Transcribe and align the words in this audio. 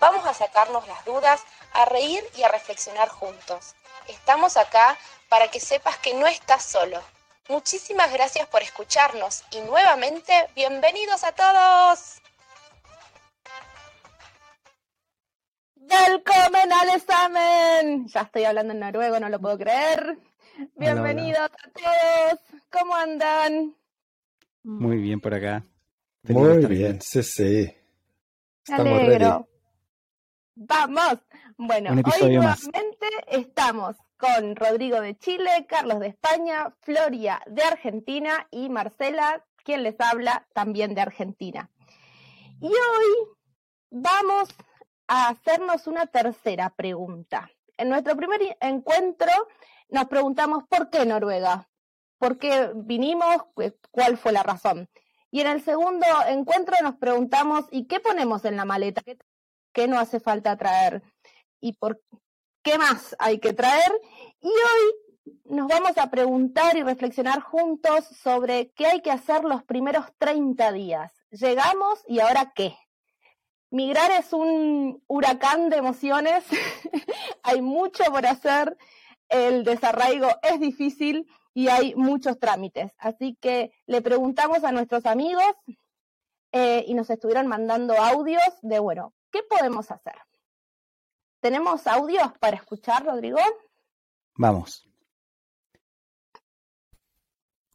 vamos 0.00 0.26
a 0.26 0.34
sacarnos 0.34 0.86
las 0.88 1.04
dudas, 1.04 1.42
a 1.72 1.84
reír 1.84 2.22
y 2.36 2.42
a 2.42 2.48
reflexionar 2.48 3.08
juntos. 3.08 3.74
Estamos 4.08 4.56
acá 4.56 4.96
para 5.28 5.48
que 5.48 5.60
sepas 5.60 5.98
que 5.98 6.14
no 6.14 6.26
estás 6.26 6.64
solo. 6.64 7.00
Muchísimas 7.48 8.12
gracias 8.12 8.46
por 8.48 8.62
escucharnos 8.62 9.44
y 9.52 9.60
nuevamente 9.60 10.32
bienvenidos 10.54 11.22
a 11.24 11.32
todos. 11.32 12.20
Velkommen 15.76 16.70
examen. 16.94 18.08
Ya 18.08 18.22
estoy 18.22 18.44
hablando 18.44 18.72
en 18.72 18.80
noruego, 18.80 19.20
no 19.20 19.28
lo 19.28 19.40
puedo 19.40 19.56
creer. 19.58 20.18
Bienvenidos 20.74 21.50
a 21.50 21.70
todos. 21.70 22.40
¿Cómo 22.70 22.94
andan? 22.94 23.76
Muy 24.64 24.96
bien 24.96 25.20
por 25.20 25.34
acá. 25.34 25.64
Muy 26.24 26.66
bien, 26.66 27.00
sí, 27.00 27.22
sí. 27.22 27.76
Estamos 28.64 28.98
alegro. 29.00 29.48
Vamos. 30.58 31.18
Bueno, 31.58 31.90
hoy 31.90 32.34
nuevamente 32.34 33.06
estamos 33.26 33.94
con 34.16 34.56
Rodrigo 34.56 35.02
de 35.02 35.14
Chile, 35.18 35.50
Carlos 35.68 36.00
de 36.00 36.08
España, 36.08 36.74
Floria 36.80 37.42
de 37.46 37.62
Argentina 37.62 38.48
y 38.50 38.70
Marcela, 38.70 39.44
quien 39.64 39.82
les 39.82 40.00
habla, 40.00 40.48
también 40.54 40.94
de 40.94 41.02
Argentina. 41.02 41.70
Y 42.62 42.68
hoy 42.68 43.28
vamos 43.90 44.48
a 45.08 45.28
hacernos 45.28 45.86
una 45.86 46.06
tercera 46.06 46.70
pregunta. 46.70 47.50
En 47.76 47.90
nuestro 47.90 48.16
primer 48.16 48.56
encuentro 48.60 49.30
nos 49.90 50.06
preguntamos 50.06 50.64
por 50.70 50.88
qué 50.88 51.04
Noruega, 51.04 51.68
por 52.16 52.38
qué 52.38 52.72
vinimos, 52.74 53.42
cuál 53.90 54.16
fue 54.16 54.32
la 54.32 54.42
razón. 54.42 54.88
Y 55.30 55.42
en 55.42 55.48
el 55.48 55.60
segundo 55.60 56.06
encuentro 56.26 56.74
nos 56.82 56.96
preguntamos, 56.96 57.66
¿y 57.70 57.86
qué 57.86 58.00
ponemos 58.00 58.46
en 58.46 58.56
la 58.56 58.64
maleta? 58.64 59.02
¿Qué, 59.02 59.18
no 59.86 59.98
hace 59.98 60.20
falta 60.20 60.56
traer? 60.56 61.02
¿Y 61.60 61.74
por 61.74 62.00
qué 62.62 62.78
más 62.78 63.14
hay 63.18 63.38
que 63.38 63.52
traer? 63.52 63.92
Y 64.40 64.48
hoy 64.48 65.34
nos 65.44 65.68
vamos 65.68 65.98
a 65.98 66.10
preguntar 66.10 66.76
y 66.76 66.82
reflexionar 66.82 67.40
juntos 67.40 68.04
sobre 68.22 68.70
qué 68.72 68.86
hay 68.86 69.00
que 69.00 69.10
hacer 69.10 69.44
los 69.44 69.62
primeros 69.64 70.06
30 70.18 70.72
días. 70.72 71.12
Llegamos 71.30 72.02
y 72.06 72.20
ahora 72.20 72.52
qué. 72.54 72.76
Migrar 73.70 74.10
es 74.12 74.32
un 74.32 75.02
huracán 75.08 75.68
de 75.68 75.76
emociones, 75.76 76.44
hay 77.42 77.60
mucho 77.60 78.04
por 78.04 78.24
hacer, 78.24 78.76
el 79.28 79.64
desarraigo 79.64 80.28
es 80.42 80.60
difícil 80.60 81.26
y 81.52 81.68
hay 81.68 81.94
muchos 81.96 82.38
trámites. 82.38 82.92
Así 82.98 83.36
que 83.40 83.72
le 83.86 84.02
preguntamos 84.02 84.62
a 84.62 84.72
nuestros 84.72 85.04
amigos 85.04 85.52
eh, 86.52 86.84
y 86.86 86.94
nos 86.94 87.10
estuvieron 87.10 87.48
mandando 87.48 87.94
audios 87.94 88.44
de, 88.62 88.78
bueno, 88.78 89.14
¿qué 89.36 89.42
podemos 89.42 89.90
hacer? 89.90 90.14
¿Tenemos 91.40 91.86
audios 91.86 92.32
para 92.40 92.56
escuchar, 92.56 93.04
Rodrigo? 93.04 93.38
Vamos. 94.34 94.88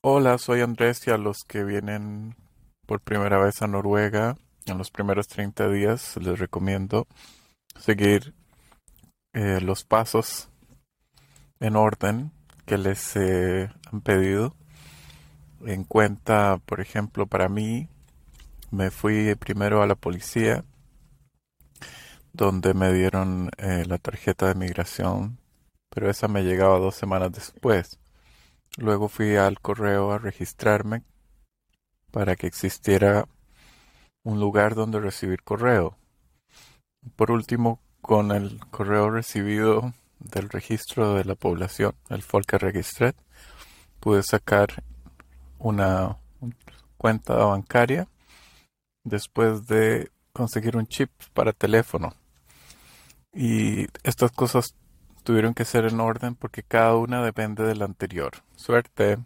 Hola, 0.03 0.39
soy 0.39 0.61
Andrés 0.61 1.05
y 1.05 1.11
a 1.11 1.17
los 1.17 1.43
que 1.43 1.63
vienen 1.63 2.35
por 2.88 3.01
primera 3.01 3.38
vez 3.38 3.61
a 3.61 3.67
Noruega, 3.67 4.38
en 4.66 4.79
los 4.79 4.89
primeros 4.89 5.27
30 5.27 5.69
días 5.69 6.17
les 6.17 6.39
recomiendo 6.39 7.05
seguir 7.79 8.33
eh, 9.33 9.61
los 9.61 9.83
pasos 9.83 10.50
en 11.59 11.75
orden 11.75 12.31
que 12.66 12.79
les 12.79 13.16
eh, 13.16 13.69
han 13.91 14.01
pedido. 14.01 14.55
En 15.63 15.83
cuenta, 15.83 16.59
por 16.66 16.81
ejemplo, 16.81 17.27
para 17.27 17.50
mí, 17.50 17.88
me 18.71 18.89
fui 18.89 19.35
primero 19.35 19.83
a 19.83 19.85
la 19.85 19.94
policía, 19.94 20.66
donde 22.34 22.74
me 22.74 22.94
dieron 22.94 23.52
eh, 23.58 23.86
la 23.88 23.97
tarjeta 23.97 24.47
de 24.47 24.56
migración, 24.56 25.38
pero 25.90 26.09
esa 26.09 26.28
me 26.28 26.44
llegaba 26.44 26.80
dos 26.80 26.96
semanas 26.96 27.31
después. 27.31 28.00
Luego 28.78 29.09
fui 29.09 29.36
al 29.36 29.59
correo 29.59 30.12
a 30.12 30.18
registrarme 30.18 31.03
para 32.12 32.36
que 32.36 32.47
existiera 32.47 33.28
un 34.24 34.40
lugar 34.40 34.75
donde 34.75 35.00
recibir 35.00 35.44
correo. 35.44 35.97
Por 37.16 37.31
último, 37.31 37.80
con 38.02 38.31
el 38.31 38.59
correo 38.69 39.09
recibido 39.09 39.94
del 40.19 40.50
registro 40.50 41.16
de 41.16 41.25
la 41.25 41.36
población, 41.36 41.96
el 42.09 42.22
Folkeregistret, 42.22 43.16
pude 44.00 44.24
sacar 44.24 44.84
una 45.58 46.18
cuenta 46.98 47.36
bancaria 47.36 48.08
después 49.03 49.68
de 49.68 50.12
conseguir 50.34 50.78
un 50.78 50.88
chip 50.88 51.09
para 51.34 51.53
teléfono. 51.53 52.13
Y 53.34 53.88
estas 54.03 54.31
cosas 54.31 54.75
tuvieron 55.24 55.53
que 55.53 55.66
ser 55.66 55.86
en 55.86 56.00
orden 56.00 56.36
porque 56.36 56.64
cada 56.64 56.96
una 56.97 57.24
depende 57.24 57.64
de 57.64 57.75
la 57.75 57.86
anterior. 57.86 58.34
Suerte. 58.56 59.18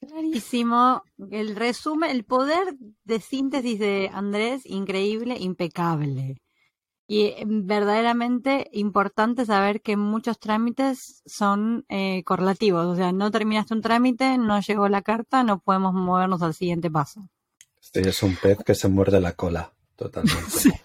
Clarísimo. 0.00 1.02
El 1.30 1.54
resumen, 1.56 2.10
el 2.10 2.24
poder 2.24 2.74
de 3.04 3.20
síntesis 3.20 3.78
de 3.78 4.10
Andrés, 4.12 4.62
increíble, 4.64 5.36
impecable. 5.38 6.42
Y 7.06 7.26
eh, 7.26 7.44
verdaderamente 7.46 8.68
importante 8.72 9.44
saber 9.44 9.80
que 9.80 9.96
muchos 9.96 10.38
trámites 10.38 11.22
son 11.26 11.84
eh, 11.88 12.22
correlativos. 12.24 12.86
O 12.86 12.96
sea, 12.96 13.12
no 13.12 13.30
terminaste 13.30 13.74
un 13.74 13.82
trámite, 13.82 14.38
no 14.38 14.60
llegó 14.60 14.88
la 14.88 15.02
carta, 15.02 15.44
no 15.44 15.60
podemos 15.60 15.94
movernos 15.94 16.42
al 16.42 16.54
siguiente 16.54 16.90
paso. 16.90 17.28
Sí, 17.80 18.00
es 18.00 18.22
un 18.22 18.36
pez 18.36 18.58
que 18.64 18.74
se 18.74 18.88
muerde 18.88 19.20
la 19.20 19.32
cola, 19.32 19.72
totalmente. 19.96 20.80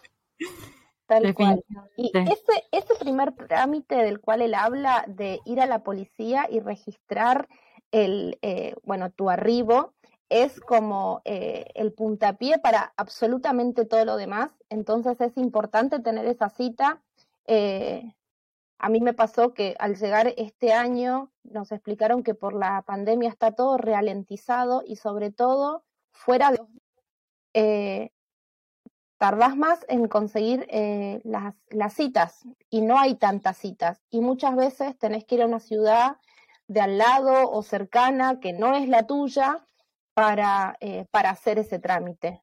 Tal 1.08 1.34
cual. 1.34 1.64
Y 1.96 2.12
ese, 2.14 2.64
ese 2.72 2.96
primer 3.00 3.34
trámite 3.34 3.96
del 3.96 4.20
cual 4.20 4.42
él 4.42 4.54
habla 4.54 5.06
de 5.08 5.40
ir 5.46 5.62
a 5.62 5.66
la 5.66 5.84
policía 5.84 6.48
y 6.50 6.60
registrar 6.60 7.48
el, 7.92 8.38
eh, 8.42 8.76
bueno, 8.84 9.10
tu 9.12 9.30
arribo, 9.30 9.94
es 10.30 10.60
como 10.60 11.22
eh, 11.26 11.66
el 11.76 11.94
puntapié 11.94 12.60
para 12.60 12.94
absolutamente 12.98 13.86
todo 13.86 14.04
lo 14.06 14.18
demás. 14.18 14.52
Entonces 14.70 15.20
es 15.22 15.38
importante 15.38 16.00
tener 16.00 16.26
esa 16.26 16.50
cita. 16.50 17.02
Eh, 17.46 18.14
a 18.78 18.90
mí 18.90 19.00
me 19.00 19.14
pasó 19.14 19.54
que 19.54 19.76
al 19.80 19.96
llegar 19.96 20.34
este 20.38 20.74
año 20.74 21.32
nos 21.44 21.72
explicaron 21.72 22.24
que 22.24 22.36
por 22.36 22.54
la 22.54 22.82
pandemia 22.84 23.30
está 23.30 23.54
todo 23.54 23.78
ralentizado 23.78 24.84
y 24.86 24.98
sobre 24.98 25.32
todo 25.32 25.84
fuera 26.12 26.52
de... 26.52 26.60
Eh, 27.54 28.12
tardás 29.18 29.58
más 29.58 29.86
en 29.90 30.08
conseguir 30.08 30.68
las, 31.24 31.56
las 31.70 31.94
citas 31.94 32.46
y 32.70 32.82
no 32.82 33.00
hay 33.00 33.16
tantas 33.16 33.58
citas. 33.58 34.02
Y 34.10 34.22
muchas 34.22 34.56
veces 34.56 34.98
tenés 34.98 35.26
que 35.26 35.36
ir 35.36 35.42
a 35.42 35.48
una 35.48 35.60
ciudad 35.60 36.18
de 36.68 36.82
al 36.82 36.98
lado 36.98 37.50
o 37.50 37.64
cercana 37.64 38.40
que 38.40 38.54
no 38.54 38.76
es 38.76 38.88
la 38.90 39.08
tuya 39.08 39.64
para, 40.14 40.78
eh, 40.80 41.06
para 41.12 41.30
hacer 41.30 41.60
ese 41.60 41.80
trámite. 41.80 42.42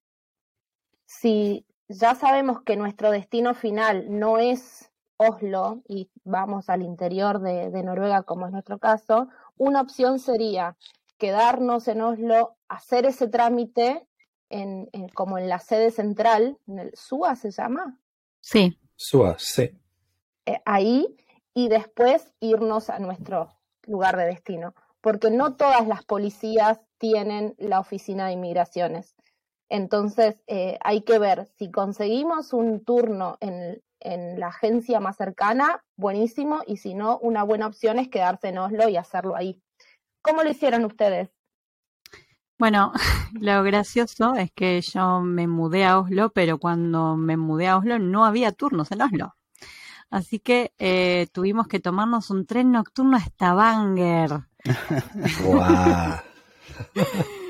Si 1.07 1.67
ya 1.89 2.15
sabemos 2.15 2.63
que 2.63 2.77
nuestro 2.77 3.11
destino 3.11 3.55
final 3.55 4.07
no 4.09 4.39
es 4.39 4.91
Oslo 5.17 5.83
y 5.89 6.11
vamos 6.25 6.69
al 6.69 6.83
interior 6.83 7.41
de, 7.41 7.83
Noruega, 7.83 8.23
como 8.23 8.47
es 8.47 8.53
nuestro 8.53 8.79
caso, 8.79 9.29
una 9.57 9.81
opción 9.81 10.19
sería 10.19 10.77
quedarnos 11.19 11.87
en 11.89 12.03
Oslo, 12.03 12.57
hacer 12.69 13.07
ese 13.07 13.29
trámite 13.29 14.07
en, 14.51 14.89
como 15.15 15.39
en 15.39 15.49
la 15.49 15.59
sede 15.59 15.91
central, 15.91 16.59
en 16.67 16.79
el 16.79 16.91
SUA 16.95 17.37
se 17.37 17.51
llama. 17.51 17.99
Sí. 18.41 18.79
SUA, 18.97 19.37
sí. 19.39 19.71
Eh, 20.47 20.61
ahí 20.65 21.17
y 21.55 21.69
después 21.69 22.33
irnos 22.41 22.91
a 22.91 22.99
nuestro 22.99 23.49
lugar 23.87 24.17
de 24.17 24.27
destino, 24.27 24.75
porque 25.01 25.31
no 25.31 25.55
todas 25.57 25.87
las 25.87 26.05
policías 26.05 26.81
tienen 26.99 27.55
la 27.59 27.81
oficina 27.81 28.27
de 28.27 28.33
inmigraciones. 28.33 29.15
Entonces, 29.69 30.43
eh, 30.47 30.79
hay 30.83 31.03
que 31.03 31.19
ver 31.19 31.47
si 31.57 31.71
conseguimos 31.71 32.53
un 32.53 32.85
turno 32.85 33.39
en, 33.41 33.83
en, 34.01 34.39
la 34.39 34.49
agencia 34.49 35.01
más 35.01 35.17
cercana, 35.17 35.83
buenísimo, 35.97 36.61
y 36.67 36.77
si 36.77 36.95
no, 36.95 37.19
una 37.19 37.43
buena 37.43 37.67
opción 37.67 37.99
es 37.99 38.09
quedarse 38.09 38.49
en 38.49 38.59
Oslo 38.59 38.89
y 38.89 38.97
hacerlo 38.97 39.37
ahí. 39.37 39.61
¿Cómo 40.23 40.43
lo 40.43 40.51
hicieron 40.51 40.85
ustedes? 40.85 41.34
Bueno, 42.59 42.93
lo 43.41 43.63
gracioso 43.63 44.35
es 44.35 44.51
que 44.53 44.81
yo 44.81 45.21
me 45.21 45.47
mudé 45.47 45.85
a 45.85 45.99
Oslo, 45.99 46.31
pero 46.31 46.59
cuando 46.59 47.17
me 47.17 47.37
mudé 47.37 47.69
a 47.69 47.77
Oslo 47.77 47.99
no 47.99 48.25
había 48.25 48.53
turnos 48.53 48.93
en 48.93 49.03
Oslo. 49.03 49.35
Así 50.11 50.39
que 50.39 50.73
eh, 50.79 51.27
tuvimos 51.33 51.67
que 51.67 51.81
tomarnos 51.81 52.31
un 52.31 52.47
tren 52.47 52.71
nocturno 52.71 53.17
a 53.17 53.21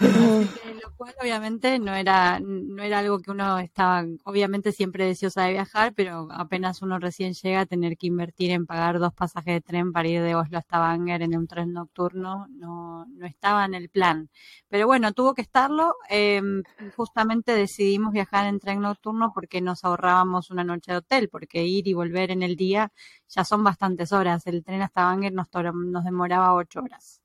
Lo 0.00 0.94
cual 0.96 1.14
obviamente 1.20 1.78
no 1.78 1.94
era, 1.94 2.40
no 2.40 2.82
era 2.82 3.00
algo 3.00 3.18
que 3.20 3.30
uno 3.30 3.58
estaba, 3.58 4.04
obviamente 4.24 4.72
siempre 4.72 5.04
deseosa 5.04 5.44
de 5.44 5.52
viajar, 5.52 5.92
pero 5.94 6.28
apenas 6.30 6.80
uno 6.80 6.98
recién 6.98 7.34
llega 7.34 7.60
a 7.60 7.66
tener 7.66 7.96
que 7.98 8.06
invertir 8.06 8.50
en 8.50 8.66
pagar 8.66 8.98
dos 8.98 9.12
pasajes 9.12 9.54
de 9.54 9.60
tren 9.60 9.92
para 9.92 10.08
ir 10.08 10.22
de 10.22 10.34
Oslo 10.34 10.58
a 10.58 10.62
Stavanger 10.62 11.22
en 11.22 11.36
un 11.36 11.46
tren 11.46 11.72
nocturno, 11.72 12.46
no, 12.50 13.04
no 13.06 13.26
estaba 13.26 13.66
en 13.66 13.74
el 13.74 13.90
plan. 13.90 14.30
Pero 14.68 14.86
bueno, 14.86 15.12
tuvo 15.12 15.34
que 15.34 15.42
estarlo. 15.42 15.94
Em, 16.08 16.62
justamente 16.96 17.52
decidimos 17.52 18.12
viajar 18.12 18.46
en 18.46 18.58
tren 18.58 18.80
nocturno 18.80 19.32
porque 19.34 19.60
nos 19.60 19.84
ahorrábamos 19.84 20.50
una 20.50 20.64
noche 20.64 20.92
de 20.92 20.98
hotel, 20.98 21.28
porque 21.28 21.64
ir 21.64 21.86
y 21.88 21.94
volver 21.94 22.30
en 22.30 22.42
el 22.42 22.56
día 22.56 22.90
ya 23.28 23.44
son 23.44 23.62
bastantes 23.64 24.12
horas. 24.12 24.46
El 24.46 24.64
tren 24.64 24.82
a 24.82 24.88
Stavanger 24.88 25.32
nos, 25.32 25.48
nos 25.74 26.04
demoraba 26.04 26.54
ocho 26.54 26.80
horas. 26.80 27.20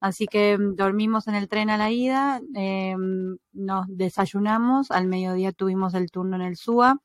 Así 0.00 0.26
que 0.26 0.58
mm, 0.58 0.76
dormimos 0.76 1.26
en 1.28 1.34
el 1.34 1.48
tren 1.48 1.70
a 1.70 1.76
la 1.76 1.90
ida, 1.90 2.40
em, 2.54 3.38
nos 3.52 3.86
desayunamos, 3.88 4.90
al 4.90 5.06
mediodía 5.06 5.52
tuvimos 5.52 5.94
el 5.94 6.10
turno 6.10 6.36
en 6.36 6.42
el 6.42 6.56
SUA, 6.56 7.00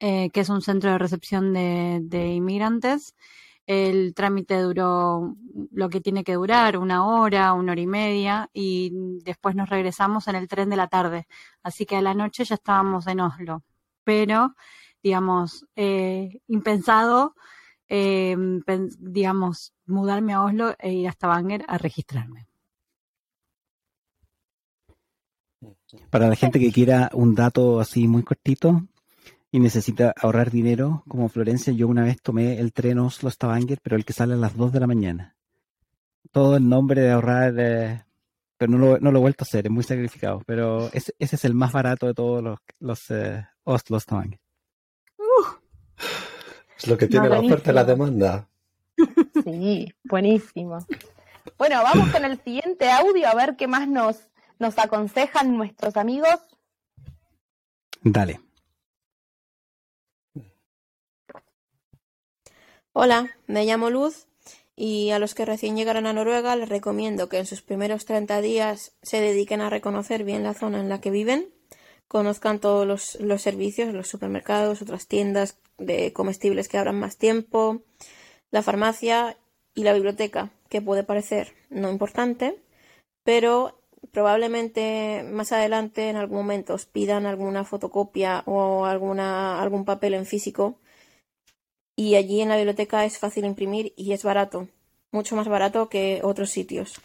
eh, 0.00 0.30
que 0.30 0.40
es 0.40 0.48
un 0.50 0.62
centro 0.62 0.90
de 0.90 0.98
recepción 0.98 1.52
de, 1.54 2.28
inmigrantes. 2.34 3.14
El 3.66 4.14
trámite 4.14 4.60
duró 4.60 5.36
lo 5.72 5.88
que 5.88 6.00
tiene 6.00 6.22
que 6.24 6.34
durar, 6.34 6.78
una 6.78 7.06
hora, 7.06 7.52
una 7.54 7.72
hora 7.72 7.80
y 7.80 7.86
media, 7.86 8.50
y 8.52 8.92
después 9.24 9.54
nos 9.56 9.68
regresamos 9.70 10.28
en 10.28 10.36
el 10.36 10.48
tren 10.48 10.70
de 10.70 10.76
la 10.76 10.88
tarde. 10.88 11.26
Así 11.62 11.86
que 11.86 11.96
a 11.96 12.02
la 12.02 12.14
noche 12.14 12.44
ya 12.44 12.54
estábamos 12.56 13.06
en 13.08 13.20
Oslo. 13.20 13.64
Pero, 14.04 14.54
digamos, 15.02 15.66
eh, 15.76 16.40
impensado, 16.48 17.34
eh, 17.88 18.36
digamos, 18.98 19.72
mudarme 19.86 20.32
a 20.32 20.42
Oslo 20.42 20.74
e 20.78 20.92
ir 20.92 21.08
hasta 21.08 21.28
Banger 21.28 21.64
a 21.68 21.78
registrarme. 21.78 22.48
Para 26.10 26.28
la 26.28 26.34
gente 26.34 26.58
que 26.58 26.72
quiera 26.72 27.10
un 27.12 27.34
dato 27.34 27.80
así 27.80 28.08
muy 28.08 28.22
cortito 28.22 28.82
y 29.52 29.60
necesita 29.60 30.12
ahorrar 30.20 30.50
dinero, 30.50 31.04
como 31.08 31.28
Florencia, 31.28 31.72
yo 31.72 31.88
una 31.88 32.04
vez 32.04 32.20
tomé 32.20 32.58
el 32.58 32.72
tren 32.72 32.98
Oslo 32.98 33.28
hasta 33.28 33.46
Banger, 33.46 33.78
pero 33.82 33.96
el 33.96 34.04
que 34.04 34.12
sale 34.12 34.34
a 34.34 34.36
las 34.36 34.56
2 34.56 34.72
de 34.72 34.80
la 34.80 34.86
mañana. 34.86 35.36
Todo 36.32 36.56
en 36.56 36.68
nombre 36.68 37.00
de 37.00 37.12
ahorrar, 37.12 37.54
eh, 37.58 38.04
pero 38.58 38.72
no 38.72 38.78
lo, 38.78 38.98
no 38.98 39.12
lo, 39.12 39.18
he 39.18 39.22
vuelto 39.22 39.44
a 39.44 39.46
hacer, 39.46 39.66
es 39.66 39.72
muy 39.72 39.84
sacrificado. 39.84 40.42
Pero 40.44 40.92
ese, 40.92 41.14
ese 41.18 41.36
es 41.36 41.44
el 41.44 41.54
más 41.54 41.72
barato 41.72 42.06
de 42.06 42.14
todos 42.14 42.42
los, 42.42 42.58
los 42.80 43.10
eh, 43.10 43.46
Oslo 43.62 43.96
hasta. 43.96 44.40
Es 46.78 46.86
lo 46.88 46.98
que 46.98 47.06
tiene 47.06 47.28
la 47.28 47.40
oferta 47.40 47.70
y 47.70 47.74
la 47.74 47.84
demanda. 47.84 48.48
Sí, 49.44 49.92
buenísimo. 50.04 50.78
Bueno, 51.58 51.82
vamos 51.82 52.10
con 52.10 52.24
el 52.24 52.40
siguiente 52.42 52.90
audio 52.90 53.28
a 53.28 53.34
ver 53.34 53.56
qué 53.56 53.66
más 53.66 53.88
nos, 53.88 54.28
nos 54.58 54.78
aconsejan 54.78 55.56
nuestros 55.56 55.96
amigos. 55.96 56.40
Dale. 58.02 58.40
Hola, 62.92 63.30
me 63.46 63.64
llamo 63.64 63.90
Luz 63.90 64.26
y 64.74 65.10
a 65.10 65.18
los 65.18 65.34
que 65.34 65.44
recién 65.44 65.76
llegaron 65.76 66.06
a 66.06 66.12
Noruega 66.12 66.56
les 66.56 66.68
recomiendo 66.68 67.28
que 67.28 67.38
en 67.38 67.46
sus 67.46 67.62
primeros 67.62 68.04
30 68.04 68.40
días 68.40 68.92
se 69.02 69.20
dediquen 69.20 69.60
a 69.60 69.70
reconocer 69.70 70.24
bien 70.24 70.42
la 70.42 70.54
zona 70.54 70.80
en 70.80 70.88
la 70.88 71.00
que 71.00 71.10
viven, 71.10 71.48
conozcan 72.08 72.60
todos 72.60 72.86
los, 73.18 73.42
servicios, 73.42 73.92
los 73.92 74.08
supermercados, 74.08 74.82
otras 74.82 75.06
tiendas 75.06 75.58
de 75.78 76.12
comestibles 76.12 76.68
que 76.68 76.78
abran 76.78 76.98
más 76.98 77.16
tiempo, 77.16 77.82
la 78.50 78.62
farmacia 78.62 79.36
y 79.74 79.82
la 79.82 79.92
biblioteca, 79.92 80.50
que 80.68 80.80
puede 80.80 81.02
parecer 81.04 81.52
no 81.68 81.90
importante, 81.90 82.58
pero 83.24 83.78
probablemente 84.12 85.24
más 85.30 85.52
adelante 85.52 86.08
en 86.08 86.16
algún 86.16 86.38
momento 86.38 86.74
os 86.74 86.86
pidan 86.86 87.26
alguna 87.26 87.64
fotocopia 87.64 88.42
o 88.46 88.86
alguna, 88.86 89.60
algún 89.60 89.84
papel 89.84 90.14
en 90.14 90.26
físico 90.26 90.78
y 91.96 92.14
allí 92.14 92.40
en 92.40 92.50
la 92.50 92.56
biblioteca 92.56 93.04
es 93.04 93.18
fácil 93.18 93.44
imprimir 93.44 93.92
y 93.96 94.12
es 94.12 94.22
barato, 94.22 94.68
mucho 95.10 95.34
más 95.34 95.48
barato 95.48 95.88
que 95.88 96.20
otros 96.22 96.50
sitios. 96.50 97.00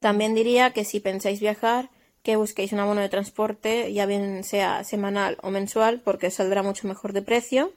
También 0.00 0.34
diría 0.34 0.72
que 0.72 0.84
si 0.84 1.00
pensáis 1.00 1.40
viajar, 1.40 1.90
que 2.22 2.36
busquéis 2.36 2.72
un 2.72 2.80
abono 2.80 3.00
de 3.00 3.08
transporte, 3.08 3.92
ya 3.92 4.06
bien 4.06 4.44
sea 4.44 4.84
semanal 4.84 5.38
o 5.42 5.50
mensual, 5.50 6.00
porque 6.00 6.30
saldrá 6.30 6.62
mucho 6.62 6.86
mejor 6.86 7.12
de 7.12 7.22
precio. 7.22 7.72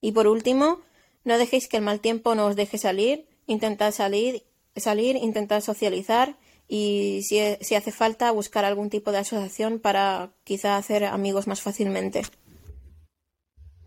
Y 0.00 0.12
por 0.12 0.26
último, 0.26 0.80
no 1.24 1.38
dejéis 1.38 1.68
que 1.68 1.78
el 1.78 1.82
mal 1.82 2.00
tiempo 2.00 2.34
no 2.34 2.46
os 2.46 2.56
deje 2.56 2.78
salir, 2.78 3.26
intentad 3.46 3.92
salir, 3.92 4.44
salir, 4.76 5.16
intentad 5.16 5.60
socializar 5.62 6.36
y 6.68 7.22
si, 7.22 7.38
si 7.60 7.74
hace 7.74 7.92
falta 7.92 8.30
buscar 8.30 8.64
algún 8.64 8.90
tipo 8.90 9.12
de 9.12 9.18
asociación 9.18 9.78
para 9.78 10.32
quizá 10.44 10.76
hacer 10.76 11.04
amigos 11.04 11.46
más 11.46 11.62
fácilmente. 11.62 12.24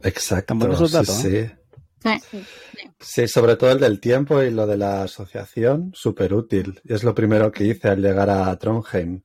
Exacto, 0.01 0.55
sí, 0.87 1.03
sí. 1.03 2.43
Sí. 2.99 3.27
sobre 3.27 3.57
todo 3.57 3.71
el 3.71 3.79
del 3.79 3.99
tiempo 3.99 4.41
y 4.41 4.49
lo 4.49 4.65
de 4.65 4.77
la 4.77 5.03
asociación, 5.03 5.91
súper 5.93 6.33
útil. 6.33 6.81
Es 6.85 7.03
lo 7.03 7.13
primero 7.13 7.51
que 7.51 7.65
hice 7.65 7.89
al 7.89 8.01
llegar 8.01 8.29
a 8.29 8.57
Trondheim 8.57 9.21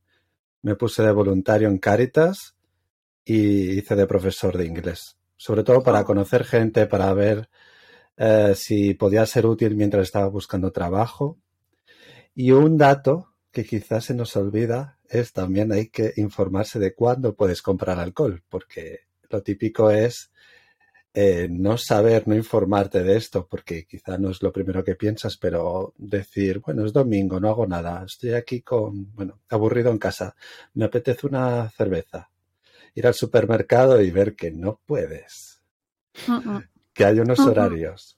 me 0.65 0.75
puse 0.75 1.03
de 1.03 1.11
voluntario 1.11 1.67
en 1.67 1.77
Caritas 1.77 2.55
y 3.23 3.77
hice 3.77 3.95
de 3.95 4.07
profesor 4.07 4.57
de 4.57 4.65
inglés. 4.65 5.15
Sobre 5.37 5.63
todo 5.63 5.83
para 5.83 6.03
conocer 6.03 6.43
gente, 6.43 6.87
para 6.87 7.13
ver 7.13 7.49
eh, 8.17 8.53
si 8.55 8.95
podía 8.95 9.27
ser 9.27 9.45
útil 9.45 9.75
mientras 9.75 10.05
estaba 10.05 10.27
buscando 10.27 10.71
trabajo. 10.71 11.37
Y 12.33 12.49
un 12.49 12.79
dato 12.79 13.35
que 13.51 13.63
quizás 13.63 14.05
se 14.05 14.15
nos 14.15 14.35
olvida 14.35 14.97
es 15.07 15.33
también 15.33 15.71
hay 15.71 15.89
que 15.89 16.13
informarse 16.15 16.79
de 16.79 16.95
cuándo 16.95 17.35
puedes 17.35 17.61
comprar 17.61 17.99
alcohol, 17.99 18.43
porque 18.49 19.01
lo 19.29 19.43
típico 19.43 19.91
es 19.91 20.31
eh, 21.17 21.47
no 21.49 21.77
saber, 21.77 22.27
no 22.27 22.35
informarte 22.35 23.01
de 23.01 23.15
esto, 23.15 23.47
porque 23.47 23.85
quizá 23.85 24.17
no 24.17 24.31
es 24.31 24.43
lo 24.43 24.51
primero 24.51 24.83
que 24.83 24.95
piensas, 24.95 25.37
pero 25.37 25.93
decir, 25.97 26.59
bueno, 26.59 26.85
es 26.85 26.91
domingo, 26.91 27.39
no 27.39 27.47
hago 27.47 27.65
nada, 27.65 28.03
estoy 28.05 28.33
aquí 28.33 28.61
con, 28.61 29.13
bueno, 29.13 29.39
aburrido 29.49 29.91
en 29.91 29.97
casa, 29.97 30.35
me 30.73 30.83
apetece 30.83 31.25
una 31.25 31.69
cerveza. 31.69 32.29
Ir 32.93 33.07
al 33.07 33.13
supermercado 33.13 34.01
y 34.01 34.11
ver 34.11 34.35
que 34.35 34.51
no 34.51 34.81
puedes, 34.85 35.61
que 36.93 37.05
hay 37.05 37.19
unos 37.19 37.39
horarios. 37.39 38.17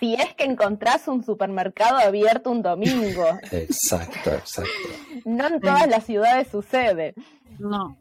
Si 0.00 0.14
es 0.14 0.34
que 0.34 0.44
encontrás 0.44 1.06
un 1.06 1.22
supermercado 1.22 1.98
abierto 1.98 2.50
un 2.50 2.62
domingo. 2.62 3.38
exacto, 3.52 4.32
exacto. 4.32 4.88
No 5.24 5.46
en 5.46 5.60
todas 5.60 5.86
las 5.86 6.04
ciudades 6.04 6.48
sucede. 6.48 7.14
No. 7.60 7.96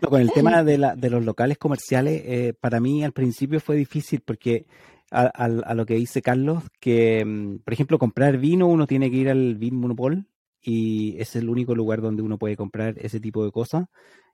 Con 0.00 0.20
el 0.20 0.30
tema 0.32 0.62
de, 0.64 0.78
la, 0.78 0.94
de 0.96 1.10
los 1.10 1.24
locales 1.24 1.58
comerciales, 1.58 2.22
eh, 2.24 2.54
para 2.58 2.80
mí 2.80 3.04
al 3.04 3.12
principio 3.12 3.60
fue 3.60 3.76
difícil 3.76 4.20
porque 4.20 4.66
a, 5.10 5.74
lo 5.74 5.86
que 5.86 5.94
dice 5.94 6.22
Carlos, 6.22 6.64
que 6.78 7.24
mm, 7.24 7.58
por 7.58 7.72
ejemplo 7.72 7.98
comprar 7.98 8.38
vino 8.38 8.66
uno 8.66 8.86
tiene 8.86 9.10
que 9.10 9.16
ir 9.16 9.28
al 9.28 9.56
Vin 9.56 9.76
Monopol 9.76 10.26
y 10.62 11.20
es 11.20 11.34
el 11.36 11.48
único 11.48 11.74
lugar 11.74 12.00
donde 12.00 12.22
uno 12.22 12.38
puede 12.38 12.56
comprar 12.56 12.94
ese 12.98 13.20
tipo 13.20 13.44
de 13.44 13.50
cosas. 13.50 13.86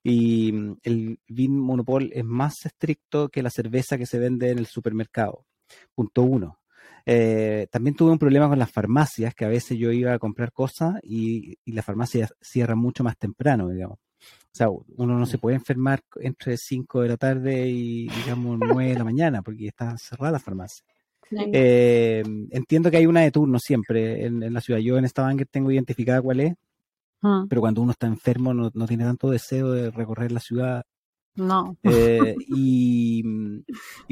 Y 0.02 0.52
mm, 0.52 0.76
el 0.82 1.18
Vin 1.28 1.58
Monopol 1.58 2.10
es 2.12 2.24
más 2.24 2.54
estricto 2.64 3.28
que 3.28 3.42
la 3.42 3.50
cerveza 3.50 3.98
que 3.98 4.06
se 4.06 4.18
vende 4.18 4.50
en 4.50 4.58
el 4.58 4.66
supermercado. 4.66 5.46
Punto 5.94 6.22
uno. 6.22 6.60
Eh, 7.06 7.68
también 7.70 7.94
tuve 7.94 8.10
un 8.10 8.18
problema 8.18 8.48
con 8.48 8.58
las 8.58 8.70
farmacias, 8.70 9.34
que 9.34 9.44
a 9.44 9.48
veces 9.48 9.78
yo 9.78 9.92
iba 9.92 10.12
a 10.12 10.18
comprar 10.18 10.52
cosas 10.52 10.94
y, 11.02 11.56
y 11.64 11.72
las 11.72 11.84
farmacias 11.84 12.34
cierran 12.40 12.78
mucho 12.78 13.04
más 13.04 13.16
temprano, 13.16 13.68
digamos. 13.68 13.98
O 14.56 14.58
sea, 14.58 14.70
uno 14.70 15.18
no 15.18 15.26
se 15.26 15.36
puede 15.36 15.56
enfermar 15.56 16.00
entre 16.18 16.56
5 16.56 17.02
de 17.02 17.08
la 17.10 17.18
tarde 17.18 17.68
y, 17.68 18.08
digamos, 18.08 18.58
9 18.84 18.88
de 18.88 18.98
la 18.98 19.04
mañana, 19.04 19.42
porque 19.42 19.68
está 19.68 19.98
cerrada 19.98 20.32
la 20.32 20.38
farmacia. 20.38 20.82
Eh, 21.30 22.22
entiendo 22.52 22.90
que 22.90 22.96
hay 22.96 23.04
una 23.04 23.20
de 23.20 23.30
turno 23.30 23.58
siempre 23.58 24.24
en, 24.24 24.54
la 24.54 24.62
ciudad. 24.62 24.80
Yo 24.80 24.96
en 24.96 25.04
esta 25.04 25.24
banca 25.24 25.44
tengo 25.44 25.70
identificada 25.70 26.22
cuál 26.22 26.40
es, 26.40 26.54
ah. 27.22 27.44
pero 27.50 27.60
cuando 27.60 27.82
uno 27.82 27.92
está 27.92 28.06
enfermo 28.06 28.54
no, 28.54 28.70
no, 28.72 28.86
tiene 28.86 29.04
tanto 29.04 29.28
deseo 29.28 29.72
de 29.72 29.90
recorrer 29.90 30.32
la 30.32 30.40
ciudad 30.40 30.86
no. 31.36 31.76
Eh, 31.82 32.34
y, 32.48 33.22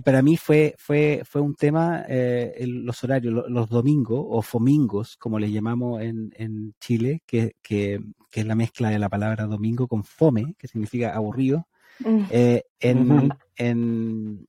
para 0.04 0.22
mí 0.22 0.36
fue, 0.36 0.74
fue, 0.78 1.22
fue 1.24 1.40
un 1.40 1.54
tema 1.54 2.04
eh, 2.08 2.64
los 2.66 3.02
horarios, 3.02 3.44
los, 3.48 3.68
domingos 3.68 4.22
o 4.28 4.42
fomingos, 4.42 5.16
como 5.16 5.38
les 5.38 5.50
llamamos 5.50 6.02
en, 6.02 6.32
en 6.36 6.74
Chile, 6.80 7.22
que, 7.26 7.56
que, 7.62 8.00
es 8.32 8.46
la 8.46 8.54
mezcla 8.54 8.90
de 8.90 8.98
la 8.98 9.08
palabra 9.08 9.46
domingo 9.46 9.86
con 9.86 10.04
fome, 10.04 10.54
que 10.58 10.68
significa 10.68 11.14
aburrido. 11.14 11.66
Mm. 12.00 12.24
Eh, 12.30 12.64
en, 12.80 13.32
en, 13.56 14.46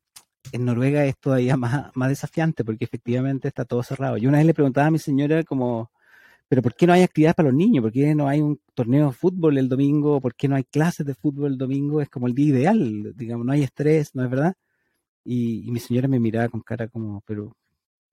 en, 0.52 0.66
Noruega 0.66 1.06
es 1.06 1.18
todavía 1.20 1.56
más, 1.56 1.92
más 1.94 2.10
desafiante 2.10 2.66
porque 2.66 2.86
efectivamente 2.86 3.48
está 3.48 3.66
todo 3.66 3.84
cerrado. 3.84 4.18
Yo 4.18 4.30
una 4.30 4.40
vez 4.40 4.48
le 4.48 4.54
preguntaba 4.54 4.88
a 4.88 4.92
mi 4.92 5.00
señora 5.00 5.44
como 5.44 5.92
pero 6.48 6.62
¿por 6.62 6.76
qué 6.76 6.86
no 6.86 6.94
hay 6.94 7.02
actividades 7.02 7.36
para 7.36 7.50
los 7.50 7.58
niños? 7.58 7.82
¿Por 7.82 7.92
qué 7.92 8.14
no 8.14 8.28
hay 8.28 8.42
un 8.42 8.60
torneo 8.74 9.08
de 9.08 9.14
fútbol 9.14 9.58
el 9.58 9.68
domingo? 9.68 10.22
¿Por 10.22 10.36
qué 10.36 10.48
no 10.48 10.56
hay 10.56 10.64
clases 10.64 11.06
de 11.06 11.16
fútbol 11.16 11.54
el 11.54 11.58
domingo? 11.58 12.02
Es 12.02 12.10
como 12.10 12.28
el 12.28 12.36
día 12.36 12.48
ideal, 12.48 13.14
digamos, 13.16 13.46
no 13.46 13.52
hay 13.52 13.64
estrés, 13.64 14.14
¿no 14.14 14.24
es 14.24 14.30
verdad? 14.30 14.54
Y, 15.24 15.70
mi 15.72 15.80
señora 15.80 16.08
me 16.08 16.20
miraba 16.20 16.50
con 16.50 16.62
cara 16.62 16.88
como, 16.88 17.22
pero 17.26 17.56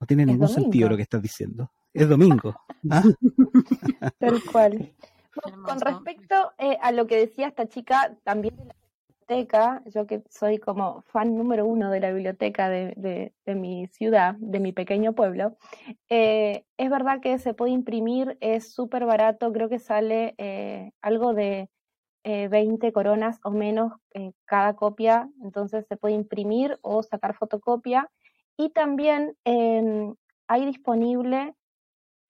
no 0.00 0.06
tiene 0.06 0.24
ningún 0.24 0.48
sentido 0.48 0.88
lo 0.88 0.96
que 0.96 1.02
estás 1.02 1.20
diciendo. 1.20 1.70
Es 1.92 2.08
domingo. 2.08 2.56
¿ah? 2.90 3.02
Tal 4.18 4.42
cual. 4.50 4.92
con 5.66 5.80
respecto 5.80 6.52
eh, 6.58 6.78
a 6.80 6.90
lo 6.90 7.06
que 7.06 7.18
decía 7.18 7.48
esta 7.48 7.68
chica, 7.68 8.16
también 8.24 8.56
de 8.56 8.64
la 8.64 8.74
biblioteca, 9.22 9.82
yo 9.86 10.06
que 10.06 10.22
soy 10.30 10.58
como 10.58 11.02
fan 11.02 11.36
número 11.36 11.66
uno 11.66 11.90
de 11.90 12.00
la 12.00 12.12
biblioteca 12.12 12.68
de, 12.68 13.32
mi 13.46 13.86
ciudad, 13.88 14.34
de 14.38 14.60
mi 14.60 14.72
pequeño 14.72 15.14
pueblo, 15.14 15.56
eh, 16.08 16.64
es 16.76 16.90
verdad 16.90 17.20
que 17.20 17.38
se 17.38 17.54
puede 17.54 17.72
imprimir, 17.72 18.36
es 18.40 18.72
súper 18.72 19.06
barato, 19.06 19.52
creo 19.52 19.68
que 19.68 19.78
sale 19.78 20.34
eh, 20.38 20.92
algo 21.00 21.34
de 21.34 21.68
20 22.24 22.92
coronas 22.92 23.40
o 23.42 23.50
menos 23.50 23.94
cada 24.44 24.76
copia, 24.76 25.28
entonces 25.42 25.86
se 25.88 25.96
puede 25.96 26.14
imprimir 26.14 26.78
o 26.80 27.02
sacar 27.02 27.34
fotocopia. 27.34 28.08
Y 28.56 28.70
también 28.70 29.36
hay 29.44 30.64
disponible 30.64 31.54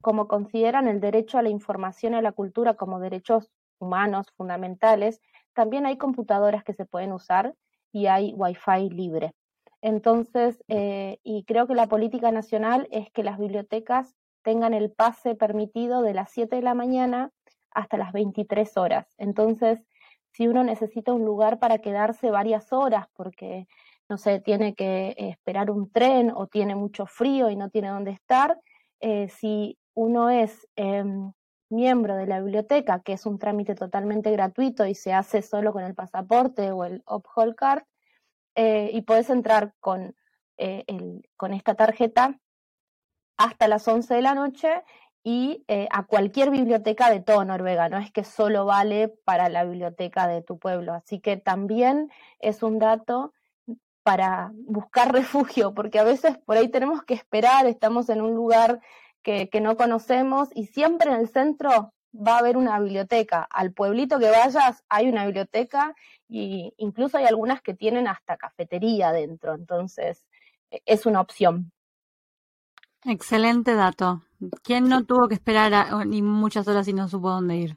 como 0.00 0.28
consideran 0.28 0.88
el 0.88 0.98
derecho 0.98 1.36
a 1.36 1.42
la 1.42 1.50
información 1.50 2.14
y 2.14 2.16
a 2.16 2.22
la 2.22 2.32
cultura 2.32 2.72
como 2.72 3.00
derechos 3.00 3.50
humanos 3.78 4.28
fundamentales, 4.34 5.20
también 5.54 5.86
hay 5.86 5.96
computadoras 5.96 6.64
que 6.64 6.74
se 6.74 6.86
pueden 6.86 7.12
usar 7.12 7.54
y 7.92 8.06
hay 8.06 8.32
Wi-Fi 8.34 8.90
libre. 8.90 9.34
Entonces, 9.82 10.62
eh, 10.68 11.18
y 11.24 11.44
creo 11.44 11.66
que 11.66 11.74
la 11.74 11.88
política 11.88 12.30
nacional 12.30 12.88
es 12.90 13.10
que 13.10 13.24
las 13.24 13.38
bibliotecas 13.38 14.14
tengan 14.42 14.74
el 14.74 14.90
pase 14.90 15.34
permitido 15.34 16.02
de 16.02 16.14
las 16.14 16.30
7 16.30 16.56
de 16.56 16.62
la 16.62 16.74
mañana 16.74 17.30
hasta 17.70 17.96
las 17.96 18.12
23 18.12 18.76
horas. 18.76 19.14
Entonces, 19.18 19.84
si 20.32 20.48
uno 20.48 20.64
necesita 20.64 21.12
un 21.12 21.24
lugar 21.24 21.58
para 21.58 21.78
quedarse 21.78 22.30
varias 22.30 22.72
horas 22.72 23.06
porque, 23.14 23.66
no 24.08 24.18
sé, 24.18 24.40
tiene 24.40 24.74
que 24.74 25.14
esperar 25.16 25.70
un 25.70 25.90
tren 25.90 26.32
o 26.34 26.46
tiene 26.46 26.74
mucho 26.74 27.06
frío 27.06 27.50
y 27.50 27.56
no 27.56 27.68
tiene 27.68 27.88
dónde 27.88 28.12
estar, 28.12 28.58
eh, 29.00 29.28
si 29.28 29.78
uno 29.94 30.30
es 30.30 30.66
em, 30.76 31.32
miembro 31.72 32.16
de 32.16 32.26
la 32.26 32.40
biblioteca, 32.40 33.00
que 33.00 33.14
es 33.14 33.26
un 33.26 33.38
trámite 33.38 33.74
totalmente 33.74 34.30
gratuito 34.30 34.86
y 34.86 34.94
se 34.94 35.12
hace 35.12 35.42
solo 35.42 35.72
con 35.72 35.82
el 35.84 35.94
pasaporte 35.94 36.70
o 36.70 36.84
el 36.84 37.02
Uphold 37.08 37.54
Card, 37.54 37.82
eh, 38.54 38.90
y 38.92 39.02
puedes 39.02 39.30
entrar 39.30 39.74
con, 39.80 40.14
eh, 40.58 40.84
con 41.36 41.54
esta 41.54 41.74
tarjeta 41.74 42.38
hasta 43.36 43.66
las 43.66 43.88
11 43.88 44.14
de 44.14 44.22
la 44.22 44.34
noche 44.34 44.84
y 45.24 45.64
eh, 45.68 45.88
a 45.90 46.04
cualquier 46.04 46.50
biblioteca 46.50 47.10
de 47.10 47.20
todo 47.20 47.44
Noruega, 47.44 47.88
no 47.88 47.98
es 47.98 48.10
que 48.10 48.24
solo 48.24 48.64
vale 48.64 49.08
para 49.24 49.48
la 49.48 49.64
biblioteca 49.64 50.26
de 50.26 50.42
tu 50.42 50.58
pueblo, 50.58 50.92
así 50.92 51.20
que 51.20 51.36
también 51.36 52.10
es 52.40 52.62
un 52.62 52.78
dato 52.78 53.32
para 54.02 54.52
buscar 54.54 55.12
refugio, 55.12 55.74
porque 55.74 55.98
a 55.98 56.04
veces 56.04 56.38
por 56.38 56.56
ahí 56.56 56.68
tenemos 56.68 57.04
que 57.04 57.14
esperar, 57.14 57.66
estamos 57.66 58.08
en 58.08 58.20
un 58.20 58.34
lugar 58.34 58.80
que, 59.22 59.48
no 59.60 59.76
conocemos 59.76 60.48
y 60.54 60.66
siempre 60.66 61.10
en 61.10 61.16
el 61.16 61.28
centro 61.28 61.92
va 62.14 62.36
a 62.36 62.38
haber 62.38 62.56
una 62.56 62.78
biblioteca. 62.80 63.46
Al 63.50 63.72
pueblito 63.72 64.18
que 64.18 64.30
vayas 64.30 64.84
hay 64.88 65.08
una 65.08 65.24
biblioteca 65.24 65.94
y 66.28 66.74
incluso 66.76 67.18
hay 67.18 67.24
algunas 67.24 67.62
que 67.62 67.74
tienen 67.74 68.08
hasta 68.08 68.36
cafetería 68.36 69.12
dentro, 69.12 69.54
entonces 69.54 70.26
e, 70.70 70.82
es 70.84 71.06
una 71.06 71.20
opción. 71.20 71.72
Excelente 73.04 73.74
dato. 73.74 74.22
¿Quién 74.62 74.88
no 74.88 75.04
tuvo 75.04 75.28
que 75.28 75.34
esperar 75.34 76.06
ni 76.06 76.22
muchas 76.22 76.68
horas 76.68 76.86
y 76.88 76.92
no 76.92 77.08
supo 77.08 77.30
dónde 77.30 77.56
ir? 77.56 77.76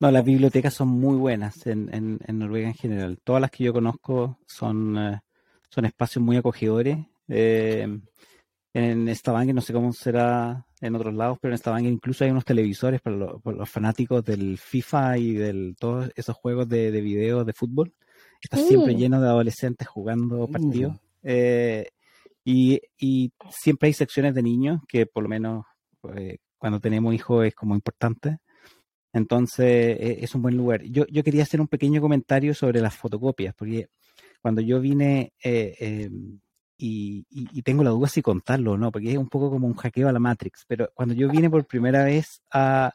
No, 0.00 0.10
las 0.10 0.24
bibliotecas 0.24 0.74
son 0.74 0.88
muy 0.88 1.16
buenas 1.16 1.66
en, 1.66 1.88
en, 1.92 2.38
Noruega 2.38 2.68
en 2.68 2.74
general. 2.74 3.18
Todas 3.22 3.40
las 3.40 3.50
que 3.50 3.64
yo 3.64 3.72
conozco 3.72 4.38
son, 4.46 4.98
eh, 4.98 5.20
son 5.68 5.84
espacios 5.84 6.24
muy 6.24 6.36
acogedores. 6.36 6.98
Eh, 7.28 8.00
en 8.74 9.14
Stavanger, 9.14 9.54
no 9.54 9.60
sé 9.60 9.72
cómo 9.72 9.92
será 9.92 10.66
en 10.80 10.94
otros 10.94 11.14
lados, 11.14 11.38
pero 11.40 11.52
en 11.52 11.58
Stavanger 11.58 11.92
incluso 11.92 12.24
hay 12.24 12.30
unos 12.30 12.44
televisores 12.44 13.00
para, 13.00 13.16
los 13.16 13.70
fanáticos 13.70 14.24
del 14.24 14.58
FIFA 14.58 15.18
y 15.18 15.32
de 15.34 15.74
todos 15.78 16.10
esos 16.16 16.36
juegos 16.36 16.68
de, 16.68 16.90
de 16.90 17.00
video 17.00 17.44
de 17.44 17.52
fútbol. 17.52 17.92
Está 18.40 18.56
siempre 18.56 18.94
lleno 18.96 19.20
de 19.20 19.28
adolescentes 19.28 19.86
jugando 19.86 20.48
partidos. 20.48 20.96
Eh, 21.22 21.86
y, 22.44 22.80
siempre 23.50 23.86
hay 23.86 23.92
secciones 23.92 24.34
de 24.34 24.42
niños, 24.42 24.80
que 24.88 25.06
por 25.06 25.22
lo 25.22 25.28
menos 25.28 25.64
eh, 26.16 26.38
cuando 26.58 26.80
tenemos 26.80 27.14
hijos 27.14 27.46
es 27.46 27.54
como 27.54 27.76
importante. 27.76 28.38
Entonces 29.12 29.66
e, 30.00 30.24
es 30.24 30.34
un 30.34 30.42
buen 30.42 30.56
lugar. 30.56 30.82
Yo, 30.82 31.06
yo 31.06 31.22
quería 31.22 31.44
hacer 31.44 31.60
un 31.60 31.68
pequeño 31.68 32.00
comentario 32.00 32.52
sobre 32.52 32.80
las 32.80 32.96
fotocopias, 32.96 33.54
porque 33.54 33.88
cuando 34.40 34.60
yo 34.60 34.80
vine 34.80 35.32
eh, 36.82 37.24
em, 37.30 37.46
y, 37.52 37.62
tengo 37.62 37.84
la 37.84 37.90
duda 37.90 38.08
si 38.08 38.22
contarlo 38.22 38.72
o 38.72 38.76
no, 38.76 38.90
porque 38.90 39.12
es 39.12 39.18
un 39.18 39.28
poco 39.28 39.50
como 39.50 39.66
un 39.66 39.74
hackeo 39.74 40.08
a 40.08 40.12
la 40.12 40.18
Matrix. 40.18 40.64
Pero 40.66 40.90
cuando 40.94 41.14
yo 41.14 41.28
vine 41.28 41.48
por 41.48 41.64
primera 41.64 42.04
vez 42.04 42.42
a, 42.50 42.94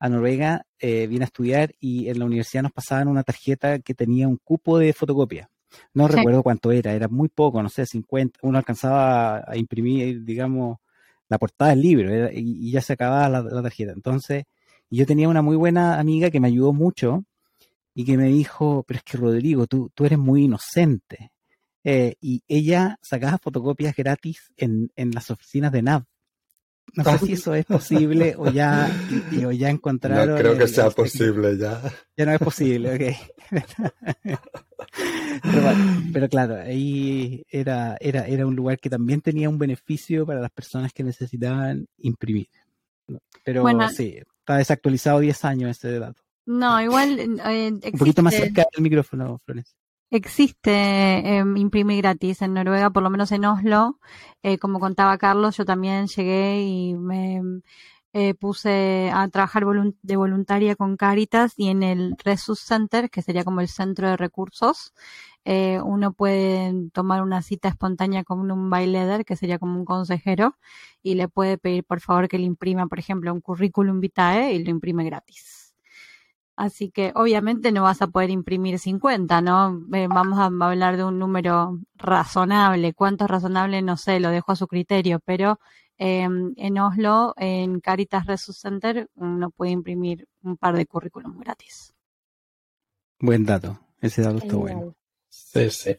Noruega, 0.00 0.66
eh, 0.78 1.06
vine 1.06 1.24
a 1.24 1.26
estudiar 1.26 1.74
y 1.80 2.08
en 2.08 2.18
la 2.18 2.26
universidad 2.26 2.62
nos 2.62 2.72
pasaban 2.72 3.08
una 3.08 3.22
tarjeta 3.22 3.78
que 3.78 3.94
tenía 3.94 4.28
un 4.28 4.36
cupo 4.36 4.78
de 4.78 4.92
fotocopia. 4.92 5.48
No 5.94 6.06
recuerdo 6.08 6.42
cuánto 6.42 6.70
era, 6.70 6.92
era 6.92 7.08
muy 7.08 7.28
poco, 7.28 7.62
no 7.62 7.70
sé, 7.70 7.86
50. 7.86 8.40
Uno 8.42 8.58
alcanzaba 8.58 9.42
a 9.46 9.56
imprimir, 9.56 10.22
digamos, 10.22 10.78
la 11.28 11.38
portada 11.38 11.70
del 11.70 11.80
libro 11.80 12.30
y, 12.30 12.70
ya 12.70 12.82
se 12.82 12.92
acababa 12.92 13.28
la, 13.28 13.62
tarjeta. 13.62 13.92
Entonces, 13.92 14.44
yo 14.90 15.06
tenía 15.06 15.28
una 15.28 15.42
muy 15.42 15.56
buena 15.56 15.98
amiga 15.98 16.30
que 16.30 16.38
me 16.38 16.48
ayudó 16.48 16.72
mucho 16.74 17.24
y 17.94 18.04
que 18.04 18.18
me 18.18 18.28
dijo, 18.28 18.84
pero 18.86 18.98
es 18.98 19.04
que 19.04 19.16
Rodrigo, 19.16 19.66
tú, 19.66 19.90
tú 19.94 20.04
eres 20.04 20.18
muy 20.18 20.44
inocente. 20.44 21.32
Eh, 21.84 22.14
y 22.20 22.42
ella 22.48 22.98
sacaba 23.02 23.38
fotocopias 23.38 23.94
gratis 23.94 24.52
en, 24.56 24.90
en 24.96 25.10
las 25.10 25.30
oficinas 25.30 25.70
de 25.70 25.82
NAV. 25.82 26.04
No 26.92 27.04
sé 27.04 27.18
si 27.26 27.32
eso 27.32 27.54
es 27.54 27.64
posible 27.64 28.34
o 28.38 28.50
ya, 28.50 28.88
o 29.46 29.50
ya 29.50 29.70
encontraron. 29.70 30.30
No 30.30 30.36
creo 30.36 30.56
que 30.56 30.68
sea 30.68 30.90
posible 30.90 31.56
ya. 31.58 31.80
Ya 32.16 32.26
no 32.26 32.32
es 32.32 32.38
posible, 32.38 32.94
ok. 32.94 33.02
pero, 36.12 36.28
claro, 36.28 36.56
ahí 36.56 37.44
era, 37.50 37.96
era, 38.00 38.26
era 38.26 38.46
un 38.46 38.54
lugar 38.54 38.78
que 38.78 38.90
también 38.90 39.20
tenía 39.20 39.48
un 39.48 39.58
beneficio 39.58 40.24
para 40.24 40.40
las 40.40 40.50
personas 40.50 40.92
que 40.92 41.02
necesitaban 41.02 41.86
imprimir. 41.98 42.48
Pero 43.44 43.66
sí, 43.90 44.18
está 44.38 44.58
desactualizado 44.58 45.20
10 45.20 45.44
años 45.44 45.70
ese 45.76 45.98
dato. 45.98 46.22
No, 46.46 46.80
igual. 46.80 47.18
Eh, 47.18 47.72
un 47.92 47.98
poquito 47.98 48.22
más 48.22 48.34
cerca 48.34 48.64
del 48.72 48.82
micrófono, 48.82 49.40
Flores. 49.44 49.74
Existe 50.14 50.70
eh, 50.70 51.44
imprimir 51.56 51.98
gratis 52.02 52.40
en 52.42 52.54
Noruega, 52.54 52.90
por 52.90 53.02
lo 53.02 53.10
menos 53.10 53.32
en 53.32 53.44
Oslo. 53.44 53.98
Eh, 54.44 54.58
como 54.58 54.78
contaba 54.78 55.18
Carlos, 55.18 55.56
yo 55.56 55.64
también 55.64 56.06
llegué 56.06 56.62
y 56.62 56.94
me 56.94 57.42
eh, 58.12 58.34
puse 58.34 59.10
a 59.12 59.26
trabajar 59.28 59.64
de 60.02 60.16
voluntaria 60.16 60.76
con 60.76 60.96
Caritas 60.96 61.54
y 61.56 61.68
en 61.68 61.82
el 61.82 62.14
Resus 62.24 62.60
Center, 62.60 63.10
que 63.10 63.22
sería 63.22 63.42
como 63.42 63.60
el 63.60 63.66
centro 63.66 64.08
de 64.08 64.16
recursos, 64.16 64.94
eh, 65.44 65.80
uno 65.84 66.12
puede 66.12 66.72
tomar 66.92 67.20
una 67.22 67.42
cita 67.42 67.68
espontánea 67.68 68.22
con 68.22 68.52
un 68.52 68.70
baileder, 68.70 69.24
que 69.24 69.34
sería 69.34 69.58
como 69.58 69.76
un 69.76 69.84
consejero, 69.84 70.56
y 71.02 71.16
le 71.16 71.26
puede 71.28 71.58
pedir 71.58 71.82
por 71.84 72.00
favor 72.00 72.28
que 72.28 72.38
le 72.38 72.44
imprima, 72.44 72.86
por 72.86 73.00
ejemplo, 73.00 73.32
un 73.34 73.40
currículum 73.40 73.98
vitae 73.98 74.52
y 74.54 74.62
lo 74.64 74.70
imprime 74.70 75.04
gratis. 75.04 75.63
Así 76.56 76.90
que 76.90 77.12
obviamente 77.16 77.72
no 77.72 77.82
vas 77.82 78.00
a 78.00 78.06
poder 78.06 78.30
imprimir 78.30 78.78
50, 78.78 79.40
¿no? 79.40 79.80
Eh, 79.92 80.06
vamos 80.08 80.38
a 80.38 80.46
hablar 80.46 80.96
de 80.96 81.04
un 81.04 81.18
número 81.18 81.80
razonable. 81.96 82.94
¿Cuánto 82.94 83.24
es 83.24 83.30
razonable? 83.30 83.82
No 83.82 83.96
sé, 83.96 84.20
lo 84.20 84.30
dejo 84.30 84.52
a 84.52 84.56
su 84.56 84.68
criterio, 84.68 85.18
pero 85.24 85.58
em, 85.98 86.54
en 86.56 86.78
Oslo, 86.78 87.34
en 87.36 87.80
Caritas 87.80 88.26
Resource 88.26 88.60
Center, 88.60 89.08
uno 89.16 89.50
puede 89.50 89.72
imprimir 89.72 90.28
un 90.42 90.56
par 90.56 90.76
de 90.76 90.86
currículums 90.86 91.40
gratis. 91.40 91.92
Buen 93.18 93.44
dato, 93.44 93.80
ese 94.00 94.22
dato 94.22 94.38
está 94.38 94.54
bueno. 94.56 94.94
Sí, 95.28 95.70
sí. 95.70 95.96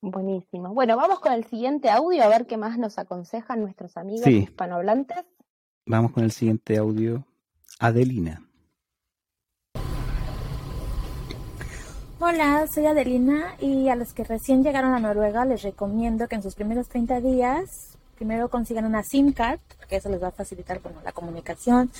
Buenísimo. 0.00 0.72
Bueno, 0.72 0.96
vamos 0.96 1.20
con 1.20 1.32
el 1.32 1.44
siguiente 1.44 1.90
audio 1.90 2.22
a 2.24 2.28
ver 2.28 2.46
qué 2.46 2.56
más 2.56 2.78
nos 2.78 2.98
aconsejan 2.98 3.60
nuestros 3.60 3.96
amigos 3.96 4.26
hispanohablantes. 4.26 5.24
Vamos 5.86 6.12
con 6.12 6.24
el 6.24 6.30
siguiente 6.30 6.78
audio. 6.78 7.26
Adelina. 7.78 8.46
Hola, 12.20 12.66
soy 12.72 12.86
Adelina 12.86 13.56
y 13.58 13.88
a 13.88 13.96
los 13.96 14.14
que 14.14 14.22
recién 14.22 14.62
llegaron 14.62 14.94
a 14.94 15.00
Noruega 15.00 15.44
les 15.44 15.62
recomiendo 15.62 16.28
que 16.28 16.36
en 16.36 16.44
sus 16.44 16.54
primeros 16.54 16.88
30 16.88 17.20
días 17.20 17.98
primero 18.14 18.48
consigan 18.48 18.84
una 18.84 19.02
SIM 19.02 19.32
card, 19.32 19.58
porque 19.76 19.96
eso 19.96 20.08
les 20.08 20.22
va 20.22 20.28
a 20.28 20.30
facilitar 20.30 20.80
bueno, 20.80 21.00
la 21.04 21.10
comunicación. 21.10 21.90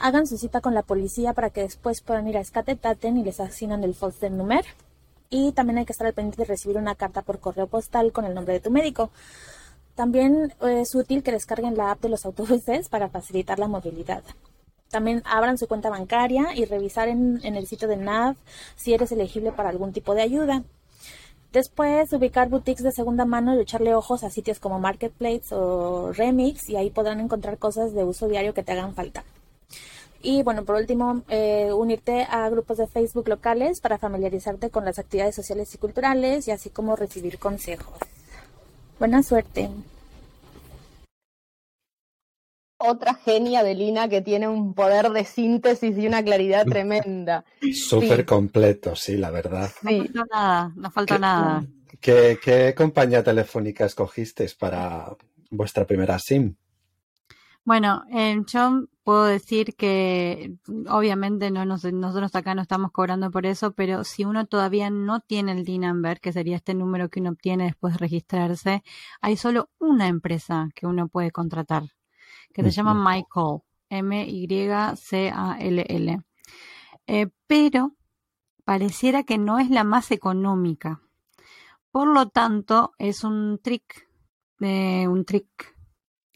Hagan 0.00 0.26
su 0.26 0.36
cita 0.36 0.60
con 0.60 0.74
la 0.74 0.82
policía 0.82 1.32
para 1.32 1.48
que 1.48 1.62
después 1.62 2.02
puedan 2.02 2.28
ir 2.28 2.36
a 2.36 2.44
Skatetaten 2.44 3.16
y 3.16 3.24
les 3.24 3.40
asignan 3.40 3.82
el 3.84 3.94
Foster 3.94 4.30
Number. 4.30 4.66
Y 5.30 5.52
también 5.52 5.78
hay 5.78 5.86
que 5.86 5.92
estar 5.92 6.06
al 6.06 6.12
pendiente 6.12 6.42
de 6.42 6.44
recibir 6.44 6.76
una 6.76 6.94
carta 6.94 7.22
por 7.22 7.40
correo 7.40 7.66
postal 7.66 8.12
con 8.12 8.26
el 8.26 8.34
nombre 8.34 8.52
de 8.52 8.60
tu 8.60 8.70
médico. 8.70 9.10
También 9.94 10.52
es 10.60 10.94
útil 10.94 11.22
que 11.22 11.32
descarguen 11.32 11.76
la 11.76 11.90
app 11.90 12.02
de 12.02 12.10
los 12.10 12.26
autobuses 12.26 12.90
para 12.90 13.08
facilitar 13.08 13.58
la 13.58 13.66
movilidad. 13.66 14.22
También 14.94 15.24
abran 15.24 15.58
su 15.58 15.66
cuenta 15.66 15.90
bancaria 15.90 16.54
y 16.54 16.66
revisar 16.66 17.08
en, 17.08 17.40
el 17.42 17.66
sitio 17.66 17.88
de 17.88 17.96
NAV 17.96 18.36
si 18.76 18.94
eres 18.94 19.10
elegible 19.10 19.50
para 19.50 19.70
algún 19.70 19.92
tipo 19.92 20.14
de 20.14 20.22
ayuda. 20.22 20.62
Después, 21.52 22.12
ubicar 22.12 22.48
boutiques 22.48 22.84
de 22.84 22.92
segunda 22.92 23.24
mano 23.24 23.56
y 23.56 23.60
echarle 23.60 23.92
ojos 23.96 24.22
a 24.22 24.30
sitios 24.30 24.60
como 24.60 24.78
Marketplace 24.78 25.52
o 25.52 26.12
Remix 26.12 26.68
y 26.68 26.76
ahí 26.76 26.90
podrán 26.90 27.18
encontrar 27.18 27.58
cosas 27.58 27.92
de 27.92 28.04
uso 28.04 28.28
diario 28.28 28.54
que 28.54 28.62
te 28.62 28.70
hagan 28.70 28.94
falta. 28.94 29.24
Y 30.22 30.44
bueno, 30.44 30.64
por 30.64 30.76
último, 30.76 31.22
eh, 31.28 31.72
unirte 31.72 32.28
a 32.30 32.48
grupos 32.48 32.76
de 32.76 32.86
Facebook 32.86 33.28
locales 33.28 33.80
para 33.80 33.98
familiarizarte 33.98 34.70
con 34.70 34.84
las 34.84 35.00
actividades 35.00 35.34
sociales 35.34 35.74
y 35.74 35.78
culturales 35.78 36.46
y 36.46 36.52
así 36.52 36.70
como 36.70 36.94
recibir 36.94 37.40
consejos. 37.40 37.98
Buena 39.00 39.24
suerte 39.24 39.70
otra 42.90 43.14
genia 43.14 43.62
de 43.62 43.74
Lina 43.74 44.08
que 44.08 44.20
tiene 44.20 44.48
un 44.48 44.74
poder 44.74 45.10
de 45.10 45.24
síntesis 45.24 45.96
y 45.98 46.06
una 46.06 46.22
claridad 46.22 46.64
tremenda. 46.66 47.44
Súper 47.72 48.24
completo, 48.24 48.94
sí, 48.96 49.16
la 49.16 49.30
verdad. 49.30 49.70
No 49.82 49.90
falta 49.90 50.24
nada, 50.30 50.72
no 50.76 50.90
falta 50.90 51.18
nada. 51.18 51.64
¿qué, 52.00 52.74
compañía 52.76 53.22
telefónica 53.22 53.86
escogisteis 53.86 54.54
para 54.54 55.16
vuestra 55.50 55.86
primera 55.86 56.18
SIM? 56.18 56.56
Bueno, 57.64 58.04
yo 58.46 58.84
puedo 59.04 59.24
decir 59.24 59.74
que 59.74 60.54
obviamente 60.86 61.50
no 61.50 61.64
nosotros 61.64 62.34
acá 62.34 62.54
no 62.54 62.60
estamos 62.60 62.90
cobrando 62.92 63.30
por 63.30 63.46
eso, 63.46 63.72
pero 63.72 64.04
si 64.04 64.26
uno 64.26 64.44
todavía 64.46 64.90
no 64.90 65.20
tiene 65.20 65.52
el 65.52 65.64
D-Number, 65.64 66.20
que 66.20 66.32
sería 66.32 66.56
este 66.56 66.74
número 66.74 67.08
que 67.08 67.20
uno 67.20 67.30
obtiene 67.30 67.64
después 67.64 67.94
de 67.94 68.00
registrarse, 68.00 68.82
hay 69.22 69.36
solo 69.38 69.70
una 69.78 70.08
empresa 70.08 70.68
que 70.74 70.86
uno 70.86 71.08
puede 71.08 71.30
contratar 71.30 71.84
que 72.54 72.62
se 72.62 72.70
llama 72.70 72.94
MyCall, 72.94 73.60
M-Y-C-A-L-L. 73.90 75.00
Eh, 77.06 77.26
pero 77.46 77.94
pareciera 78.64 79.24
que 79.24 79.36
no 79.36 79.58
es 79.58 79.68
la 79.68 79.84
más 79.84 80.10
económica. 80.10 81.02
Por 81.90 82.08
lo 82.08 82.30
tanto, 82.30 82.92
es 82.98 83.24
un 83.24 83.60
trick, 83.62 84.08
eh, 84.60 85.06
un 85.06 85.26
trick, 85.26 85.76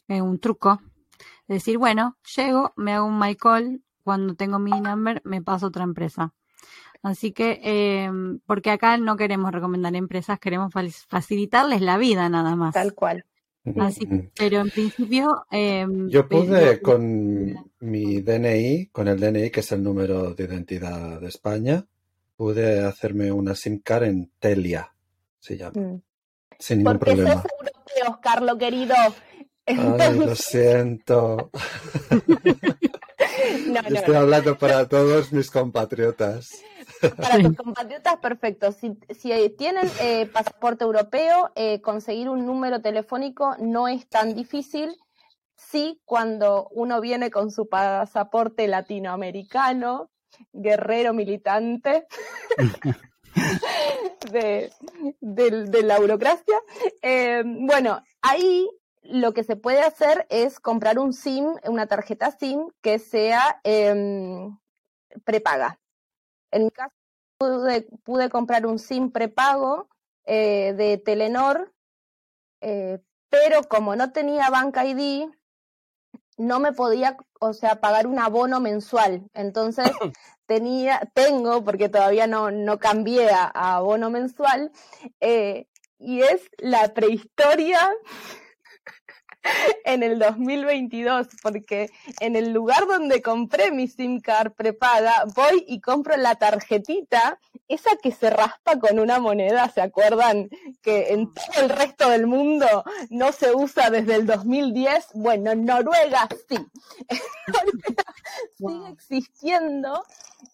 eh, 0.08 0.20
un 0.20 0.38
truco. 0.38 0.80
Es 1.46 1.56
decir, 1.56 1.78
bueno, 1.78 2.18
llego, 2.36 2.74
me 2.76 2.92
hago 2.92 3.06
un 3.06 3.18
MyCall, 3.18 3.82
cuando 4.02 4.34
tengo 4.34 4.58
mi 4.58 4.72
number 4.80 5.20
me 5.24 5.42
paso 5.42 5.66
a 5.66 5.68
otra 5.68 5.84
empresa. 5.84 6.34
Así 7.02 7.32
que, 7.32 7.60
eh, 7.62 8.10
porque 8.46 8.70
acá 8.70 8.96
no 8.96 9.16
queremos 9.16 9.52
recomendar 9.52 9.94
empresas, 9.94 10.40
queremos 10.40 10.72
facilitarles 11.08 11.80
la 11.80 11.96
vida 11.96 12.28
nada 12.28 12.56
más. 12.56 12.74
Tal 12.74 12.94
cual. 12.94 13.24
Así, 13.80 14.06
pero 14.36 14.60
en 14.60 14.70
principio... 14.70 15.44
Em, 15.50 16.08
Yo 16.08 16.28
pude 16.28 16.80
con 16.80 17.70
mi 17.80 18.20
DNI, 18.20 18.86
con 18.86 19.08
el 19.08 19.20
DNI, 19.20 19.50
que 19.50 19.60
es 19.60 19.72
el 19.72 19.82
número 19.82 20.34
de 20.34 20.44
identidad 20.44 21.20
de 21.20 21.28
España, 21.28 21.86
pude 22.36 22.80
hacerme 22.84 23.30
una 23.32 23.54
SIM 23.54 23.80
card 23.80 24.04
en 24.04 24.30
Telia, 24.38 24.94
se 25.38 25.56
llama. 25.58 25.80
Mm. 25.80 26.02
Sin 26.58 26.78
ningún 26.78 26.98
Porque 26.98 27.14
problema. 27.14 27.42
sos 27.42 27.52
europeo, 27.52 28.20
Carlos, 28.22 28.58
querido. 28.58 28.94
Ay, 29.66 30.18
lo 30.18 30.34
siento. 30.34 31.50
Estoy 33.90 34.14
hablando 34.14 34.56
para 34.56 34.88
todos 34.88 35.32
mis 35.32 35.50
compatriotas. 35.50 36.50
Para 37.16 37.38
tus 37.38 37.56
compatriotas, 37.56 38.16
perfecto. 38.18 38.72
Si, 38.72 38.94
tienen 39.56 39.88
eh, 40.00 40.26
pasaporte 40.26 40.84
europeo, 40.84 41.50
eh, 41.54 41.80
conseguir 41.80 42.28
un 42.28 42.46
número 42.46 42.80
telefónico 42.80 43.56
no 43.58 43.88
es 43.88 44.08
tan 44.08 44.34
difícil. 44.34 44.96
Sí, 45.56 46.00
cuando 46.04 46.68
uno 46.70 47.00
viene 47.00 47.30
con 47.30 47.50
su 47.50 47.68
pasaporte 47.68 48.68
latinoamericano, 48.68 50.10
guerrero 50.52 51.12
militante 51.12 52.06
de, 54.30 54.70
la 55.82 55.98
burocracia, 55.98 56.60
eh, 57.02 57.42
bueno, 57.44 58.02
ahí 58.22 58.68
lo 59.02 59.32
que 59.32 59.42
se 59.42 59.56
puede 59.56 59.80
hacer 59.80 60.26
es 60.28 60.60
comprar 60.60 60.98
un 60.98 61.12
SIM, 61.12 61.54
una 61.64 61.86
tarjeta 61.86 62.30
SIM 62.30 62.68
que 62.82 62.98
sea 62.98 63.60
em, 63.64 64.56
prepaga. 65.24 65.80
En 66.50 66.64
mi 66.64 66.70
caso, 66.70 66.94
pude, 68.04 68.30
comprar 68.30 68.66
un 68.66 68.78
SIM 68.78 69.10
prepago 69.10 69.88
eh, 70.24 70.74
de 70.76 70.98
Telenor, 70.98 71.72
eh, 72.60 73.00
pero 73.30 73.62
como 73.64 73.94
no 73.94 74.12
tenía 74.12 74.50
Bank 74.50 74.76
ID, 74.82 75.28
no 76.36 76.60
me 76.60 76.72
podía, 76.72 77.16
o 77.40 77.52
sea, 77.52 77.80
pagar 77.80 78.06
un 78.06 78.18
abono 78.18 78.60
mensual. 78.60 79.28
Entonces 79.34 79.90
tenía, 80.46 81.00
tengo, 81.14 81.64
porque 81.64 81.88
todavía 81.88 82.26
no, 82.26 82.50
no 82.50 82.78
cambié 82.78 83.30
a, 83.30 83.46
abono 83.76 84.10
mensual, 84.10 84.72
eh, 85.20 85.66
y 85.98 86.22
es 86.22 86.48
la 86.58 86.94
prehistoria 86.94 87.80
en 89.84 90.02
el 90.02 90.18
2022, 90.18 91.28
porque 91.42 91.90
en 92.20 92.36
el 92.36 92.52
lugar 92.52 92.86
donde 92.86 93.22
compré 93.22 93.70
mi 93.70 93.88
SIM 93.88 94.20
card 94.20 94.52
prepaga, 94.52 95.24
voy 95.34 95.64
y 95.66 95.80
compro 95.80 96.16
la 96.16 96.34
tarjetita, 96.36 97.38
esa 97.68 97.90
que 98.02 98.12
se 98.12 98.30
raspa 98.30 98.78
con 98.78 98.98
una 98.98 99.18
moneda, 99.18 99.68
¿se 99.68 99.80
acuerdan? 99.80 100.48
Que 100.82 101.12
en 101.12 101.32
todo 101.32 101.62
el 101.62 101.68
resto 101.68 102.08
del 102.10 102.26
mundo 102.26 102.84
no 103.10 103.32
se 103.32 103.54
usa 103.54 103.90
desde 103.90 104.14
el 104.14 104.26
2010. 104.26 105.08
Bueno, 105.14 105.50
en 105.50 105.64
Noruega 105.64 106.28
sí. 106.48 106.56
sigue 108.58 108.88
existiendo. 108.88 110.04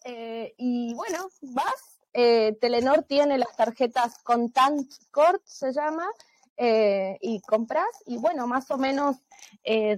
Eh, 0.03 0.53
y 0.57 0.93
bueno, 0.93 1.29
vas, 1.41 1.99
eh, 2.13 2.57
Telenor 2.59 3.03
tiene 3.03 3.37
las 3.37 3.55
tarjetas 3.55 4.17
Contant 4.23 4.89
Court, 5.11 5.41
se 5.45 5.71
llama, 5.73 6.07
eh, 6.57 7.17
y 7.21 7.41
compras 7.41 7.87
y 8.05 8.17
bueno, 8.17 8.47
más 8.47 8.71
o 8.71 8.77
menos 8.77 9.17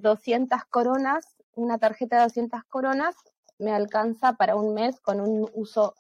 200 0.02 0.60
eh, 0.60 0.64
coronas, 0.70 1.26
una 1.56 1.78
tarjeta 1.78 2.18
de 2.18 2.24
200 2.24 2.64
coronas 2.66 3.16
me 3.60 3.72
alcanza 3.72 4.34
para 4.34 4.56
un 4.56 4.74
mes 4.74 5.00
con 5.00 5.20
un 5.20 5.50
uso 5.54 5.96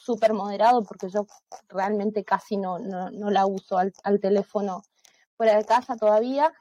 súper 0.00 0.34
moderado 0.34 0.82
porque 0.84 1.08
yo 1.08 1.26
realmente 1.68 2.24
casi 2.24 2.56
no, 2.56 2.78
no, 2.78 3.30
la 3.30 3.46
uso 3.46 3.78
al, 3.78 4.20
teléfono 4.20 4.82
fuera 5.36 5.56
de 5.56 5.64
casa 5.64 5.96
todavía. 5.96 6.52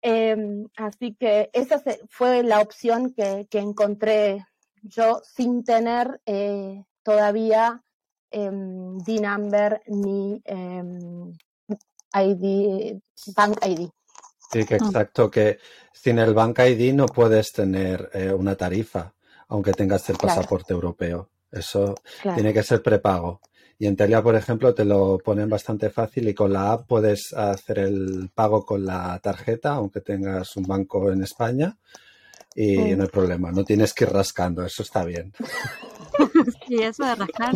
Em, 0.00 0.68
así 0.76 1.14
que 1.14 1.50
esa 1.52 1.82
fue 2.08 2.42
la 2.42 2.60
opción 2.60 3.12
que, 3.14 3.46
que 3.50 3.58
encontré 3.58 4.44
yo 4.82 5.20
sin 5.24 5.64
tener 5.64 6.20
eh, 6.26 6.84
todavía 7.02 7.82
em, 8.30 8.98
D-Number 8.98 9.82
ni 9.86 10.42
em, 10.44 11.32
ID, 12.14 13.00
Bank 13.36 13.58
ID. 13.66 13.88
Sí, 14.52 14.64
que 14.64 14.74
ah. 14.74 14.78
exacto, 14.78 15.30
que 15.30 15.58
sin 15.92 16.18
el 16.18 16.34
Bank 16.34 16.58
ID 16.60 16.94
no 16.94 17.06
puedes 17.06 17.52
tener 17.52 18.10
eh, 18.12 18.32
una 18.32 18.54
tarifa, 18.56 19.12
aunque 19.48 19.72
tengas 19.72 20.08
el 20.10 20.16
pasaporte 20.16 20.72
europeo. 20.72 21.30
Eso 21.50 21.94
tiene 22.34 22.52
que 22.52 22.62
ser 22.62 22.82
prepago. 22.82 23.40
Y 23.78 23.86
en 23.86 23.96
Telia, 23.96 24.22
por 24.22 24.36
ejemplo, 24.36 24.74
te 24.74 24.84
lo 24.84 25.18
ponen 25.18 25.48
bastante 25.48 25.90
fácil 25.90 26.28
y 26.28 26.34
con 26.34 26.52
la 26.52 26.72
app 26.72 26.86
puedes 26.86 27.32
hacer 27.32 27.80
el 27.80 28.30
pago 28.34 28.64
con 28.64 28.84
la 28.84 29.18
tarjeta, 29.20 29.74
aunque 29.74 30.00
tengas 30.00 30.56
un 30.56 30.64
banco 30.64 31.10
en 31.10 31.22
España, 31.22 31.76
y 32.54 32.78
mm. 32.78 32.96
no 32.96 33.02
hay 33.02 33.08
problema, 33.08 33.50
no 33.50 33.64
tienes 33.64 33.92
que 33.92 34.04
ir 34.04 34.10
rascando, 34.10 34.64
eso 34.64 34.82
está 34.82 35.04
bien. 35.04 35.32
sí, 36.76 36.82
eso 36.82 37.04
de 37.04 37.14
rascar 37.14 37.54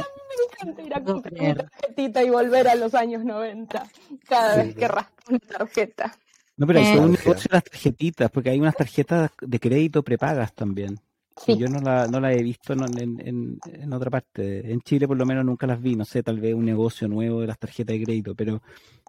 ir 0.85 0.95
a 0.95 1.03
comprar 1.03 1.35
una 1.41 1.55
tarjetita 1.55 2.23
y 2.23 2.31
volver 2.31 2.69
a 2.69 2.75
los 2.75 2.95
años 2.95 3.25
90 3.25 3.87
cada 4.29 4.57
vez 4.57 4.75
que 4.75 4.89
raspo 4.89 5.13
una 5.29 5.39
tarjeta. 5.39 6.17
No, 6.57 6.67
pero 6.67 6.81
hay 6.81 6.99
un 6.99 7.13
negocio 7.13 7.49
las 7.53 7.65
tarjetitas, 7.65 8.31
porque 8.31 8.51
hay 8.51 8.59
unas 8.59 8.75
tarjetas 8.75 9.31
de 9.41 9.61
crédito 9.61 10.03
prepagas 10.03 10.53
también. 10.55 10.99
Sí. 11.37 11.57
Yo 11.57 11.69
no 11.69 11.79
la, 11.79 12.09
no 12.09 12.19
la 12.19 12.33
he 12.33 12.43
visto 12.43 12.73
en, 12.73 13.21
en, 13.25 13.59
en, 13.65 13.93
otra 13.93 14.11
parte. 14.11 14.73
En 14.73 14.81
Chile 14.81 15.07
por 15.07 15.17
lo 15.17 15.25
menos 15.25 15.45
nunca 15.45 15.69
las 15.69 15.81
vi. 15.81 15.95
No 15.95 16.05
sé, 16.05 16.25
tal 16.25 16.41
vez 16.41 16.53
un 16.53 16.65
negocio 16.65 17.07
nuevo 17.07 17.41
de 17.41 17.47
las 17.47 17.61
tarjetas 17.61 17.97
de 17.97 18.05
crédito, 18.05 18.35
pero 18.35 18.61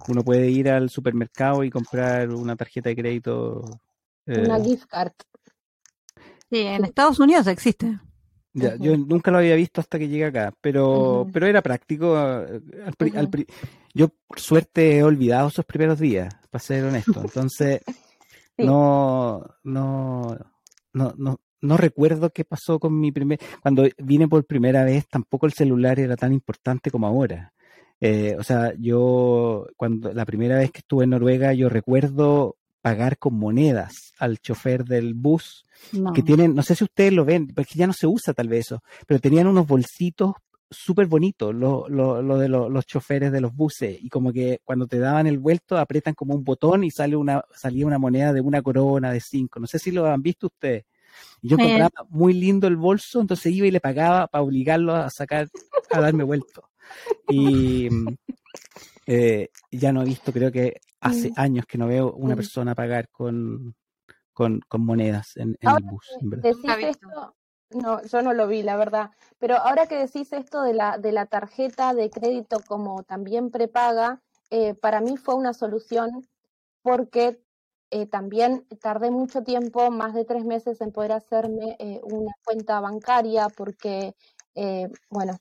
uno 0.07 0.23
puede 0.23 0.47
ir 0.51 0.69
al 0.69 0.91
supermercado 0.91 1.63
y 1.63 1.71
comprar 1.71 2.29
una 2.29 2.55
tarjeta 2.55 2.89
de 2.89 2.95
crédito. 2.95 3.63
Una 4.27 4.57
eh, 4.57 4.63
gift 4.63 4.85
card. 4.85 5.13
Sí, 6.51 6.59
en 6.59 6.85
Estados 6.85 7.19
Unidos 7.19 7.47
existe 7.47 7.99
yo 8.53 8.97
nunca 8.97 9.31
lo 9.31 9.37
había 9.37 9.55
visto 9.55 9.81
hasta 9.81 9.99
que 9.99 10.07
llegué 10.07 10.25
acá, 10.25 10.53
pero, 10.61 11.27
pero 11.31 11.45
era 11.45 11.61
práctico. 11.61 12.17
Eh, 12.17 13.45
yo, 13.93 14.09
por 14.27 14.39
suerte, 14.39 14.97
he 14.97 15.03
olvidado 15.03 15.49
esos 15.49 15.65
primeros 15.65 15.99
días, 15.99 16.33
para 16.49 16.63
ser 16.63 16.85
honesto. 16.85 17.21
Entonces, 17.21 17.81
no, 18.57 19.45
no, 19.63 20.37
no, 20.93 21.13
no, 21.17 21.39
no 21.61 21.77
recuerdo 21.77 22.31
qué 22.31 22.45
pasó 22.45 22.79
con 22.79 22.99
mi 22.99 23.11
primer. 23.11 23.39
Cuando 23.61 23.87
vine 23.97 24.27
por 24.27 24.45
primera 24.45 24.83
vez, 24.83 25.07
tampoco 25.07 25.45
el 25.45 25.53
celular 25.53 25.99
era 25.99 26.15
tan 26.15 26.33
importante 26.33 26.91
como 26.91 27.07
ahora. 27.07 27.53
Eh, 28.01 28.35
o 28.39 28.43
sea, 28.43 28.73
yo, 28.77 29.67
cuando 29.75 30.13
la 30.13 30.25
primera 30.25 30.57
vez 30.57 30.71
que 30.71 30.79
estuve 30.79 31.03
en 31.03 31.09
Noruega, 31.11 31.53
yo 31.53 31.67
recuerdo 31.69 32.55
pagar 32.81 33.17
con 33.17 33.37
monedas 33.37 34.13
al 34.19 34.39
chofer 34.39 34.85
del 34.85 35.13
bus, 35.13 35.65
que 36.13 36.23
tienen, 36.23 36.55
no 36.55 36.63
sé 36.63 36.75
si 36.75 36.83
ustedes 36.83 37.13
lo 37.13 37.25
ven, 37.25 37.47
porque 37.47 37.75
ya 37.75 37.87
no 37.87 37.93
se 37.93 38.07
usa 38.07 38.33
tal 38.33 38.47
vez 38.47 38.67
eso, 38.67 38.83
pero 39.07 39.19
tenían 39.19 39.47
unos 39.47 39.67
bolsitos 39.67 40.33
súper 40.71 41.07
bonitos, 41.07 41.53
lo, 41.53 41.89
lo, 41.89 42.37
de 42.37 42.47
los 42.47 42.85
choferes 42.85 43.31
de 43.31 43.41
los 43.41 43.55
buses, 43.55 43.97
y 44.01 44.09
como 44.09 44.31
que 44.31 44.61
cuando 44.63 44.87
te 44.87 44.99
daban 44.99 45.27
el 45.27 45.39
vuelto 45.39 45.77
apretan 45.77 46.13
como 46.13 46.35
un 46.35 46.43
botón 46.43 46.83
y 46.83 46.91
sale 46.91 47.15
una, 47.15 47.43
salía 47.53 47.87
una 47.87 47.97
moneda 47.97 48.33
de 48.33 48.41
una 48.41 48.61
corona, 48.61 49.11
de 49.11 49.19
cinco, 49.19 49.59
no 49.59 49.67
sé 49.67 49.79
si 49.79 49.91
lo 49.91 50.05
han 50.05 50.21
visto 50.21 50.47
ustedes. 50.47 50.85
Y 51.41 51.49
yo 51.49 51.57
encontraba 51.57 51.91
muy 52.09 52.33
lindo 52.33 52.67
el 52.67 52.77
bolso, 52.77 53.19
entonces 53.19 53.51
iba 53.51 53.65
y 53.65 53.71
le 53.71 53.79
pagaba 53.79 54.27
para 54.27 54.43
obligarlo 54.43 54.95
a 54.95 55.09
sacar, 55.09 55.49
a 55.89 55.99
darme 55.99 56.23
vuelto. 56.23 56.69
Y 57.27 57.89
eh, 59.07 59.49
ya 59.71 59.91
no 59.91 60.03
he 60.03 60.05
visto, 60.05 60.31
creo 60.31 60.51
que 60.51 60.79
hace 61.01 61.31
años 61.35 61.65
que 61.65 61.77
no 61.77 61.87
veo 61.87 62.11
una 62.13 62.35
persona 62.35 62.75
pagar 62.75 63.09
con, 63.09 63.75
con, 64.33 64.61
monedas 64.77 65.35
en, 65.37 65.57
el 65.59 65.83
bus. 65.83 66.05
esto, 66.81 67.35
no, 67.71 68.03
yo 68.03 68.21
no 68.21 68.33
lo 68.33 68.47
vi, 68.47 68.63
la 68.63 68.77
verdad. 68.77 69.11
Pero 69.37 69.57
ahora 69.57 69.87
que 69.87 69.95
decís 69.95 70.33
esto 70.33 70.61
de 70.61 70.73
la, 70.73 70.97
de 70.97 71.11
la 71.11 71.25
tarjeta 71.25 71.93
de 71.93 72.09
crédito 72.09 72.59
como 72.67 73.03
también 73.03 73.51
prepaga, 73.51 74.21
eh, 74.49 74.73
para 74.73 75.01
mí 75.01 75.17
fue 75.17 75.35
una 75.35 75.53
solución 75.53 76.27
porque 76.81 77.41
eh, 77.91 78.05
también 78.05 78.65
tardé 78.81 79.11
mucho 79.11 79.43
tiempo, 79.43 79.91
más 79.91 80.13
de 80.13 80.25
tres 80.25 80.45
meses, 80.45 80.81
en 80.81 80.91
poder 80.91 81.11
hacerme 81.11 81.77
una 82.03 82.31
cuenta 82.43 82.79
bancaria 82.79 83.47
porque, 83.49 84.15
bueno, 85.09 85.39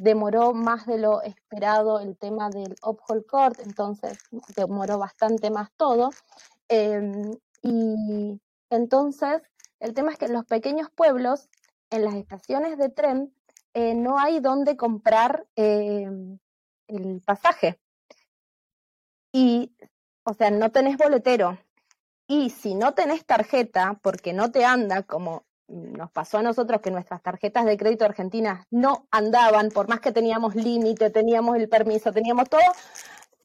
demoró 0.00 0.54
más 0.54 0.86
de 0.86 0.96
lo 0.96 1.20
esperado 1.20 2.00
el 2.00 2.16
tema 2.16 2.48
del 2.48 2.74
uphold 2.82 3.26
court, 3.26 3.60
entonces 3.60 4.18
demoró 4.56 4.98
bastante 4.98 5.50
más 5.50 5.70
todo. 5.76 6.08
Em, 6.68 7.32
y 7.62 8.40
entonces, 8.70 9.42
el 9.78 9.92
tema 9.92 10.12
es 10.12 10.18
que 10.18 10.24
en 10.24 10.32
los 10.32 10.46
pequeños 10.46 10.88
pueblos, 10.90 11.50
en 11.90 12.04
las 12.06 12.14
estaciones 12.14 12.78
de 12.78 12.88
tren, 12.88 13.34
eh, 13.74 13.94
no 13.94 14.18
hay 14.18 14.40
donde 14.40 14.74
comprar 14.74 15.46
em, 15.54 16.38
el 16.86 17.20
pasaje. 17.20 17.78
Y, 19.32 19.76
o 20.24 20.32
sea, 20.32 20.50
no 20.50 20.72
tenés 20.72 20.96
boletero. 20.96 21.58
Y 22.26 22.48
si 22.48 22.74
no 22.74 22.94
tenés 22.94 23.26
tarjeta, 23.26 24.00
porque 24.02 24.32
no 24.32 24.50
te 24.50 24.64
anda 24.64 25.02
como 25.02 25.44
nos 25.70 26.10
pasó 26.10 26.38
a 26.38 26.42
nosotros 26.42 26.80
que 26.80 26.90
nuestras 26.90 27.22
tarjetas 27.22 27.64
de 27.64 27.76
crédito 27.76 28.04
argentinas 28.04 28.66
no 28.70 29.06
andaban, 29.10 29.70
por 29.70 29.88
más 29.88 30.00
que 30.00 30.12
teníamos 30.12 30.54
límite, 30.54 31.10
teníamos 31.10 31.56
el 31.56 31.68
permiso, 31.68 32.12
teníamos 32.12 32.48
todo, 32.48 32.60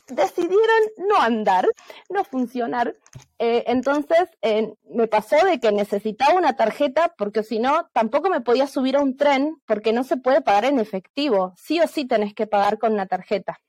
decidieron 0.07 0.81
no 0.97 1.21
andar, 1.21 1.67
no 2.09 2.23
funcionar. 2.23 2.95
Eh, 3.39 3.63
entonces 3.67 4.29
eh, 4.41 4.73
me 4.89 5.07
pasó 5.07 5.43
de 5.45 5.59
que 5.59 5.71
necesitaba 5.71 6.35
una 6.35 6.55
tarjeta 6.55 7.13
porque 7.17 7.43
si 7.43 7.59
no, 7.59 7.87
tampoco 7.93 8.29
me 8.29 8.41
podía 8.41 8.67
subir 8.67 8.95
a 8.97 9.01
un 9.01 9.17
tren 9.17 9.57
porque 9.65 9.93
no 9.93 10.03
se 10.03 10.17
puede 10.17 10.41
pagar 10.41 10.65
en 10.65 10.79
efectivo. 10.79 11.53
Sí 11.57 11.79
o 11.79 11.87
sí 11.87 12.05
tenés 12.05 12.33
que 12.33 12.47
pagar 12.47 12.77
con 12.79 12.93
una 12.93 13.07
tarjeta. 13.07 13.59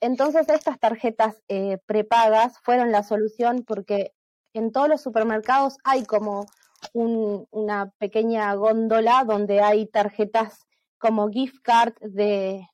Entonces 0.00 0.48
estas 0.48 0.78
tarjetas 0.78 1.42
eh, 1.48 1.78
prepagas 1.86 2.58
fueron 2.62 2.90
la 2.90 3.02
solución 3.02 3.64
porque 3.66 4.12
en 4.54 4.72
todos 4.72 4.88
los 4.88 5.02
supermercados 5.02 5.76
hay 5.84 6.04
como 6.04 6.46
una 6.92 7.90
pequeña 7.98 8.54
góndola 8.54 9.24
donde 9.24 9.60
hay 9.60 9.86
tarjetas 9.86 10.66
como 10.98 11.28
gift 11.28 11.62
card 11.62 11.94
de, 12.00 12.68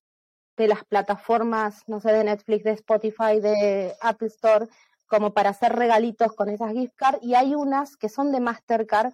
de 0.57 0.69
las 0.69 0.85
plataformas, 0.85 1.83
no 1.87 2.01
sé, 2.01 2.13
de 2.13 2.25
Netflix, 2.25 2.65
de 2.65 2.73
Spotify, 2.73 3.41
de 3.41 3.95
Apple 4.01 4.29
Store, 4.29 4.67
como 5.07 5.33
para 5.33 5.51
hacer 5.51 5.75
regalitos 5.75 6.33
con 6.33 6.49
esas 6.49 6.73
gift 6.73 6.95
cards. 6.97 7.19
Y 7.23 7.35
hay 7.35 7.55
unas 7.55 7.97
que 7.97 8.09
son 8.09 8.33
de 8.33 8.41
Mastercard, 8.41 9.13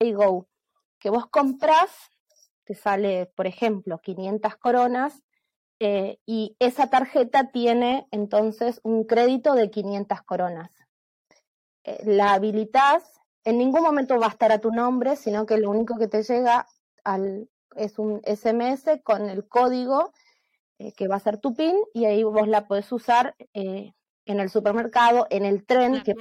Go, 0.00 0.48
que 0.98 1.10
vos 1.10 1.26
compras, 1.26 1.90
te 2.64 2.74
sale, 2.74 3.26
por 3.36 3.46
ejemplo, 3.46 3.98
500 3.98 4.56
coronas, 4.56 5.22
eh, 5.78 6.18
y 6.26 6.56
esa 6.58 6.90
tarjeta 6.90 7.50
tiene 7.50 8.06
entonces 8.10 8.80
un 8.82 9.04
crédito 9.04 9.54
de 9.54 9.70
500 9.70 10.22
coronas. 10.22 10.70
Eh, 11.84 12.02
la 12.04 12.34
habilitas 12.34 13.21
en 13.44 13.58
ningún 13.58 13.82
momento 13.82 14.18
va 14.18 14.26
a 14.26 14.30
estar 14.30 14.52
a 14.52 14.60
tu 14.60 14.70
nombre, 14.70 15.16
sino 15.16 15.46
que 15.46 15.58
lo 15.58 15.70
único 15.70 15.96
que 15.96 16.08
te 16.08 16.22
llega 16.22 16.66
al, 17.04 17.48
es 17.76 17.98
un 17.98 18.20
SMS 18.24 19.00
con 19.02 19.28
el 19.28 19.46
código 19.48 20.12
eh, 20.78 20.92
que 20.92 21.08
va 21.08 21.16
a 21.16 21.20
ser 21.20 21.38
tu 21.38 21.54
PIN 21.54 21.76
y 21.94 22.04
ahí 22.04 22.22
vos 22.22 22.48
la 22.48 22.66
podés 22.66 22.90
usar 22.92 23.34
eh, 23.54 23.92
en 24.24 24.40
el 24.40 24.50
supermercado, 24.50 25.26
en 25.30 25.44
el 25.44 25.64
tren, 25.64 26.02
que 26.02 26.14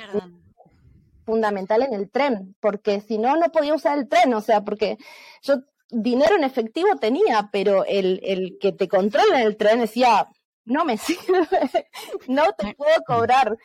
fundamental 1.25 1.83
en 1.83 1.93
el 1.93 2.09
tren, 2.09 2.55
porque 2.59 2.99
si 2.99 3.17
no, 3.17 3.37
no 3.37 3.51
podía 3.51 3.75
usar 3.75 3.97
el 3.97 4.09
tren, 4.09 4.33
o 4.33 4.41
sea, 4.41 4.61
porque 4.61 4.97
yo 5.43 5.61
dinero 5.89 6.35
en 6.35 6.43
efectivo 6.43 6.95
tenía, 6.99 7.49
pero 7.51 7.85
el, 7.85 8.19
el 8.23 8.57
que 8.59 8.71
te 8.71 8.87
controla 8.87 9.39
en 9.39 9.47
el 9.47 9.57
tren 9.57 9.79
decía, 9.79 10.27
no 10.65 10.85
me 10.85 10.97
sirve, 10.97 11.47
no 12.27 12.43
te 12.57 12.73
puedo 12.75 13.01
cobrar. 13.05 13.57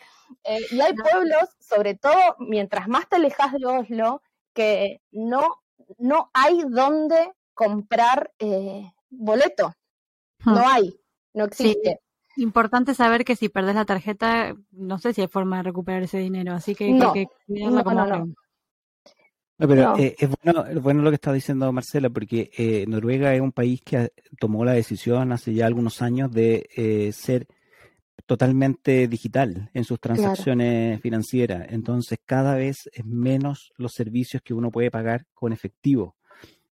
Eh, 0.45 0.61
y 0.71 0.81
hay 0.81 0.95
pueblos, 0.95 1.57
sobre 1.59 1.95
todo 1.95 2.15
mientras 2.39 2.89
más 2.89 3.09
te 3.09 3.17
alejas 3.17 3.53
de 3.53 3.67
Oslo, 3.67 4.23
que 4.55 5.01
no, 5.11 5.63
no 5.99 6.31
hay 6.33 6.63
donde 6.69 7.33
comprar 7.55 8.33
eh, 8.39 8.93
boleto. 9.11 9.75
No 10.45 10.69
hay, 10.69 10.95
no 11.35 11.45
existe. 11.45 12.01
Importante 12.37 12.95
saber 12.95 13.25
que 13.25 13.35
si 13.35 13.49
perdés 13.49 13.75
la 13.75 13.85
tarjeta, 13.85 14.55
no 14.71 14.99
sé 14.99 15.13
si 15.13 15.23
hay 15.23 15.29
forma 15.29 15.57
de 15.57 15.63
recuperar 15.65 16.03
ese 16.03 16.19
dinero, 16.19 16.53
así 16.53 16.75
que 16.75 16.85
hay 16.85 17.13
que 17.13 17.27
cuidarla 17.47 17.83
como 17.83 18.35
no, 19.59 19.69
pero 19.69 19.97
eh, 19.97 20.15
es 20.19 20.29
bueno, 20.43 20.65
bueno 20.83 21.01
lo 21.01 21.11
que 21.11 21.15
está 21.15 21.33
diciendo 21.33 21.73
Marcela, 21.73 22.11
porque 22.11 22.85
Noruega 22.87 23.35
es 23.35 23.41
un 23.41 23.53
país 23.53 23.81
que 23.83 24.13
tomó 24.39 24.67
la 24.67 24.73
decisión 24.73 25.33
hace 25.33 25.55
ya 25.55 25.65
algunos 25.65 26.03
años 26.03 26.31
de 26.31 27.11
ser 27.15 27.47
totalmente 28.25 29.07
digital 29.09 29.71
en 29.75 29.85
sus 29.85 30.01
transacciones 30.01 31.01
financieras. 31.01 31.67
Entonces, 31.71 32.19
cada 32.25 32.55
vez 32.55 32.89
es 32.93 33.05
menos 33.05 33.73
los 33.77 33.93
servicios 33.93 34.43
que 34.43 34.55
uno 34.55 34.71
puede 34.71 34.91
pagar 34.91 35.27
con 35.35 35.53
efectivo. 35.53 36.17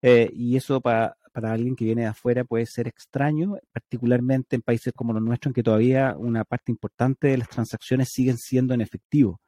Eh, 0.02 0.30
y 0.34 0.56
eso 0.56 0.82
para, 0.82 1.16
para 1.32 1.52
alguien 1.52 1.76
que 1.76 1.86
viene 1.86 2.04
de 2.04 2.08
afuera 2.08 2.44
puede 2.44 2.66
ser 2.66 2.88
extraño, 2.88 3.58
particularmente 3.72 4.56
en 4.56 4.62
países 4.62 4.94
como 4.94 5.14
los 5.14 5.22
nuestros, 5.22 5.52
en 5.52 5.54
que 5.54 5.64
todavía 5.64 6.16
una 6.18 6.44
parte 6.44 6.72
importante 6.72 7.28
de 7.28 7.38
las 7.38 7.50
transacciones 7.50 8.10
siguen 8.10 8.38
siendo 8.38 8.74
en 8.74 8.82
efectivo. 8.82 9.42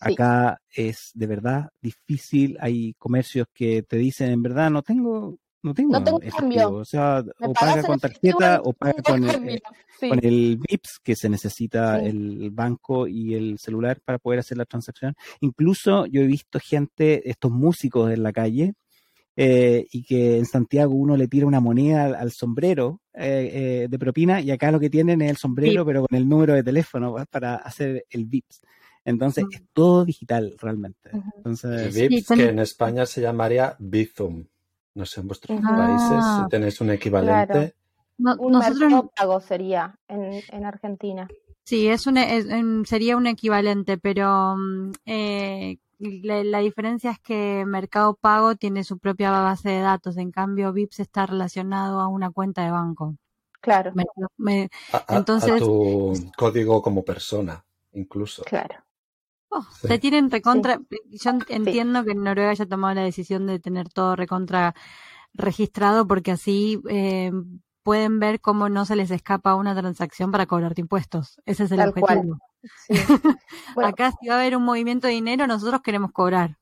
Acá 0.00 0.60
es 0.68 1.12
de 1.14 1.26
verdad 1.26 1.70
difícil, 1.80 2.58
hay 2.60 2.94
comercios 2.94 3.46
que 3.54 3.82
te 3.82 3.96
dicen, 3.96 4.30
en 4.30 4.42
verdad, 4.42 4.70
no 4.70 4.82
tengo 4.82 5.38
no 5.64 5.72
tengo, 5.72 6.20
cambio. 6.20 6.74
O 6.74 6.84
sea, 6.84 7.24
o 7.40 7.52
paga 7.54 7.82
con 7.82 7.98
tarjeta 7.98 8.60
o 8.62 8.74
paga 8.74 9.02
con 9.02 9.24
el, 9.24 9.62
con 9.98 10.18
el 10.22 10.58
VIPS 10.58 11.00
que 11.02 11.16
se 11.16 11.30
necesita 11.30 12.00
el 12.02 12.50
banco 12.50 13.08
y 13.08 13.34
el 13.34 13.58
celular 13.58 13.98
para 14.04 14.18
poder 14.18 14.40
hacer 14.40 14.58
la 14.58 14.66
transacción. 14.66 15.14
Incluso 15.40 16.04
yo 16.04 16.20
he 16.20 16.26
visto 16.26 16.60
gente, 16.60 17.28
estos 17.28 17.50
músicos 17.50 18.12
en 18.12 18.22
la 18.22 18.32
calle, 18.32 18.74
eh, 19.36 19.86
y 19.90 20.04
que 20.04 20.36
en 20.36 20.44
Santiago 20.44 20.94
uno 20.94 21.16
le 21.16 21.28
tira 21.28 21.46
una 21.46 21.60
moneda 21.60 22.04
al, 22.04 22.30
sombrero 22.30 23.00
eh, 23.14 23.50
eh, 23.52 23.88
de 23.90 23.98
propina 23.98 24.40
y 24.40 24.52
acá 24.52 24.70
lo 24.70 24.78
que 24.78 24.90
tienen 24.90 25.22
es 25.22 25.30
el 25.30 25.36
sombrero 25.36 25.84
pero 25.84 26.06
con 26.06 26.16
el 26.16 26.28
número 26.28 26.54
de 26.54 26.62
teléfono 26.62 27.16
para 27.30 27.56
hacer 27.56 28.04
el 28.10 28.26
VIPS. 28.26 28.60
Entonces 29.04 29.44
es 29.50 29.62
todo 29.72 30.04
digital 30.04 30.54
realmente. 30.60 31.10
Entonces, 31.36 31.96
el 31.96 32.08
VIPS 32.08 32.28
que 32.28 32.48
en 32.48 32.58
España 32.60 33.06
se 33.06 33.22
llamaría 33.22 33.74
Bizum. 33.78 34.44
No 34.94 35.06
sé, 35.06 35.20
en 35.20 35.26
vuestros 35.28 35.60
países 35.60 36.08
si 36.08 36.42
ah. 36.42 36.46
tenéis 36.48 36.80
un 36.80 36.90
equivalente. 36.90 37.74
un 38.18 38.52
nosotros 38.52 39.06
pago 39.16 39.40
sería 39.40 39.98
en, 40.08 40.40
en, 40.48 40.64
Argentina. 40.64 41.28
Sí, 41.64 41.88
es 41.88 42.06
un, 42.06 42.84
sería 42.86 43.16
un 43.16 43.26
equivalente, 43.26 43.98
pero 43.98 44.54
mm, 44.56 44.92
eh, 45.06 45.78
la, 45.98 46.58
diferencia 46.58 47.10
es 47.10 47.18
que 47.18 47.64
Mercado 47.66 48.14
Pago 48.14 48.54
tiene 48.56 48.84
su 48.84 48.98
propia 48.98 49.30
base 49.30 49.70
de 49.70 49.80
datos, 49.80 50.16
en 50.16 50.30
cambio 50.30 50.72
VIPS 50.72 51.00
está 51.00 51.26
relacionado 51.26 52.00
a 52.00 52.08
una 52.08 52.30
cuenta 52.30 52.64
de 52.64 52.70
banco. 52.70 53.16
Claro. 53.60 53.92
entonces, 55.08 55.58
tu 55.58 56.12
código 56.36 56.82
como 56.82 57.02
persona, 57.02 57.64
incluso. 57.92 58.42
Claro. 58.44 58.83
Oh, 59.56 59.64
se 59.80 60.00
tienen 60.00 60.32
recontra. 60.32 60.80
Yo 61.10 61.30
entiendo 61.48 62.04
que 62.04 62.16
Noruega 62.16 62.50
haya 62.50 62.66
tomado 62.66 62.92
la 62.94 63.02
decisión 63.02 63.46
de 63.46 63.60
tener 63.60 63.88
todo 63.88 64.16
recontra 64.16 64.74
registrado 65.32 66.08
porque 66.08 66.32
así 66.32 66.80
eh, 66.88 67.30
pueden 67.84 68.18
ver 68.18 68.40
cómo 68.40 68.68
no 68.68 68.84
se 68.84 68.96
les 68.96 69.12
escapa 69.12 69.54
una 69.54 69.76
transacción 69.76 70.32
para 70.32 70.46
cobrarte 70.46 70.80
impuestos. 70.80 71.40
Ese 71.46 71.64
es 71.64 71.70
el 71.70 71.80
objetivo. 71.82 72.38
Acá 73.76 74.12
si 74.20 74.26
va 74.26 74.34
a 74.34 74.38
haber 74.40 74.56
un 74.56 74.64
movimiento 74.64 75.06
de 75.06 75.12
dinero, 75.12 75.46
nosotros 75.46 75.82
queremos 75.82 76.10
cobrar. 76.10 76.58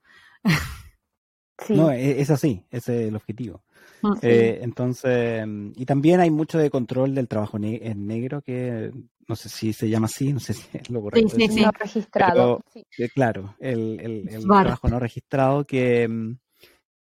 No, 1.70 1.90
e, 1.92 2.20
es 2.20 2.28
así, 2.30 2.66
ese 2.70 3.04
es 3.04 3.08
el 3.08 3.16
objetivo. 3.16 3.62
Mm, 4.02 4.12
eh, 4.20 4.58
entonces, 4.60 5.46
y 5.76 5.86
también 5.86 6.20
hay 6.20 6.30
mucho 6.30 6.58
de 6.58 6.68
control 6.68 7.14
del 7.14 7.28
trabajo 7.28 7.56
en 7.58 8.06
negro 8.06 8.42
que 8.42 8.92
no 9.28 9.36
sé 9.36 9.48
si 9.48 9.72
se 9.72 9.88
llama 9.88 10.06
así, 10.06 10.32
no 10.32 10.40
sé 10.40 10.54
si 10.54 10.66
es 10.72 10.90
lo 10.90 11.02
correcto. 11.02 11.28
Sí, 11.30 11.46
sí, 11.46 11.54
sí. 11.54 11.60
No 11.62 11.70
registrado. 11.70 12.60
Eh, 12.74 13.08
claro, 13.08 13.56
el, 13.58 14.26
el, 14.28 14.44
trabajo 14.44 14.88
no 14.88 14.98
registrado 14.98 15.64
que, 15.64 16.08
mm, 16.08 16.38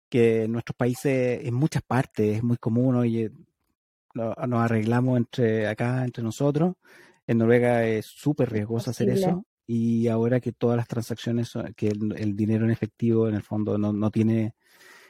que 0.09 0.45
en 0.45 0.53
nuestros 0.53 0.77
países, 0.77 1.41
en 1.45 1.55
muchas 1.55 1.83
partes, 1.83 2.39
es 2.39 2.43
muy 2.43 2.57
común. 2.57 2.97
Oye, 2.97 3.31
nos 4.15 4.61
arreglamos 4.61 5.19
entre 5.19 5.67
acá, 5.69 6.05
entre 6.05 6.23
nosotros. 6.23 6.75
En 7.27 7.39
Noruega 7.39 7.85
es 7.85 8.07
súper 8.07 8.51
riesgoso 8.51 8.91
hacer 8.91 9.11
eso. 9.11 9.45
Y 9.67 10.07
ahora 10.09 10.41
que 10.41 10.53
todas 10.53 10.77
las 10.77 10.87
transacciones, 10.87 11.53
que 11.75 11.89
el, 11.89 12.37
dinero 12.37 12.65
en 12.65 12.71
efectivo 12.71 13.29
en 13.29 13.35
el 13.35 13.43
fondo 13.43 13.77
no, 13.77 13.93
no 13.93 14.11
tiene, 14.11 14.55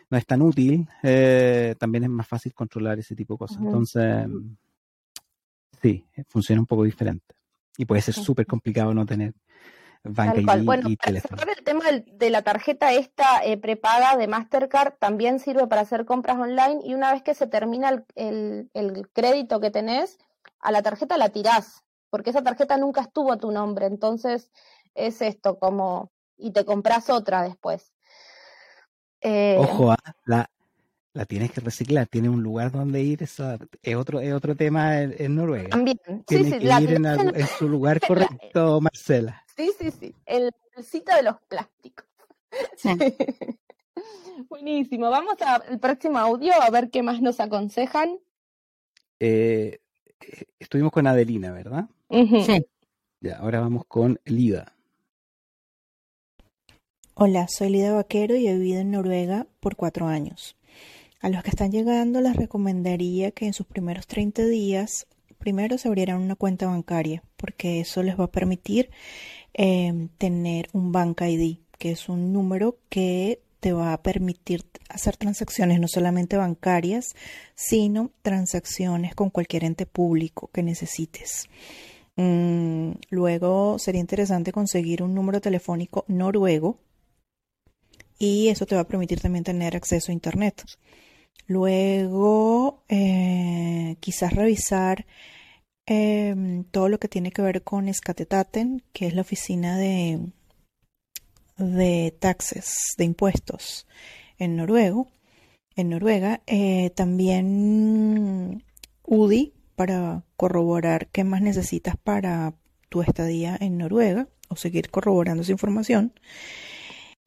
no 0.08 0.16
es 0.16 0.24
tan 0.24 0.40
útil, 0.40 0.88
eh, 1.02 1.74
también 1.78 2.04
es 2.04 2.10
más 2.10 2.26
fácil 2.26 2.54
controlar 2.54 2.98
ese 2.98 3.14
tipo 3.14 3.34
de 3.34 3.38
cosas. 3.38 3.58
Entonces, 3.58 4.26
sí, 5.82 6.06
funciona 6.28 6.60
un 6.60 6.66
poco 6.66 6.84
diferente. 6.84 7.34
Y 7.76 7.84
puede 7.84 8.02
ser 8.02 8.14
súper 8.14 8.46
complicado 8.46 8.94
no 8.94 9.04
tener 9.04 9.34
banca 10.02 10.40
y, 10.40 10.64
bueno, 10.64 10.88
y 10.88 10.96
teléfono. 10.96 11.42
el 11.42 11.64
tema 11.64 11.84
de 11.90 12.30
la 12.30 12.42
tarjeta 12.42 12.92
esta 12.92 13.44
eh, 13.44 13.56
prepaga 13.56 14.16
de 14.16 14.28
Mastercard 14.28 14.94
también 14.98 15.40
sirve 15.40 15.66
para 15.66 15.82
hacer 15.82 16.04
compras 16.04 16.38
online 16.38 16.80
y 16.84 16.94
una 16.94 17.12
vez 17.12 17.22
que 17.22 17.34
se 17.34 17.46
termina 17.46 18.04
el, 18.14 18.70
el, 18.72 19.08
crédito 19.12 19.60
que 19.60 19.70
tenés, 19.70 20.18
a 20.60 20.70
la 20.70 20.82
tarjeta 20.82 21.16
la 21.16 21.30
tirás, 21.30 21.84
porque 22.10 22.30
esa 22.30 22.42
tarjeta 22.42 22.76
nunca 22.76 23.02
estuvo 23.02 23.32
a 23.32 23.38
tu 23.38 23.50
nombre, 23.50 23.86
entonces 23.86 24.50
es 24.94 25.20
esto 25.22 25.58
como 25.58 26.12
y 26.36 26.52
te 26.52 26.64
compras 26.64 27.10
otra 27.10 27.42
después. 27.42 27.92
Eh, 29.20 29.56
Ojo, 29.58 29.92
ah, 29.92 30.14
la, 30.24 30.48
la 31.16 31.24
tienes 31.24 31.50
que 31.50 31.62
reciclar, 31.62 32.06
tiene 32.06 32.28
un 32.28 32.42
lugar 32.42 32.70
donde 32.70 33.02
ir, 33.02 33.22
eso 33.22 33.58
es 33.82 33.96
otro, 33.96 34.20
es 34.20 34.34
otro 34.34 34.54
tema 34.54 35.00
en, 35.00 35.34
Noruega. 35.34 35.70
También, 35.70 35.98
sí, 36.28 36.44
sí, 36.44 36.58
que 36.58 36.66
ir 36.66 36.90
en, 36.92 37.46
su 37.58 37.68
lugar 37.70 38.00
correcto, 38.06 38.82
Marcela. 38.82 39.42
Sí, 39.56 39.72
sí, 39.78 39.90
sí, 39.90 40.14
el 40.26 40.52
sitio 40.82 41.14
de 41.16 41.22
los 41.22 41.36
plásticos. 41.48 42.06
Buenísimo, 44.50 45.08
vamos 45.08 45.36
al 45.40 45.78
próximo 45.80 46.18
audio 46.18 46.52
a 46.60 46.68
ver 46.68 46.90
qué 46.90 47.02
más 47.02 47.22
nos 47.22 47.40
aconsejan. 47.40 48.18
Eh, 49.18 49.78
estuvimos 50.58 50.92
con 50.92 51.06
Adelina, 51.06 51.50
¿verdad? 51.50 51.86
Sí. 52.10 52.66
Ya, 53.20 53.38
ahora 53.38 53.60
vamos 53.60 53.86
con 53.86 54.20
Lida. 54.26 54.74
Hola, 57.14 57.48
soy 57.48 57.70
Lida 57.70 57.94
Vaquero 57.94 58.36
y 58.36 58.46
he 58.46 58.52
vivido 58.52 58.80
en 58.80 58.90
Noruega 58.90 59.46
por 59.60 59.76
cuatro 59.76 60.06
años. 60.06 60.58
A 61.20 61.28
los 61.28 61.42
que 61.42 61.50
están 61.50 61.72
llegando 61.72 62.20
les 62.20 62.36
recomendaría 62.36 63.30
que 63.30 63.46
en 63.46 63.52
sus 63.52 63.66
primeros 63.66 64.06
30 64.06 64.44
días 64.44 65.06
primero 65.38 65.78
se 65.78 65.88
abrieran 65.88 66.20
una 66.20 66.36
cuenta 66.36 66.66
bancaria 66.66 67.22
porque 67.36 67.80
eso 67.80 68.02
les 68.02 68.18
va 68.18 68.24
a 68.24 68.30
permitir 68.30 68.90
em, 69.54 70.08
tener 70.18 70.68
un 70.72 70.92
Bank 70.92 71.22
ID, 71.22 71.58
que 71.78 71.92
es 71.92 72.08
un 72.08 72.32
número 72.32 72.78
que 72.88 73.40
te 73.60 73.72
va 73.72 73.92
a 73.92 74.02
permitir 74.02 74.64
hacer 74.88 75.16
transacciones 75.16 75.80
no 75.80 75.88
solamente 75.88 76.36
bancarias, 76.36 77.14
sino 77.54 78.10
transacciones 78.22 79.14
con 79.14 79.30
cualquier 79.30 79.64
ente 79.64 79.86
público 79.86 80.50
que 80.52 80.62
necesites. 80.62 81.48
Mm, 82.16 82.92
luego 83.10 83.78
sería 83.78 84.00
interesante 84.00 84.52
conseguir 84.52 85.02
un 85.02 85.14
número 85.14 85.40
telefónico 85.40 86.04
noruego 86.08 86.78
y 88.18 88.48
eso 88.48 88.66
te 88.66 88.74
va 88.74 88.82
a 88.82 88.88
permitir 88.88 89.20
también 89.20 89.44
tener 89.44 89.76
acceso 89.76 90.12
a 90.12 90.14
Internet. 90.14 90.64
Luego, 91.46 92.82
eh, 92.88 93.96
quizás 94.00 94.32
revisar 94.32 95.06
em, 95.86 96.64
todo 96.64 96.88
lo 96.88 96.98
que 96.98 97.08
tiene 97.08 97.30
que 97.30 97.42
ver 97.42 97.62
con 97.62 97.92
Skatetaten, 97.92 98.82
que 98.92 99.06
es 99.06 99.14
la 99.14 99.20
oficina 99.20 99.76
de, 99.76 100.20
de 101.56 102.16
taxes, 102.18 102.94
de 102.98 103.04
impuestos 103.04 103.86
en 104.38 104.56
Noruego, 104.56 105.08
en 105.76 105.90
Noruega. 105.90 106.42
Eh, 106.46 106.90
también 106.90 108.64
UDI 109.04 109.52
para 109.76 110.24
corroborar 110.36 111.08
qué 111.08 111.22
más 111.22 111.42
necesitas 111.42 111.96
para 111.96 112.54
tu 112.88 113.02
estadía 113.02 113.56
en 113.60 113.78
Noruega 113.78 114.28
o 114.48 114.56
seguir 114.56 114.90
corroborando 114.90 115.42
esa 115.42 115.52
información. 115.52 116.12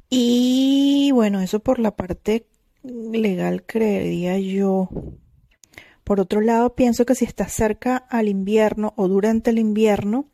Y 0.10 1.12
bueno, 1.14 1.40
eso 1.40 1.60
por 1.60 1.80
la 1.80 1.96
parte 1.96 2.48
legal 2.84 3.64
creería 3.66 4.38
yo. 4.40 4.90
Por 6.04 6.20
otro 6.20 6.42
lado, 6.42 6.76
pienso 6.76 7.06
que 7.06 7.16
si 7.16 7.26
estás 7.26 7.54
cerca 7.54 7.98
al 7.98 8.28
invierno 8.28 8.94
o 8.96 9.08
durante 9.08 9.52
el 9.52 9.60
invierno, 9.60 10.30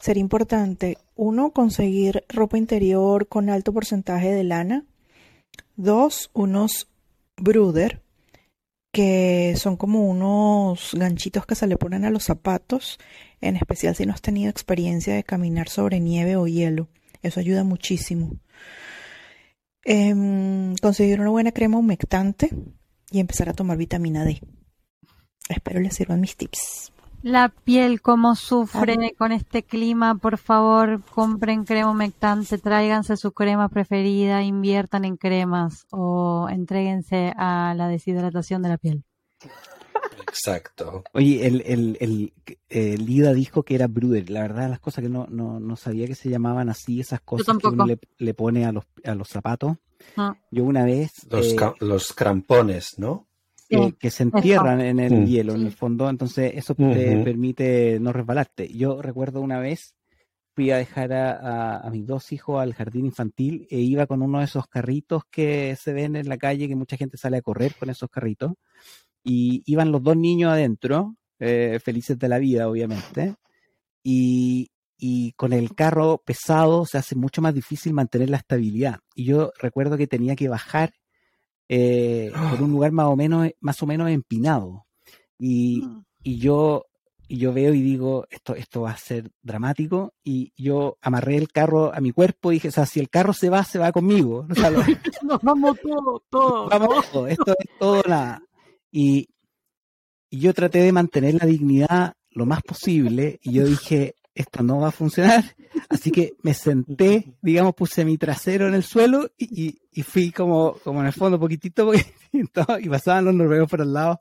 sería 0.00 0.20
importante, 0.20 0.98
uno, 1.14 1.52
conseguir 1.52 2.24
ropa 2.28 2.58
interior 2.58 3.28
con 3.28 3.48
alto 3.48 3.72
porcentaje 3.72 4.32
de 4.32 4.44
lana. 4.44 4.84
Dos, 5.76 6.30
unos 6.34 6.88
bruder, 7.36 8.02
que 8.92 9.54
son 9.56 9.76
como 9.76 10.08
unos 10.08 10.94
ganchitos 10.94 11.46
que 11.46 11.54
se 11.54 11.66
le 11.66 11.76
ponen 11.76 12.04
a 12.04 12.10
los 12.10 12.24
zapatos, 12.24 12.98
en 13.40 13.56
especial 13.56 13.94
si 13.94 14.06
no 14.06 14.12
has 14.12 14.22
tenido 14.22 14.50
experiencia 14.50 15.14
de 15.14 15.24
caminar 15.24 15.68
sobre 15.68 16.00
nieve 16.00 16.36
o 16.36 16.46
hielo. 16.46 16.88
Eso 17.22 17.40
ayuda 17.40 17.64
muchísimo. 17.64 18.32
Em, 19.84 20.74
conseguir 20.76 21.20
una 21.20 21.30
buena 21.30 21.52
crema 21.52 21.78
humectante 21.78 22.50
y 23.10 23.20
empezar 23.20 23.48
a 23.48 23.54
tomar 23.54 23.76
vitamina 23.76 24.24
D. 24.24 24.40
Espero 25.48 25.80
les 25.80 25.94
sirvan 25.94 26.20
mis 26.20 26.36
tips. 26.36 26.92
La 27.22 27.50
piel, 27.50 28.00
cómo 28.00 28.34
sufre 28.34 29.14
con 29.18 29.32
este 29.32 29.62
clima, 29.62 30.14
por 30.14 30.38
favor, 30.38 31.02
compren 31.14 31.64
crema 31.64 31.90
humectante, 31.90 32.56
tráiganse 32.56 33.18
su 33.18 33.32
crema 33.32 33.68
preferida, 33.68 34.42
inviertan 34.42 35.04
en 35.04 35.18
cremas 35.18 35.86
o 35.90 36.48
entréguense 36.48 37.34
a 37.36 37.74
la 37.76 37.88
deshidratación 37.88 38.62
de 38.62 38.68
la 38.70 38.78
piel. 38.78 39.04
Exacto. 40.22 41.04
Oye, 41.12 41.46
el, 41.46 41.62
el, 41.66 41.96
el, 42.00 42.32
eh, 42.68 42.96
Lida 42.96 43.32
dijo 43.32 43.62
que 43.62 43.74
era 43.74 43.86
Bruder. 43.86 44.30
La 44.30 44.42
verdad, 44.42 44.70
las 44.70 44.80
cosas 44.80 45.02
que 45.02 45.10
no, 45.10 45.26
no, 45.28 45.60
no 45.60 45.76
sabía 45.76 46.06
que 46.06 46.14
se 46.14 46.30
llamaban 46.30 46.68
así, 46.68 47.00
esas 47.00 47.20
cosas 47.20 47.56
que 47.58 47.68
uno 47.68 47.86
le, 48.18 48.34
pone 48.34 48.64
a 48.64 48.72
los, 48.72 48.84
a 49.04 49.14
los 49.14 49.28
zapatos. 49.28 49.76
Ah. 50.16 50.36
Yo 50.50 50.64
una 50.64 50.84
vez. 50.84 51.12
Los, 51.30 51.52
eh, 51.52 51.56
los 51.80 52.12
crampones, 52.12 52.98
¿no? 52.98 53.26
que 54.00 54.10
se 54.10 54.24
entierran 54.24 54.80
en 54.80 54.98
el 54.98 55.20
mm. 55.20 55.26
hielo, 55.26 55.54
en 55.54 55.66
el 55.66 55.70
fondo, 55.70 56.10
entonces 56.10 56.52
eso 56.56 56.74
te 56.74 57.22
permite 57.22 58.00
no 58.00 58.12
resbalarte. 58.12 58.68
Yo 58.68 59.00
recuerdo 59.00 59.40
una 59.40 59.60
vez 59.60 59.94
fui 60.54 60.72
a 60.72 60.78
dejar 60.78 61.12
a, 61.12 61.78
a, 61.78 61.90
mis 61.90 62.04
dos 62.04 62.32
hijos 62.32 62.60
al 62.60 62.74
jardín 62.74 63.06
infantil 63.06 63.68
e 63.70 63.78
iba 63.78 64.06
con 64.06 64.22
uno 64.22 64.40
de 64.40 64.46
esos 64.46 64.66
carritos 64.66 65.22
que 65.30 65.76
se 65.76 65.92
ven 65.92 66.16
en 66.16 66.28
la 66.28 66.36
calle, 66.36 66.66
que 66.66 66.74
mucha 66.74 66.96
gente 66.96 67.16
sale 67.16 67.36
a 67.36 67.42
correr 67.42 67.74
con 67.78 67.90
esos 67.90 68.10
carritos 68.10 68.54
y 69.22 69.62
iban 69.66 69.92
los 69.92 70.02
dos 70.02 70.16
niños 70.16 70.52
adentro, 70.52 71.16
eh, 71.38 71.78
felices 71.82 72.18
de 72.18 72.28
la 72.28 72.38
vida, 72.38 72.68
obviamente, 72.68 73.34
y, 74.02 74.70
y, 74.98 75.32
con 75.32 75.52
el 75.52 75.74
carro 75.74 76.22
pesado 76.24 76.86
se 76.86 76.98
hace 76.98 77.14
mucho 77.16 77.42
más 77.42 77.54
difícil 77.54 77.92
mantener 77.92 78.30
la 78.30 78.38
estabilidad. 78.38 79.00
Y 79.14 79.24
yo 79.24 79.52
recuerdo 79.58 79.96
que 79.96 80.06
tenía 80.06 80.36
que 80.36 80.48
bajar 80.48 80.92
eh, 81.68 82.32
por 82.50 82.62
un 82.62 82.70
lugar 82.70 82.92
más 82.92 83.06
o 83.06 83.16
menos, 83.16 83.48
más 83.60 83.82
o 83.82 83.86
menos 83.86 84.10
empinado. 84.10 84.86
Y, 85.38 85.82
mm. 85.82 86.04
y 86.22 86.38
yo 86.38 86.86
y 87.30 87.36
yo 87.36 87.52
veo 87.52 87.72
y 87.72 87.80
digo, 87.80 88.26
esto, 88.28 88.56
esto 88.56 88.80
va 88.80 88.90
a 88.90 88.96
ser 88.96 89.30
dramático, 89.40 90.14
y 90.24 90.52
yo 90.56 90.98
amarré 91.00 91.36
el 91.36 91.46
carro 91.46 91.94
a 91.94 92.00
mi 92.00 92.10
cuerpo 92.10 92.50
y 92.50 92.56
dije, 92.56 92.68
o 92.68 92.72
sea, 92.72 92.86
si 92.86 92.98
el 92.98 93.08
carro 93.08 93.32
se 93.32 93.48
va, 93.48 93.62
se 93.62 93.78
va 93.78 93.92
conmigo. 93.92 94.48
Nos 95.22 95.40
vamos 95.40 95.78
todos, 95.80 96.22
todos. 96.28 96.68
Vamos, 96.68 97.06
esto 97.28 97.54
es 97.56 97.78
todo 97.78 98.02
nada. 98.08 98.42
Y, 98.90 99.28
yo 100.32 100.54
traté 100.54 100.78
de 100.78 100.92
mantener 100.92 101.34
la 101.34 101.46
dignidad 101.46 102.14
lo 102.30 102.46
más 102.46 102.62
posible 102.62 103.40
y 103.42 103.54
yo 103.54 103.66
dije, 103.66 104.14
esto 104.32 104.62
no 104.62 104.78
va 104.78 104.88
a 104.88 104.92
funcionar. 104.92 105.44
Así 105.88 106.12
que 106.12 106.34
me 106.42 106.54
senté, 106.54 107.34
digamos, 107.42 107.74
puse 107.74 108.04
mi 108.04 108.16
trasero 108.16 108.68
en 108.68 108.74
el 108.74 108.84
suelo 108.84 109.28
y, 109.36 109.80
fui 110.04 110.30
como, 110.30 110.74
como 110.84 111.00
en 111.00 111.06
el 111.06 111.12
fondo 111.12 111.40
poquitito 111.40 111.90
y 112.32 112.88
pasaban 112.88 113.24
los 113.24 113.34
noruegos 113.34 113.68
por 113.68 113.80
al 113.80 113.92
lado 113.92 114.20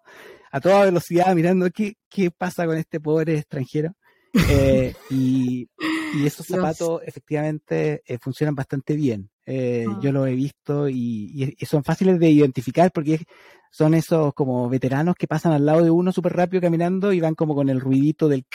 a 0.52 0.60
toda 0.60 0.86
velocidad 0.86 1.36
mirando 1.36 1.70
qué, 1.70 1.98
qué 2.10 2.32
pasa 2.32 2.66
con 2.66 2.78
este 2.78 3.00
pobre 3.00 3.38
extranjero. 3.38 3.94
Eh, 4.34 4.94
y, 5.10 5.68
esos 6.26 6.48
zapatos 6.48 7.02
efectivamente 7.06 8.02
eh, 8.04 8.18
funcionan 8.20 8.56
bastante 8.56 8.96
bien. 8.96 9.30
Eh, 9.46 9.86
ah. 9.88 10.00
Yo 10.02 10.12
lo 10.12 10.26
he 10.26 10.34
visto 10.34 10.90
y, 10.90 11.56
y, 11.58 11.66
son 11.66 11.84
fáciles 11.84 12.20
de 12.20 12.30
identificar 12.32 12.92
porque 12.92 13.22
son 13.70 13.94
esos 13.94 14.34
como 14.34 14.70
veteranos 14.70 15.16
que 15.16 15.28
pasan 15.28 15.54
al 15.54 15.66
lado 15.66 15.84
de 15.84 15.92
uno 15.92 16.12
súper 16.12 16.34
rápido 16.34 16.62
caminando 16.62 17.14
y 17.14 17.20
van 17.20 17.36
como 17.36 17.56
con 17.56 17.70
el 17.70 17.80
ruidito 17.80 18.28
del 18.28 18.46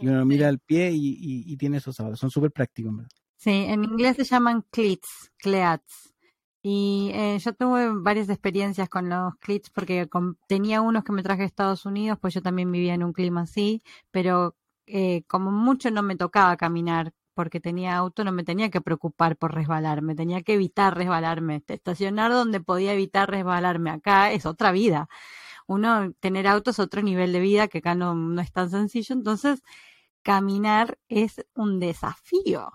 y 0.00 0.08
uno 0.08 0.24
mira 0.24 0.48
el 0.48 0.58
pie 0.60 0.90
y, 0.92 1.56
tiene 1.56 1.78
esos 1.78 1.96
zapatos. 1.96 2.18
Son 2.18 2.30
súper 2.30 2.50
prácticos. 2.50 2.94
Sí, 3.36 3.50
en 3.50 3.84
inglés 3.84 4.16
se 4.16 4.24
llaman 4.24 4.64
cleats, 4.70 5.30
cleats. 5.36 6.14
Y 6.62 7.10
eh, 7.12 7.38
yo 7.38 7.52
tuve 7.52 7.90
varias 7.92 8.30
experiencias 8.30 8.88
con 8.88 9.10
los 9.10 9.34
cleats 9.36 9.68
porque 9.68 10.08
tenía 10.48 10.80
unos 10.80 11.04
que 11.04 11.12
me 11.12 11.22
traje 11.22 11.42
a 11.42 11.46
Estados 11.46 11.84
Unidos, 11.84 12.18
pues 12.18 12.32
yo 12.32 12.40
también 12.40 12.72
vivía 12.72 12.94
en 12.94 13.04
un 13.04 13.12
clima 13.12 13.42
así, 13.42 13.82
pero 14.10 14.56
eh, 14.86 15.24
como 15.26 15.50
mucho 15.50 15.90
no 15.90 16.02
me 16.02 16.16
tocaba 16.16 16.56
caminar 16.56 17.12
porque 17.34 17.60
tenía 17.60 17.96
auto, 17.96 18.24
no 18.24 18.32
me 18.32 18.44
tenía 18.44 18.70
que 18.70 18.80
preocupar 18.80 19.36
por 19.36 19.54
resbalarme, 19.54 20.14
tenía 20.14 20.42
que 20.42 20.54
evitar 20.54 20.96
resbalarme, 20.96 21.62
estacionar 21.66 22.32
donde 22.32 22.60
podía 22.60 22.94
evitar 22.94 23.30
resbalarme. 23.30 23.90
Acá 23.90 24.32
es 24.32 24.46
otra 24.46 24.72
vida. 24.72 25.08
Uno, 25.66 26.12
tener 26.20 26.46
auto 26.46 26.70
es 26.70 26.78
otro 26.78 27.02
nivel 27.02 27.32
de 27.32 27.40
vida 27.40 27.68
que 27.68 27.78
acá 27.78 27.94
no, 27.94 28.14
no 28.14 28.40
es 28.42 28.52
tan 28.52 28.70
sencillo, 28.70 29.14
entonces 29.14 29.62
caminar 30.22 30.98
es 31.08 31.44
un 31.54 31.80
desafío. 31.80 32.72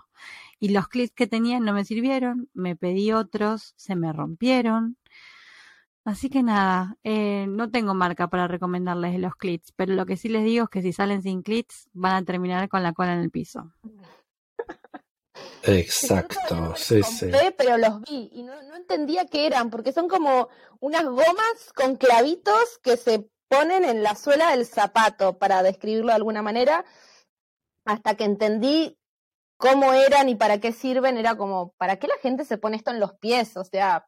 Y 0.60 0.70
los 0.70 0.88
clips 0.88 1.12
que 1.14 1.26
tenía 1.26 1.60
no 1.60 1.72
me 1.72 1.84
sirvieron, 1.84 2.48
me 2.54 2.76
pedí 2.76 3.12
otros, 3.12 3.74
se 3.76 3.96
me 3.96 4.12
rompieron. 4.12 4.98
Así 6.04 6.30
que 6.30 6.42
nada, 6.42 6.96
eh, 7.04 7.46
no 7.48 7.70
tengo 7.70 7.94
marca 7.94 8.28
para 8.28 8.48
recomendarles 8.48 9.18
los 9.20 9.36
clits, 9.36 9.72
pero 9.76 9.94
lo 9.94 10.06
que 10.06 10.16
sí 10.16 10.28
les 10.28 10.44
digo 10.44 10.64
es 10.64 10.70
que 10.70 10.82
si 10.82 10.92
salen 10.92 11.22
sin 11.22 11.42
clits 11.42 11.88
van 11.92 12.14
a 12.14 12.24
terminar 12.24 12.68
con 12.68 12.82
la 12.82 12.92
cola 12.92 13.14
en 13.14 13.20
el 13.20 13.30
piso. 13.30 13.72
Exacto, 15.62 16.74
sí, 16.76 17.02
sí. 17.02 17.30
Pero 17.56 17.76
los 17.76 18.00
vi 18.02 18.30
y 18.32 18.42
no, 18.42 18.54
entendía 18.74 19.26
qué 19.26 19.46
eran, 19.46 19.70
porque 19.70 19.92
son 19.92 20.08
como 20.08 20.48
unas 20.80 21.04
gomas 21.04 21.72
con 21.74 21.96
clavitos 21.96 22.78
que 22.82 22.96
se 22.96 23.28
ponen 23.48 23.84
en 23.84 24.02
la 24.02 24.14
suela 24.14 24.50
del 24.50 24.66
zapato, 24.66 25.38
para 25.38 25.62
describirlo 25.62 26.08
de 26.08 26.14
alguna 26.14 26.42
manera, 26.42 26.84
hasta 27.84 28.14
que 28.14 28.24
entendí 28.24 28.96
cómo 29.56 29.92
eran 29.92 30.28
y 30.28 30.36
para 30.36 30.58
qué 30.58 30.72
sirven, 30.72 31.18
era 31.18 31.36
como, 31.36 31.74
¿para 31.76 31.96
qué 31.96 32.06
la 32.06 32.16
gente 32.22 32.44
se 32.44 32.58
pone 32.58 32.76
esto 32.76 32.90
en 32.90 33.00
los 33.00 33.14
pies? 33.14 33.56
O 33.56 33.64
sea, 33.64 34.06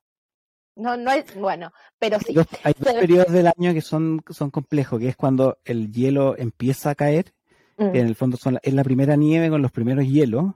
no, 0.74 0.96
no 0.96 1.10
es, 1.10 1.34
bueno, 1.34 1.72
pero 1.98 2.18
sí. 2.18 2.34
Hay 2.62 2.74
dos, 2.78 2.94
periodos 2.94 3.32
del 3.32 3.48
año 3.48 3.74
que 3.74 3.82
son, 3.82 4.22
son 4.30 4.50
complejos, 4.50 4.98
que 4.98 5.08
es 5.08 5.16
cuando 5.16 5.58
el 5.64 5.92
hielo 5.92 6.36
empieza 6.38 6.90
a 6.90 6.94
caer, 6.94 7.34
que 7.90 7.98
en 7.98 8.06
mm. 8.06 8.08
el 8.08 8.14
fondo 8.14 8.36
son 8.36 8.58
es 8.62 8.74
la 8.74 8.84
primera 8.84 9.16
nieve 9.16 9.50
con 9.50 9.62
los 9.62 9.72
primeros 9.72 10.06
hielos, 10.06 10.54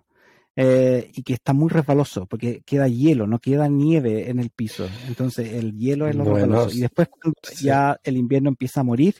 eh, 0.58 1.10
y 1.12 1.22
que 1.22 1.34
está 1.34 1.52
muy 1.52 1.68
resbaloso, 1.68 2.24
porque 2.24 2.62
queda 2.64 2.88
hielo, 2.88 3.26
no 3.26 3.38
queda 3.38 3.68
nieve 3.68 4.30
en 4.30 4.38
el 4.38 4.48
piso. 4.48 4.88
Entonces 5.06 5.52
el 5.52 5.76
hielo 5.76 6.08
es 6.08 6.16
lo 6.16 6.24
resbaloso. 6.24 6.74
Y 6.74 6.80
después 6.80 7.08
ya 7.60 8.00
el 8.02 8.16
invierno 8.16 8.48
empieza 8.48 8.80
a 8.80 8.84
morir 8.84 9.16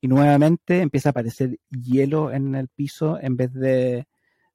y 0.00 0.08
nuevamente 0.08 0.80
empieza 0.80 1.10
a 1.10 1.12
aparecer 1.12 1.58
hielo 1.68 2.32
en 2.32 2.54
el 2.54 2.68
piso 2.68 3.18
en 3.20 3.36
vez 3.36 3.52
de, 3.52 4.06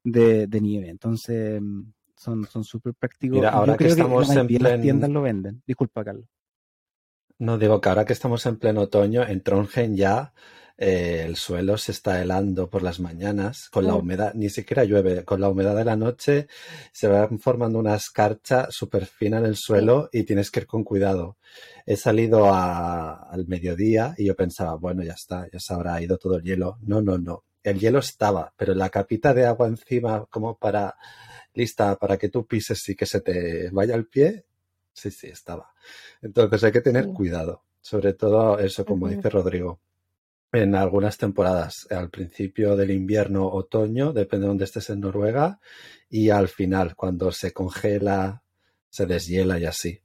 de, 0.04 0.62
nieve. 0.62 0.90
Entonces 0.90 1.62
son 2.16 2.64
súper 2.64 2.96
prácticos. 2.96 3.38
Mira, 3.38 3.52
ahora 3.52 3.78
que 3.78 3.86
estamos 3.86 4.28
en 4.36 4.64
las 4.64 4.82
tiendas 4.82 5.12
lo 5.12 5.22
venden. 5.22 5.62
Disculpa, 5.68 6.04
Carlos. 6.04 6.26
No 7.38 7.60
digo 7.60 7.80
que 7.80 7.90
ahora 7.90 8.06
que 8.06 8.14
estamos 8.14 8.44
en 8.48 8.58
pleno 8.58 8.82
otoño, 8.82 9.22
en 9.22 9.42
Trondheim 9.42 9.96
ya 9.96 10.34
eh, 10.76 11.24
el 11.26 11.36
suelo 11.36 11.78
se 11.78 11.92
está 11.92 12.20
helando 12.20 12.68
por 12.68 12.82
las 12.82 13.00
mañanas 13.00 13.70
con 13.70 13.86
la 13.86 13.94
humedad, 13.94 14.34
ni 14.34 14.50
siquiera 14.50 14.84
llueve, 14.84 15.24
con 15.24 15.40
la 15.40 15.50
humedad 15.50 15.76
de 15.76 15.86
la 15.86 15.96
noche 15.96 16.48
se 16.92 17.08
va 17.08 17.30
formando 17.40 17.78
una 17.78 17.96
escarcha 17.96 18.68
súper 18.72 19.06
fina 19.06 19.38
en 19.38 19.46
el 19.46 19.56
suelo 19.56 20.10
y 20.12 20.24
tienes 20.24 20.50
que 20.50 20.62
ir 20.62 20.68
con 20.68 20.84
cuidado. 20.84 21.38
He 21.86 21.96
salido 21.96 22.52
al 22.54 23.46
mediodía 23.48 24.16
y 24.18 24.26
yo 24.26 24.36
pensaba, 24.36 24.76
bueno, 24.76 25.04
ya 25.04 25.14
está, 25.14 25.48
ya 25.52 25.60
se 25.60 25.74
habrá 25.74 26.02
ido 26.02 26.18
todo 26.18 26.38
el 26.38 26.44
hielo. 26.44 26.78
No, 26.82 27.02
no, 27.02 27.18
no. 27.20 27.44
El 27.62 27.80
hielo 27.80 28.00
estaba, 28.00 28.52
pero 28.58 28.74
la 28.74 28.90
capita 28.90 29.34
de 29.34 29.46
agua 29.46 29.68
encima 29.68 30.26
como 30.26 30.58
para 30.58 30.96
lista 31.54 31.96
para 31.98 32.18
que 32.18 32.30
tú 32.30 32.48
pises 32.48 32.90
y 32.90 32.96
que 32.96 33.06
se 33.06 33.22
te 33.22 33.70
vaya 33.70 33.94
el 33.96 34.08
pie, 34.08 34.46
sí, 34.92 35.12
sí, 35.12 35.28
estaba. 35.28 35.72
Entonces 36.22 36.64
hay 36.64 36.72
que 36.72 36.82
tener 36.82 37.08
cuidado, 37.10 37.62
sobre 37.80 38.14
todo 38.14 38.58
eso, 38.60 38.84
como 38.86 39.08
dice 39.08 39.30
Rodrigo 39.30 39.80
en 40.54 40.76
algunas 40.76 41.18
temporadas, 41.18 41.88
al 41.90 42.12
principio 42.12 42.76
del 42.76 42.92
invierno, 42.92 43.48
otoño, 43.48 44.14
depende 44.14 44.44
de 44.44 44.50
dónde 44.50 44.66
estés 44.66 44.92
en 44.92 45.00
Noruega, 45.00 45.60
y 46.10 46.30
al 46.30 46.48
final, 46.48 46.96
cuando 46.96 47.32
se 47.32 47.52
congela, 47.52 48.44
se 48.88 49.08
deshiela 49.08 49.60
y 49.60 49.66
así. 49.66 50.00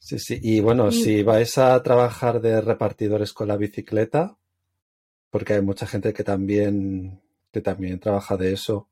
Sí, 0.00 0.18
sí. 0.18 0.40
Y 0.42 0.58
bueno, 0.58 0.90
si 0.90 1.22
vais 1.22 1.58
a 1.58 1.80
trabajar 1.80 2.40
de 2.40 2.60
repartidores 2.60 3.32
con 3.32 3.46
la 3.46 3.56
bicicleta, 3.56 4.36
porque 5.30 5.54
hay 5.54 5.62
mucha 5.62 5.86
gente 5.86 6.12
que 6.12 6.24
también, 6.24 7.22
que 7.52 7.60
también 7.60 8.00
trabaja 8.00 8.36
de 8.36 8.52
eso 8.52 8.88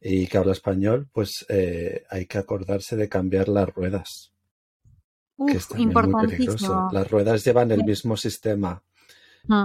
y 0.00 0.28
que 0.28 0.38
habla 0.38 0.52
español, 0.52 1.08
pues 1.12 1.44
eh, 1.48 2.04
hay 2.10 2.26
que 2.26 2.38
acordarse 2.38 2.94
de 2.94 3.08
cambiar 3.08 3.48
las 3.48 3.68
ruedas. 3.74 4.32
que 5.48 5.56
es 5.56 5.68
muy 5.74 5.92
peligroso. 6.28 6.88
Las 6.92 7.10
ruedas 7.10 7.44
llevan 7.44 7.72
el 7.72 7.82
mismo 7.82 8.16
sistema 8.16 8.84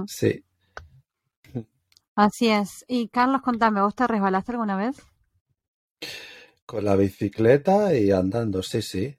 Sí. 0.08 0.44
Así 2.16 2.50
es. 2.50 2.84
Y 2.88 3.08
Carlos, 3.08 3.42
contame, 3.42 3.82
¿vos 3.82 3.96
te 3.96 4.06
resbalaste 4.06 4.52
alguna 4.52 4.76
vez? 4.76 5.02
Con 6.66 6.86
la 6.86 6.96
bicicleta 6.96 7.96
y 7.96 8.12
andando, 8.12 8.62
sí, 8.62 8.82
sí. 8.82 9.18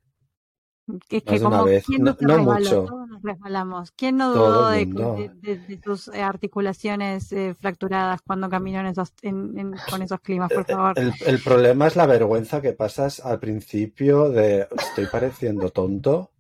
Es 1.09 1.23
que 1.23 1.41
como, 1.41 1.49
una 1.49 1.63
vez, 1.63 1.85
no, 1.89 2.39
mucho. 2.39 2.85
Todos 2.85 3.09
nos 3.09 3.23
resbalamos. 3.23 3.93
¿Quién 3.93 4.17
no 4.17 4.33
dudó 4.33 4.69
de, 4.71 5.81
tus 5.83 6.09
eh, 6.09 6.21
articulaciones 6.21 7.33
eh, 7.33 7.55
fracturadas 7.55 8.21
cuando 8.23 8.49
caminó 8.49 8.87
esos, 8.89 9.13
con 9.23 10.03
esos 10.03 10.21
climas, 10.21 10.53
por 10.53 10.65
favor? 10.67 10.99
El, 10.99 11.13
el, 11.27 11.43
problema 11.43 11.87
es 11.87 11.97
la 11.97 12.07
vergüenza 12.07 12.61
que 12.61 12.73
pasas 12.73 13.21
al 13.21 13.39
principio 13.39 14.31
de 14.31 14.69
estoy 14.77 15.07
pareciendo 15.07 15.71
tonto 15.71 16.33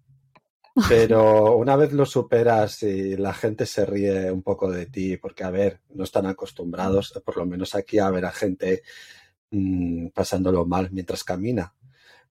pero 0.89 1.57
una 1.57 1.77
vez 1.77 1.93
lo 1.93 2.07
superas 2.07 2.83
y 2.83 3.17
la 3.17 3.35
gente 3.35 3.67
se 3.67 3.85
ríe 3.85 4.31
un 4.31 4.43
poco 4.43 4.71
de 4.71 4.87
ti, 4.87 5.17
porque, 5.17 5.45
a 5.45 5.51
ver, 5.51 5.81
no 5.95 6.05
están 6.05 6.27
acostumbrados, 6.27 7.13
por 7.25 7.37
lo 7.37 7.47
menos 7.47 7.75
aquí, 7.75 7.99
a 7.99 8.11
ver 8.11 8.25
a 8.25 8.33
gente 8.33 8.83
mm, 9.51 10.09
pasándolo 10.09 10.67
mal 10.67 10.91
mientras 10.93 11.25
camina. 11.25 11.75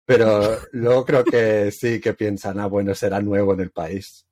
Pero 0.06 0.58
luego 0.71 1.06
creo 1.06 1.23
que 1.23 1.71
sí, 1.71 1.99
que 1.99 2.15
piensan, 2.15 2.60
ah, 2.60 2.65
bueno, 2.65 2.95
será 2.95 3.21
nuevo 3.21 3.54
en 3.54 3.60
el 3.60 3.71
país. 3.71 4.25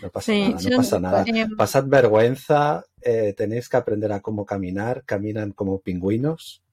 No 0.00 0.10
pasa 0.10 0.32
nada, 0.32 0.60
no 0.62 0.76
pasa 0.76 1.00
nada. 1.00 1.24
Pasad 1.56 1.84
vergüenza, 1.86 2.84
eh, 3.02 3.34
tenéis 3.36 3.68
que 3.68 3.76
aprender 3.76 4.12
a 4.12 4.20
cómo 4.20 4.46
caminar, 4.46 5.04
caminan 5.04 5.52
como 5.52 5.80
pingüinos. 5.80 6.63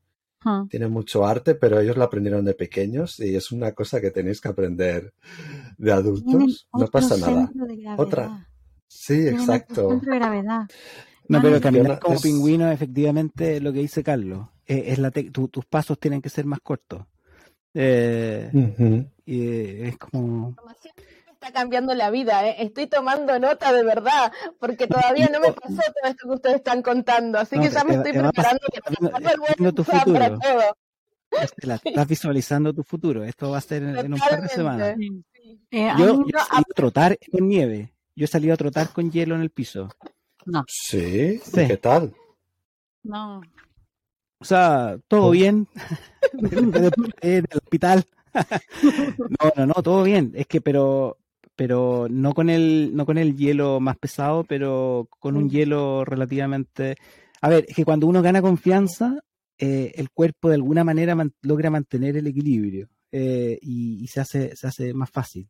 Tienen 0.69 0.91
mucho 0.91 1.25
arte, 1.25 1.53
pero 1.55 1.79
ellos 1.79 1.97
lo 1.97 2.03
aprendieron 2.03 2.43
de 2.45 2.55
pequeños 2.55 3.19
y 3.19 3.35
es 3.35 3.51
una 3.51 3.73
cosa 3.73 4.01
que 4.01 4.09
tenéis 4.09 4.41
que 4.41 4.49
aprender 4.49 5.13
de 5.77 5.91
adultos. 5.91 6.67
No 6.73 6.87
pasa 6.87 7.17
nada. 7.17 7.51
Otra. 7.97 8.47
Sí, 8.87 9.27
exacto. 9.27 9.99
gravedad. 10.01 10.67
No, 11.27 11.41
pero 11.41 11.61
caminar 11.61 11.99
como 11.99 12.19
pingüino, 12.19 12.71
efectivamente, 12.71 13.61
lo 13.61 13.71
que 13.71 13.79
dice 13.79 14.03
Carlos, 14.03 14.49
eh, 14.65 14.85
es 14.87 14.99
la 14.99 15.11
tus 15.11 15.65
pasos 15.65 15.99
tienen 15.99 16.21
que 16.21 16.29
ser 16.29 16.45
más 16.45 16.59
cortos. 16.59 17.05
Eh, 17.73 18.49
y 19.25 19.41
eh, 19.41 19.87
es 19.87 19.97
como 19.97 20.55
está 21.41 21.51
cambiando 21.51 21.95
la 21.95 22.11
vida, 22.11 22.47
¿eh? 22.47 22.55
estoy 22.59 22.85
tomando 22.85 23.39
nota 23.39 23.73
de 23.73 23.83
verdad, 23.83 24.31
porque 24.59 24.85
todavía 24.85 25.27
no 25.33 25.39
me 25.39 25.51
pasó 25.51 25.75
todo 25.75 26.11
esto 26.11 26.27
que 26.27 26.35
ustedes 26.35 26.55
están 26.57 26.83
contando, 26.83 27.39
así 27.39 27.59
que 27.59 27.69
ya 27.69 27.83
me 27.83 27.95
estoy 27.95 28.13
preparando 28.13 28.61
para 29.11 29.71
tu 29.71 29.83
futuro. 29.83 30.39
estás 31.83 32.07
visualizando 32.07 32.73
tu 32.73 32.83
futuro, 32.83 33.23
esto 33.23 33.49
va 33.49 33.57
a 33.57 33.61
ser 33.61 33.81
en, 33.81 34.13
un 34.13 34.19
par 34.19 34.39
de 34.39 34.49
semanas. 34.49 34.95
Eh, 35.71 35.91
yo, 35.97 36.05
he 36.05 36.07
salido 36.07 36.39
a 36.51 36.63
trotar 36.75 37.17
en 37.19 37.47
nieve, 37.47 37.91
yo 38.15 38.25
he 38.25 38.27
salido 38.27 38.53
a 38.53 38.57
trotar 38.57 38.89
con 38.89 39.09
hielo 39.09 39.33
en 39.33 39.41
el 39.41 39.49
piso. 39.49 39.89
No. 40.45 40.63
¿Sí? 40.67 41.41
¿Qué 41.53 41.77
tal? 41.77 42.13
No. 43.01 43.41
O 44.37 44.45
sea, 44.45 44.99
todo 45.07 45.31
bien. 45.31 45.67
en 47.21 47.45
el 47.49 47.57
hospital. 47.57 48.05
no, 49.39 49.51
no, 49.55 49.65
no, 49.65 49.73
todo 49.81 50.03
bien. 50.03 50.33
Es 50.35 50.47
que, 50.47 50.61
pero 50.61 51.17
pero 51.61 52.07
no 52.09 52.33
con 52.33 52.49
el, 52.49 52.89
no 52.95 53.05
con 53.05 53.19
el 53.19 53.37
hielo 53.37 53.79
más 53.79 53.95
pesado, 53.95 54.43
pero 54.43 55.07
con 55.19 55.37
un 55.37 55.43
mm. 55.43 55.49
hielo 55.49 56.03
relativamente... 56.03 56.95
A 57.39 57.49
ver, 57.49 57.67
es 57.69 57.75
que 57.75 57.85
cuando 57.85 58.07
uno 58.07 58.23
gana 58.23 58.41
confianza, 58.41 59.19
eh, 59.59 59.91
el 59.93 60.09
cuerpo 60.09 60.49
de 60.49 60.55
alguna 60.55 60.83
manera 60.83 61.15
logra 61.43 61.69
mantener 61.69 62.17
el 62.17 62.25
equilibrio 62.25 62.89
eh, 63.11 63.59
y, 63.61 64.07
se, 64.07 64.21
hace, 64.21 64.55
se 64.55 64.65
hace 64.65 64.95
más 64.95 65.11
fácil. 65.11 65.49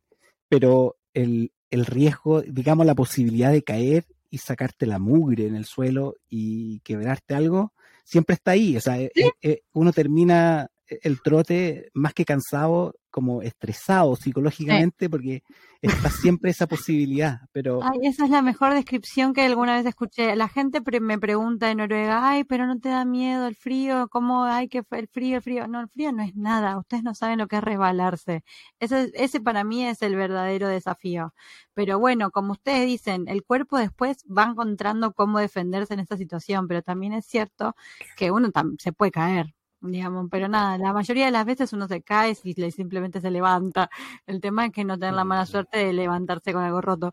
Pero 0.50 0.96
el, 1.14 1.50
el 1.70 1.86
riesgo, 1.86 2.42
digamos, 2.42 2.84
la 2.84 2.94
posibilidad 2.94 3.50
de 3.50 3.62
caer 3.62 4.04
y 4.28 4.36
sacarte 4.36 4.84
la 4.84 4.98
mugre 4.98 5.46
en 5.46 5.56
el 5.56 5.64
suelo 5.64 6.16
y 6.28 6.80
quebrarte 6.80 7.34
algo, 7.34 7.72
siempre 8.04 8.34
está 8.34 8.50
ahí. 8.50 8.76
O 8.76 8.82
sea, 8.82 8.98
eh, 9.00 9.62
uno 9.72 9.94
termina 9.94 10.68
el 11.02 11.22
trote 11.22 11.90
más 11.94 12.14
que 12.14 12.24
cansado, 12.24 12.94
como 13.12 13.42
estresado 13.42 14.16
psicológicamente, 14.16 15.10
porque 15.10 15.42
está 15.82 16.08
siempre 16.10 16.50
esa 16.50 16.66
posibilidad. 16.66 17.40
Pero 17.52 17.80
ay, 17.82 18.08
esa 18.08 18.24
es 18.24 18.30
la 18.30 18.40
mejor 18.40 18.72
descripción 18.72 19.34
que 19.34 19.42
alguna 19.42 19.76
vez 19.76 19.86
escuché. 19.86 20.34
La 20.34 20.48
gente 20.48 20.80
me 21.00 21.18
pregunta 21.18 21.70
en 21.70 21.78
Noruega, 21.78 22.28
ay, 22.28 22.44
pero 22.44 22.66
no 22.66 22.80
te 22.80 22.88
da 22.88 23.04
miedo 23.04 23.46
el 23.46 23.54
frío, 23.54 24.08
¿cómo 24.08 24.44
hay 24.44 24.68
que 24.68 24.82
el 24.90 25.08
frío, 25.08 25.36
el 25.36 25.42
frío? 25.42 25.68
No, 25.68 25.80
el 25.80 25.88
frío 25.88 26.10
no 26.10 26.22
es 26.22 26.34
nada. 26.34 26.78
Ustedes 26.78 27.02
no 27.04 27.14
saben 27.14 27.38
lo 27.38 27.46
que 27.48 27.56
es 27.56 27.62
resbalarse. 27.62 28.44
Ese, 28.80 29.12
ese 29.14 29.40
para 29.40 29.62
mí 29.62 29.84
es 29.86 30.00
el 30.00 30.16
verdadero 30.16 30.68
desafío. 30.68 31.34
Pero 31.74 31.98
bueno, 31.98 32.30
como 32.30 32.52
ustedes 32.52 32.86
dicen, 32.86 33.24
el 33.28 33.44
cuerpo 33.44 33.76
después 33.76 34.24
va 34.26 34.44
encontrando 34.44 35.12
cómo 35.12 35.38
defenderse 35.38 35.94
en 35.94 36.00
esta 36.00 36.16
situación, 36.16 36.66
pero 36.66 36.82
también 36.82 37.12
es 37.12 37.26
cierto 37.26 37.76
que 38.16 38.30
uno 38.30 38.50
se 38.78 38.92
puede 38.92 39.12
caer 39.12 39.54
digamos, 39.82 40.28
pero 40.30 40.48
nada, 40.48 40.78
la 40.78 40.92
mayoría 40.92 41.26
de 41.26 41.30
las 41.30 41.44
veces 41.44 41.72
uno 41.72 41.88
se 41.88 42.02
cae 42.02 42.36
y 42.44 42.70
simplemente 42.70 43.20
se 43.20 43.30
levanta. 43.30 43.90
El 44.26 44.40
tema 44.40 44.66
es 44.66 44.72
que 44.72 44.84
no 44.84 44.98
tener 44.98 45.14
la 45.14 45.24
mala 45.24 45.46
suerte 45.46 45.78
de 45.78 45.92
levantarse 45.92 46.52
con 46.52 46.62
algo 46.62 46.80
roto. 46.80 47.12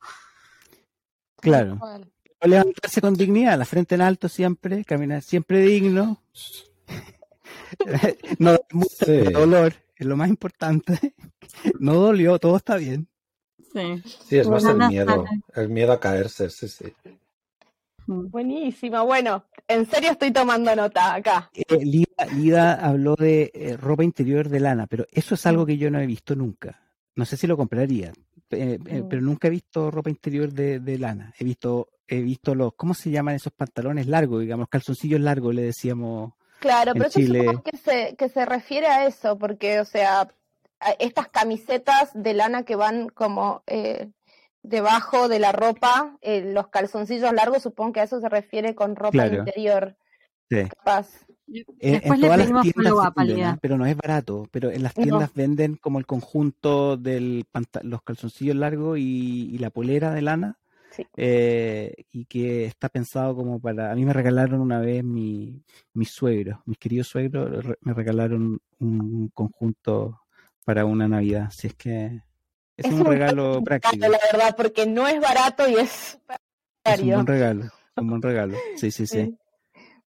Claro. 1.37 1.79
levantarse 2.41 3.01
con 3.01 3.13
dignidad, 3.15 3.57
la 3.57 3.65
frente 3.65 3.95
en 3.95 4.01
alto 4.01 4.29
siempre, 4.29 4.85
caminar 4.85 5.21
siempre 5.21 5.61
digno. 5.61 6.21
no 8.39 8.57
mucho 8.71 9.31
dolor, 9.31 9.73
es 9.95 10.05
lo 10.05 10.17
más 10.17 10.29
importante. 10.29 10.99
No 11.79 11.95
dolió, 11.95 12.37
todo 12.37 12.55
está 12.55 12.77
bien. 12.77 13.07
Sí, 13.73 14.01
sí 14.27 14.37
es 14.37 14.47
más 14.47 14.63
el 14.63 14.77
miedo, 14.77 15.25
el 15.55 15.67
miedo 15.67 15.91
a 15.91 15.99
caerse, 15.99 16.49
sí, 16.49 16.69
sí. 16.69 16.93
Buenísimo, 18.05 19.03
bueno, 19.05 19.45
en 19.67 19.85
serio 19.85 20.11
estoy 20.11 20.31
tomando 20.31 20.75
nota 20.75 21.15
acá. 21.15 21.51
Eh, 21.53 21.85
Lida, 22.35 22.73
habló 22.73 23.15
de 23.15 23.51
eh, 23.53 23.77
ropa 23.77 24.03
interior 24.03 24.49
de 24.49 24.59
lana, 24.59 24.87
pero 24.87 25.05
eso 25.11 25.35
es 25.35 25.45
algo 25.45 25.65
que 25.65 25.77
yo 25.77 25.89
no 25.89 25.99
he 25.99 26.05
visto 26.05 26.35
nunca. 26.35 26.81
No 27.15 27.25
sé 27.25 27.37
si 27.37 27.47
lo 27.47 27.57
compraría, 27.57 28.11
eh, 28.51 28.79
pero 29.09 29.21
nunca 29.21 29.47
he 29.47 29.51
visto 29.51 29.91
ropa 29.91 30.09
interior 30.09 30.51
de, 30.51 30.97
lana. 30.97 31.33
He 31.37 31.43
visto, 31.43 31.89
he 32.07 32.21
visto 32.21 32.55
los, 32.55 32.73
¿cómo 32.75 32.93
se 32.93 33.11
llaman 33.11 33.35
esos 33.35 33.53
pantalones 33.53 34.07
largos, 34.07 34.41
digamos, 34.41 34.69
calzoncillos 34.69 35.19
largos, 35.19 35.53
le 35.53 35.63
decíamos. 35.63 36.33
Claro, 36.59 36.93
pero 36.93 37.09
Chile. 37.09 37.45
eso 37.45 37.63
que 37.63 37.77
se, 37.77 38.15
que 38.17 38.29
se 38.29 38.45
refiere 38.45 38.87
a 38.87 39.05
eso, 39.05 39.37
porque, 39.37 39.79
o 39.79 39.85
sea, 39.85 40.27
estas 40.99 41.29
camisetas 41.29 42.11
de 42.13 42.33
lana 42.33 42.63
que 42.63 42.75
van 42.75 43.09
como 43.09 43.63
debajo 44.61 45.27
de 45.27 45.39
la 45.39 45.51
ropa, 45.51 46.17
eh, 46.21 46.41
los 46.41 46.67
calzoncillos 46.67 47.33
largos, 47.33 47.63
supongo 47.63 47.93
que 47.93 47.99
a 48.01 48.03
eso 48.03 48.19
se 48.19 48.29
refiere 48.29 48.75
con 48.75 48.95
ropa 48.95 49.27
interior. 49.27 49.95
Sí. 50.49 50.67
Capaz. 50.67 51.07
Después 51.49 52.19
le 52.19 52.29
pedimos 52.29 52.65
¿eh? 52.65 53.57
pero 53.61 53.77
no 53.77 53.85
es 53.85 53.95
barato. 53.95 54.47
Pero 54.51 54.71
en 54.71 54.83
las 54.83 54.93
tiendas 54.93 55.33
venden 55.33 55.75
como 55.75 55.99
el 55.99 56.05
conjunto 56.05 56.97
de 56.97 57.45
los 57.83 58.01
calzoncillos 58.03 58.55
largos 58.55 58.97
y, 58.99 59.57
la 59.57 59.69
polera 59.69 60.13
de 60.13 60.21
lana. 60.21 60.57
Eh, 61.15 61.93
y 62.11 62.25
que 62.25 62.65
está 62.65 62.89
pensado 62.89 63.35
como 63.35 63.59
para... 63.59 63.91
A 63.91 63.95
mí 63.95 64.03
me 64.03 64.11
regalaron 64.11 64.59
una 64.59 64.79
vez 64.79 65.03
mi, 65.03 65.63
mis 65.93 66.09
suegros, 66.09 66.59
mis 66.65 66.77
queridos 66.77 67.07
suegros, 67.07 67.65
me 67.81 67.93
regalaron 67.93 68.59
un 68.79 69.29
conjunto 69.29 70.19
para 70.65 70.85
una 70.85 71.07
Navidad. 71.07 71.51
Si 71.51 71.67
es 71.67 71.75
que 71.75 72.21
es, 72.75 72.85
un, 72.91 73.05
regalo 73.05 73.63
práctico. 73.63 74.07
La 74.07 74.19
verdad, 74.31 74.55
porque 74.57 74.85
no 74.85 75.07
es 75.07 75.19
barato 75.21 75.69
y 75.69 75.75
es... 75.75 76.19
Es 76.83 77.01
un 77.01 77.09
buen 77.09 77.27
regalo, 77.27 77.69
un 77.95 78.07
buen 78.09 78.21
regalo. 78.21 78.57
Sí, 78.75 78.91
sí, 78.91 79.05
sí. 79.05 79.37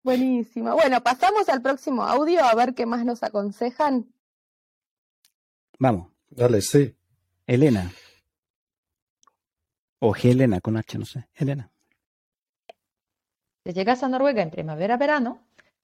Buenísimo. 0.04 0.74
Bueno, 0.74 1.02
pasamos 1.02 1.47
al 1.49 1.62
próximo 1.62 2.04
audio 2.04 2.43
a 2.43 2.56
ver 2.56 2.74
qué 2.74 2.86
más 2.86 3.06
nos 3.06 3.24
aconsejan. 3.24 4.12
Vamos. 5.80 6.12
Dale, 6.30 6.62
sí. 6.62 6.95
Elena. 7.45 7.91
O 9.99 10.16
Helena 10.16 10.62
con 10.62 10.78
H, 10.78 10.97
no 10.97 11.06
sé. 11.06 11.28
Elena. 11.36 11.70
Si 13.64 13.74
llegas 13.74 14.02
a 14.02 14.10
Noruega 14.10 14.41
en 14.41 14.49
primavera-verano, 14.49 15.39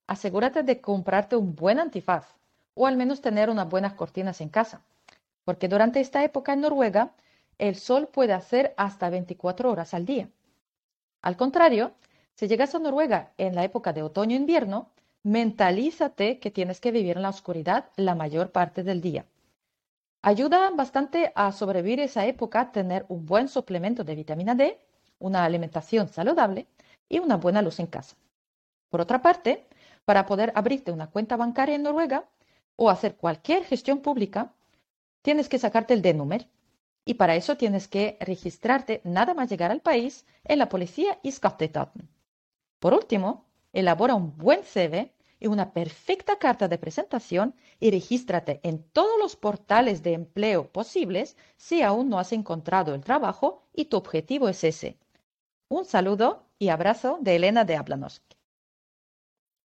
asegúrate 0.08 0.64
de 0.64 0.82
comprarte 0.82 1.36
un 1.36 1.56
buen 1.56 1.80
antifaz 1.80 2.26
o 2.74 2.88
al 2.88 2.98
menos 2.98 3.22
tener 3.22 3.50
unas 3.50 3.70
buenas 3.70 3.94
cortinas 3.94 4.42
en 4.42 4.50
casa 4.50 4.82
porque 5.48 5.70
durante 5.70 6.02
esta 6.02 6.26
época 6.26 6.52
en 6.52 6.60
Noruega 6.60 7.14
el 7.58 7.78
sol 7.78 8.10
puede 8.12 8.34
hacer 8.34 8.74
hasta 8.76 9.10
24 9.10 9.72
horas 9.72 9.94
al 9.94 10.06
día. 10.06 10.28
Al 11.22 11.38
contrario, 11.38 11.94
si 12.38 12.48
llegas 12.48 12.76
a 12.76 12.80
Noruega 12.80 13.34
en 13.40 13.56
la 13.56 13.64
época 13.64 13.94
de 13.94 14.04
otoño-invierno, 14.04 14.92
mentalízate 15.24 16.38
que 16.38 16.52
tienes 16.52 16.80
que 16.80 16.92
vivir 16.92 17.18
en 17.18 17.24
la 17.24 17.30
oscuridad 17.30 17.90
la 17.96 18.14
mayor 18.14 18.52
parte 18.52 18.84
del 18.84 19.02
día. 19.02 19.26
Ayuda 20.22 20.70
bastante 20.70 21.32
a 21.34 21.52
sobrevivir 21.52 22.00
esa 22.00 22.28
época 22.28 22.72
tener 22.72 23.06
un 23.10 23.26
buen 23.26 23.48
suplemento 23.48 24.04
de 24.04 24.14
vitamina 24.14 24.54
D, 24.54 24.80
una 25.18 25.46
alimentación 25.46 26.10
saludable 26.10 26.68
y 27.10 27.18
una 27.18 27.38
buena 27.38 27.64
luz 27.64 27.80
en 27.80 27.88
casa. 27.88 28.16
Por 28.90 29.02
otra 29.02 29.24
parte, 29.24 29.66
para 30.06 30.28
poder 30.28 30.52
abrirte 30.54 30.92
una 30.92 31.10
cuenta 31.10 31.38
bancaria 31.38 31.74
en 31.74 31.84
Noruega 31.84 32.26
o 32.76 32.92
hacer 32.92 33.16
cualquier 33.16 33.64
gestión 33.64 34.00
pública, 34.00 34.54
tienes 35.24 35.50
que 35.50 35.58
sacarte 35.58 35.96
el 35.96 36.04
D-número. 36.04 36.46
Y 37.04 37.16
para 37.16 37.36
eso 37.36 37.58
tienes 37.58 37.88
que 37.88 38.18
registrarte 38.20 39.02
nada 39.04 39.34
más 39.34 39.50
llegar 39.50 39.72
al 39.72 39.82
país 39.82 40.26
en 40.44 40.60
la 40.60 40.70
policía 40.70 41.18
y. 41.24 41.32
Por 42.80 42.94
último, 42.94 43.46
elabora 43.74 44.16
un 44.16 44.38
buen 44.38 44.64
CV 44.64 45.14
y 45.40 45.48
una 45.48 45.72
perfecta 45.72 46.38
carta 46.38 46.68
de 46.68 46.78
presentación 46.78 47.56
y 47.80 47.92
regístrate 47.92 48.60
en 48.64 48.84
todos 48.92 49.20
los 49.20 49.36
portales 49.36 50.02
de 50.04 50.14
empleo 50.14 50.72
posibles 50.72 51.38
si 51.58 51.82
aún 51.82 52.10
no 52.10 52.20
has 52.20 52.34
encontrado 52.34 52.96
el 52.96 53.02
trabajo 53.02 53.64
y 53.74 53.86
tu 53.86 53.98
objetivo 53.98 54.50
es 54.50 54.64
ese. 54.64 54.98
Un 55.70 55.86
saludo 55.86 56.44
y 56.60 56.70
abrazo 56.70 57.20
de 57.22 57.36
Elena 57.36 57.66
de 57.66 57.76
Hablanos. 57.76 58.22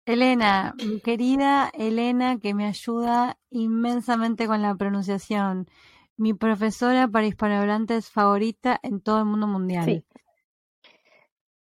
Elena, 0.06 0.74
mi 0.84 1.00
querida 1.00 1.70
Elena, 1.74 2.38
que 2.38 2.54
me 2.54 2.66
ayuda 2.66 3.38
inmensamente 3.50 4.46
con 4.46 4.62
la 4.62 4.74
pronunciación. 4.74 5.68
Mi 6.16 6.34
profesora 6.34 7.06
para 7.06 7.26
hispanohablantes 7.26 8.10
favorita 8.10 8.80
en 8.82 9.00
todo 9.00 9.20
el 9.20 9.26
mundo 9.26 9.46
mundial. 9.46 9.84
Sí. 9.84 10.04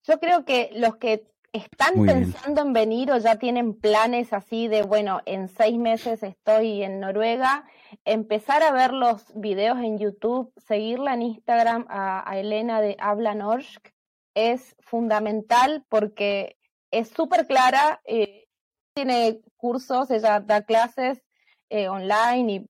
Yo 0.09 0.18
creo 0.18 0.46
que 0.46 0.70
los 0.74 0.96
que 0.96 1.28
están 1.52 2.06
pensando 2.06 2.62
en 2.62 2.72
venir 2.72 3.12
o 3.12 3.18
ya 3.18 3.36
tienen 3.36 3.74
planes 3.74 4.32
así 4.32 4.66
de, 4.66 4.82
bueno, 4.82 5.20
en 5.26 5.48
seis 5.48 5.78
meses 5.78 6.22
estoy 6.22 6.82
en 6.82 6.98
Noruega, 6.98 7.66
empezar 8.06 8.62
a 8.62 8.72
ver 8.72 8.94
los 8.94 9.26
videos 9.34 9.76
en 9.78 9.98
YouTube, 9.98 10.50
seguirla 10.56 11.12
en 11.12 11.22
Instagram 11.22 11.84
a, 11.90 12.24
Elena 12.38 12.80
de 12.80 12.96
Habla 12.98 13.34
Norsk 13.34 13.88
es 14.34 14.76
fundamental 14.80 15.84
porque 15.90 16.56
es 16.90 17.11
súper 17.11 17.46
clara, 17.46 18.00
eh, 18.06 18.46
tiene 18.94 19.40
cursos, 19.59 20.11
ella 20.11 20.40
da 20.40 20.62
clases 20.62 21.22
eh, 21.68 21.88
online 21.88 22.52
y 22.52 22.66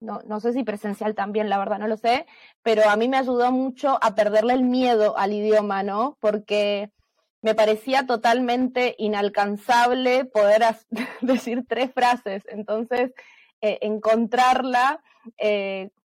no, 0.00 0.20
no 0.26 0.40
sé 0.40 0.52
si 0.52 0.64
presencial 0.64 1.14
también, 1.14 1.48
la 1.48 1.58
verdad 1.58 1.78
no 1.78 1.88
lo 1.88 1.96
sé, 1.96 2.26
pero 2.62 2.88
a 2.88 2.96
mí 2.96 3.08
me 3.08 3.18
ayudó 3.18 3.50
mucho 3.52 3.98
a 4.02 4.14
perderle 4.14 4.54
el 4.54 4.62
miedo 4.62 5.16
al 5.18 5.32
idioma, 5.32 5.82
¿no? 5.82 6.16
Porque 6.20 6.90
me 7.42 7.54
parecía 7.54 8.06
totalmente 8.06 8.94
inalcanzable 8.98 10.24
poder 10.24 10.62
decir 11.20 11.64
tres 11.68 11.92
frases. 11.92 12.42
Entonces, 12.48 13.12
eh, 13.60 13.78
encontrarla, 13.82 15.02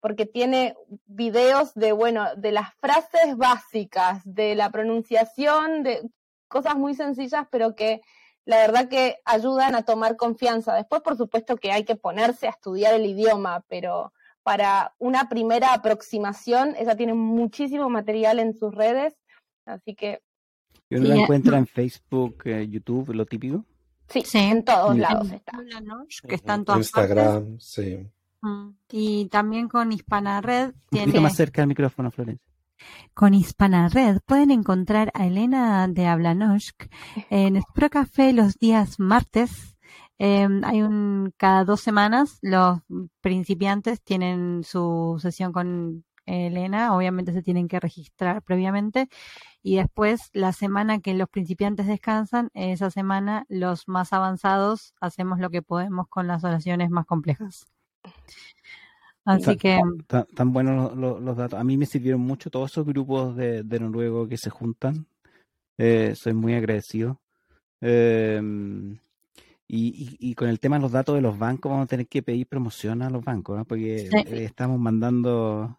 porque 0.01 0.27
tiene 0.27 0.77
videos 1.07 1.75
de, 1.75 1.93
bueno, 1.93 2.27
de 2.37 2.53
las 2.53 2.75
frases 2.75 3.37
básicas, 3.37 4.23
de 4.25 4.55
la 4.55 4.71
pronunciación, 4.71 5.83
de 5.83 6.09
cosas 6.47 6.77
muy 6.77 6.95
sencillas, 6.95 7.47
pero 7.51 7.75
que 7.75 8.01
la 8.49 8.57
verdad 8.57 8.89
que 8.89 9.19
ayudan 9.27 9.75
a 9.75 9.83
tomar 9.83 10.17
confianza. 10.17 10.75
Después, 10.75 11.03
por 11.03 11.19
supuesto 11.19 11.59
que 11.59 11.71
hay 11.71 11.85
que 11.85 11.97
ponerse 11.97 12.47
a 12.47 12.51
estudiar 12.51 12.95
el 12.95 13.05
idioma, 13.05 13.63
pero 13.69 14.15
para 14.43 14.95
una 14.97 15.29
primera 15.29 15.75
aproximación, 15.75 16.75
ella 16.79 16.97
tiene 16.97 17.13
muchísimo 17.13 17.91
material 17.91 18.39
en 18.39 18.55
sus 18.55 18.75
redes, 18.75 19.15
así 19.67 19.95
que... 19.95 20.23
¿Y 20.89 20.97
uno 20.97 21.09
la 21.09 21.17
encuentra 21.17 21.59
en 21.59 21.67
Facebook, 21.67 22.41
eh, 22.47 22.67
YouTube, 22.67 23.13
lo 23.13 23.27
típico? 23.27 23.67
Sí, 24.09 24.23
en 24.33 24.65
todos 24.65 24.97
lados 24.97 25.31
está. 25.31 25.53
Que 26.27 26.35
están 26.37 26.65
todas 26.65 26.79
Instagram, 26.79 27.61
sí. 27.61 27.99
Mm, 28.41 28.71
y 28.91 29.27
también 29.27 29.69
con 29.69 29.93
Hispana 29.93 30.41
Red. 30.41 30.73
Un 30.91 30.99
poquito 31.01 31.21
más 31.21 31.37
cerca 31.37 31.61
del 31.61 31.69
micrófono, 31.69 32.11
Florencia. 32.11 32.48
Con 33.15 33.35
Hispana 33.35 33.89
Red 33.89 34.19
pueden 34.27 34.51
encontrar 34.51 35.11
a 35.15 35.27
Elena 35.27 35.89
de 35.89 36.07
Hablanosk 36.07 36.87
en 37.31 37.57
Espero 37.57 37.91
Café 37.91 38.33
los 38.33 38.59
días 38.59 38.99
martes. 38.99 39.77
Em, 40.19 40.65
hay 40.65 40.83
un 40.83 41.33
cada 41.37 41.65
dos 41.65 41.81
semanas 41.81 42.39
los 42.43 42.81
principiantes 43.21 44.03
tienen 44.03 44.65
su 44.65 45.19
sesión 45.21 45.53
con 45.53 46.05
Elena, 46.27 46.95
obviamente 46.95 47.33
se 47.33 47.43
tienen 47.43 47.69
que 47.69 47.81
registrar 47.81 48.43
previamente 48.43 49.09
y 49.63 49.77
después 49.77 50.31
la 50.33 50.53
semana 50.53 51.01
que 51.01 51.15
los 51.15 51.29
principiantes 51.29 51.87
descansan, 51.87 52.51
esa 52.55 52.91
semana 52.91 53.45
los 53.49 53.89
más 53.89 54.13
avanzados 54.13 54.95
hacemos 55.01 55.39
lo 55.41 55.51
que 55.51 55.63
podemos 55.63 56.07
con 56.09 56.27
las 56.27 56.45
oraciones 56.45 56.91
más 56.91 57.07
complejas. 57.07 57.67
Así 59.29 59.59
que... 59.59 59.79
Tan, 60.07 60.53
buenos 60.55 60.97
los, 60.97 61.37
datos. 61.37 61.61
A 61.61 61.65
mí 61.65 61.77
me 61.77 61.85
sirvieron 61.85 62.23
mucho 62.23 62.49
todos 62.49 62.71
esos 62.71 62.87
grupos 62.87 63.37
de, 63.37 63.63
de 63.63 63.81
noruego 63.81 64.27
que 64.27 64.39
se 64.39 64.49
juntan. 64.49 65.07
Eh, 65.77 66.15
soy 66.17 66.33
muy 66.33 66.55
agradecido. 66.55 67.21
Eh, 67.83 68.41
y, 69.71 70.17
y, 70.19 70.35
con 70.35 70.49
el 70.49 70.59
tema 70.59 70.77
de 70.77 70.83
los 70.83 70.93
datos 70.93 71.15
de 71.15 71.21
los 71.21 71.39
bancos, 71.39 71.69
vamos 71.71 71.85
a 71.85 71.89
tener 71.89 72.09
que 72.09 72.23
pedir 72.23 72.47
promoción 72.47 73.03
a 73.03 73.11
los 73.11 73.23
bancos, 73.23 73.67
porque 73.67 74.07
eh, 74.07 74.45
estamos 74.45 74.81
mandando 74.81 75.79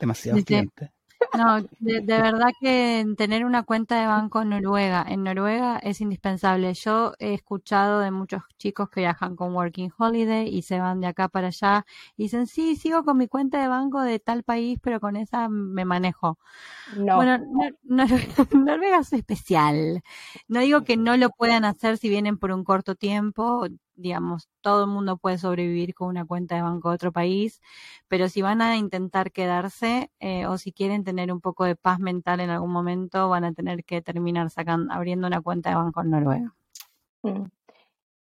demasiados 0.00 0.44
clientes. 0.44 0.90
No, 1.36 1.60
de, 1.80 2.00
verdad 2.00 2.50
que 2.60 3.04
tener 3.16 3.44
una 3.44 3.62
cuenta 3.62 4.00
de 4.00 4.06
banco 4.06 4.42
en 4.42 4.50
Noruega, 4.50 5.04
en 5.08 5.24
Noruega 5.24 5.78
es 5.78 6.00
indispensable. 6.00 6.72
Yo 6.74 7.14
he 7.18 7.34
escuchado 7.34 8.00
de 8.00 8.10
muchos 8.10 8.42
chicos 8.58 8.88
que 8.90 9.00
viajan 9.00 9.36
con 9.36 9.54
Working 9.54 9.92
Holiday 9.96 10.48
y 10.48 10.62
se 10.62 10.78
van 10.80 11.00
de 11.00 11.08
acá 11.08 11.28
para 11.28 11.48
allá 11.48 11.84
y 12.16 12.24
dicen, 12.24 12.46
sí, 12.46 12.76
sigo 12.76 13.04
con 13.04 13.18
mi 13.18 13.28
cuenta 13.28 13.60
de 13.60 13.68
banco 13.68 14.00
de 14.00 14.18
tal 14.18 14.42
país, 14.42 14.78
pero 14.82 15.00
con 15.00 15.16
esa 15.16 15.48
me 15.48 15.84
manejo. 15.84 16.38
No. 16.96 17.16
Bueno, 17.16 17.38
Noruega 18.52 18.98
es 18.98 19.12
especial. 19.12 20.02
No 20.48 20.60
digo 20.60 20.84
que 20.84 20.96
no 20.96 21.16
lo 21.16 21.30
puedan 21.30 21.64
hacer 21.64 21.98
si 21.98 22.08
vienen 22.08 22.38
por 22.38 22.52
un 22.52 22.64
corto 22.64 22.94
tiempo, 22.94 23.66
digamos, 23.96 24.48
todo 24.60 24.84
el 24.84 24.90
mundo 24.90 25.16
puede 25.16 25.38
sobrevivir 25.38 25.94
con 25.94 26.08
una 26.08 26.24
cuenta 26.24 26.54
de 26.56 26.62
banco 26.62 26.90
de 26.90 26.94
otro 26.96 27.12
país, 27.12 27.60
pero 28.08 28.28
si 28.28 28.42
van 28.42 28.60
a 28.60 28.76
intentar 28.76 29.32
quedarse 29.32 30.10
eh, 30.20 30.46
o 30.46 30.58
si 30.58 30.72
quieren 30.72 31.04
tener 31.04 31.32
un 31.32 31.40
poco 31.40 31.64
de 31.64 31.76
paz 31.76 31.98
mental 31.98 32.40
en 32.40 32.50
algún 32.50 32.72
momento, 32.72 33.28
van 33.28 33.44
a 33.44 33.52
tener 33.52 33.84
que 33.84 34.02
terminar 34.02 34.50
sacando, 34.50 34.92
abriendo 34.92 35.26
una 35.26 35.40
cuenta 35.40 35.70
de 35.70 35.76
banco 35.76 36.00
en 36.02 36.10
Noruega. 36.10 36.54
Mm. 37.22 37.44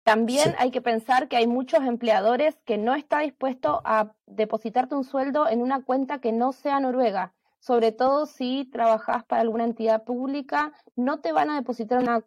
También 0.08 0.54
hay 0.58 0.70
que 0.70 0.80
pensar 0.80 1.28
que 1.28 1.36
hay 1.36 1.46
muchos 1.46 1.82
empleadores 1.82 2.56
que 2.64 2.78
no 2.78 2.94
están 2.94 3.24
dispuestos 3.24 3.80
a 3.84 4.14
depositarte 4.24 4.94
un 4.94 5.04
sueldo 5.04 5.46
en 5.46 5.60
una 5.60 5.82
cuenta 5.82 6.18
que 6.18 6.32
no 6.32 6.52
sea 6.52 6.80
noruega. 6.80 7.34
Sobre 7.60 7.92
todo 7.92 8.24
si 8.24 8.64
trabajas 8.64 9.24
para 9.24 9.42
alguna 9.42 9.64
entidad 9.64 10.04
pública, 10.04 10.72
no 10.96 11.20
te 11.20 11.32
van 11.32 11.50
a 11.50 11.56
depositar 11.56 11.98
una 12.02 12.24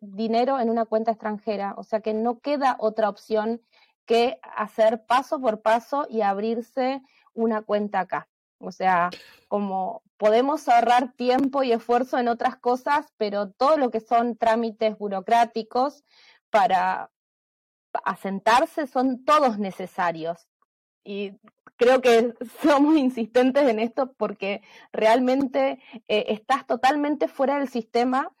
dinero 0.00 0.60
en 0.60 0.70
una 0.70 0.84
cuenta 0.84 1.12
extranjera, 1.12 1.74
o 1.76 1.82
sea 1.82 2.00
que 2.00 2.14
no 2.14 2.40
queda 2.40 2.76
otra 2.78 3.08
opción 3.08 3.60
que 4.06 4.38
hacer 4.56 5.04
paso 5.06 5.40
por 5.40 5.62
paso 5.62 6.06
y 6.08 6.20
abrirse 6.22 7.02
una 7.34 7.62
cuenta 7.62 8.00
acá. 8.00 8.28
O 8.58 8.72
sea, 8.72 9.10
como 9.48 10.02
podemos 10.16 10.68
ahorrar 10.68 11.12
tiempo 11.12 11.62
y 11.62 11.72
esfuerzo 11.72 12.18
en 12.18 12.28
otras 12.28 12.56
cosas, 12.56 13.12
pero 13.18 13.50
todo 13.50 13.76
lo 13.76 13.90
que 13.90 14.00
son 14.00 14.36
trámites 14.36 14.96
burocráticos 14.96 16.04
para 16.50 17.10
asentarse 18.04 18.86
son 18.86 19.24
todos 19.24 19.58
necesarios. 19.58 20.48
Y 21.04 21.32
creo 21.76 22.00
que 22.00 22.34
somos 22.62 22.96
insistentes 22.96 23.68
en 23.68 23.78
esto 23.78 24.12
porque 24.14 24.62
realmente 24.92 25.80
eh, 26.08 26.24
estás 26.28 26.66
totalmente 26.66 27.28
fuera 27.28 27.58
del 27.58 27.68
sistema 27.68 28.32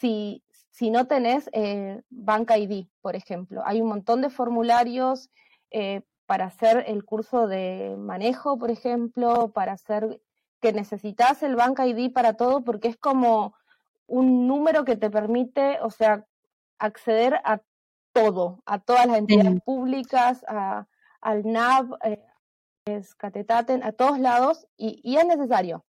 si, 0.00 0.42
si 0.78 0.90
no 0.90 1.08
tenés 1.08 1.50
eh, 1.52 2.02
Banca 2.08 2.56
ID, 2.56 2.86
por 3.00 3.16
ejemplo. 3.16 3.62
Hay 3.66 3.80
un 3.80 3.88
montón 3.88 4.20
de 4.20 4.30
formularios 4.30 5.28
eh, 5.72 6.02
para 6.24 6.44
hacer 6.44 6.84
el 6.86 7.04
curso 7.04 7.48
de 7.48 7.96
manejo, 7.98 8.58
por 8.58 8.70
ejemplo, 8.70 9.50
para 9.50 9.72
hacer 9.72 10.20
que 10.60 10.72
necesitas 10.72 11.42
el 11.42 11.56
Banca 11.56 11.84
ID 11.84 12.12
para 12.12 12.34
todo, 12.34 12.62
porque 12.62 12.86
es 12.86 12.96
como 12.96 13.56
un 14.06 14.46
número 14.46 14.84
que 14.84 14.94
te 14.94 15.10
permite, 15.10 15.80
o 15.82 15.90
sea, 15.90 16.24
acceder 16.78 17.40
a 17.42 17.60
todo, 18.12 18.62
a 18.64 18.78
todas 18.78 19.06
las 19.06 19.18
entidades 19.18 19.60
públicas, 19.62 20.44
a, 20.46 20.86
al 21.20 21.44
NAV, 21.44 21.98
eh, 22.04 22.24
a 22.86 23.92
todos 23.92 24.20
lados, 24.20 24.68
y, 24.76 25.00
y 25.02 25.16
es 25.16 25.26
necesario 25.26 25.84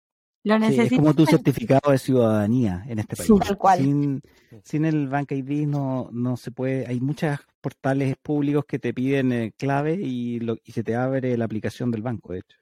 es 0.45 0.91
como 0.91 1.15
tu 1.15 1.25
certificado 1.25 1.91
de 1.91 1.99
ciudadanía 1.99 2.85
en 2.87 2.99
este 2.99 3.17
país. 3.17 3.31
Sin, 3.79 4.21
sin 4.63 4.85
el 4.85 5.09
Bank 5.09 5.33
ID 5.33 5.67
no, 5.67 6.11
no 6.13 6.37
se 6.37 6.51
puede. 6.51 6.87
Hay 6.87 7.01
muchos 7.01 7.39
portales 7.63 8.17
públicos 8.23 8.67
que 8.67 8.79
te 8.79 8.93
piden 8.93 9.33
eh, 9.33 9.53
clave 9.57 9.95
y, 9.95 10.41
lo, 10.41 10.59
y 10.63 10.73
se 10.73 10.85
te 10.85 10.97
abre 10.97 11.37
la 11.39 11.47
aplicación 11.47 11.91
del 11.91 12.03
banco, 12.03 12.35
de 12.35 12.41
hecho. 12.41 12.59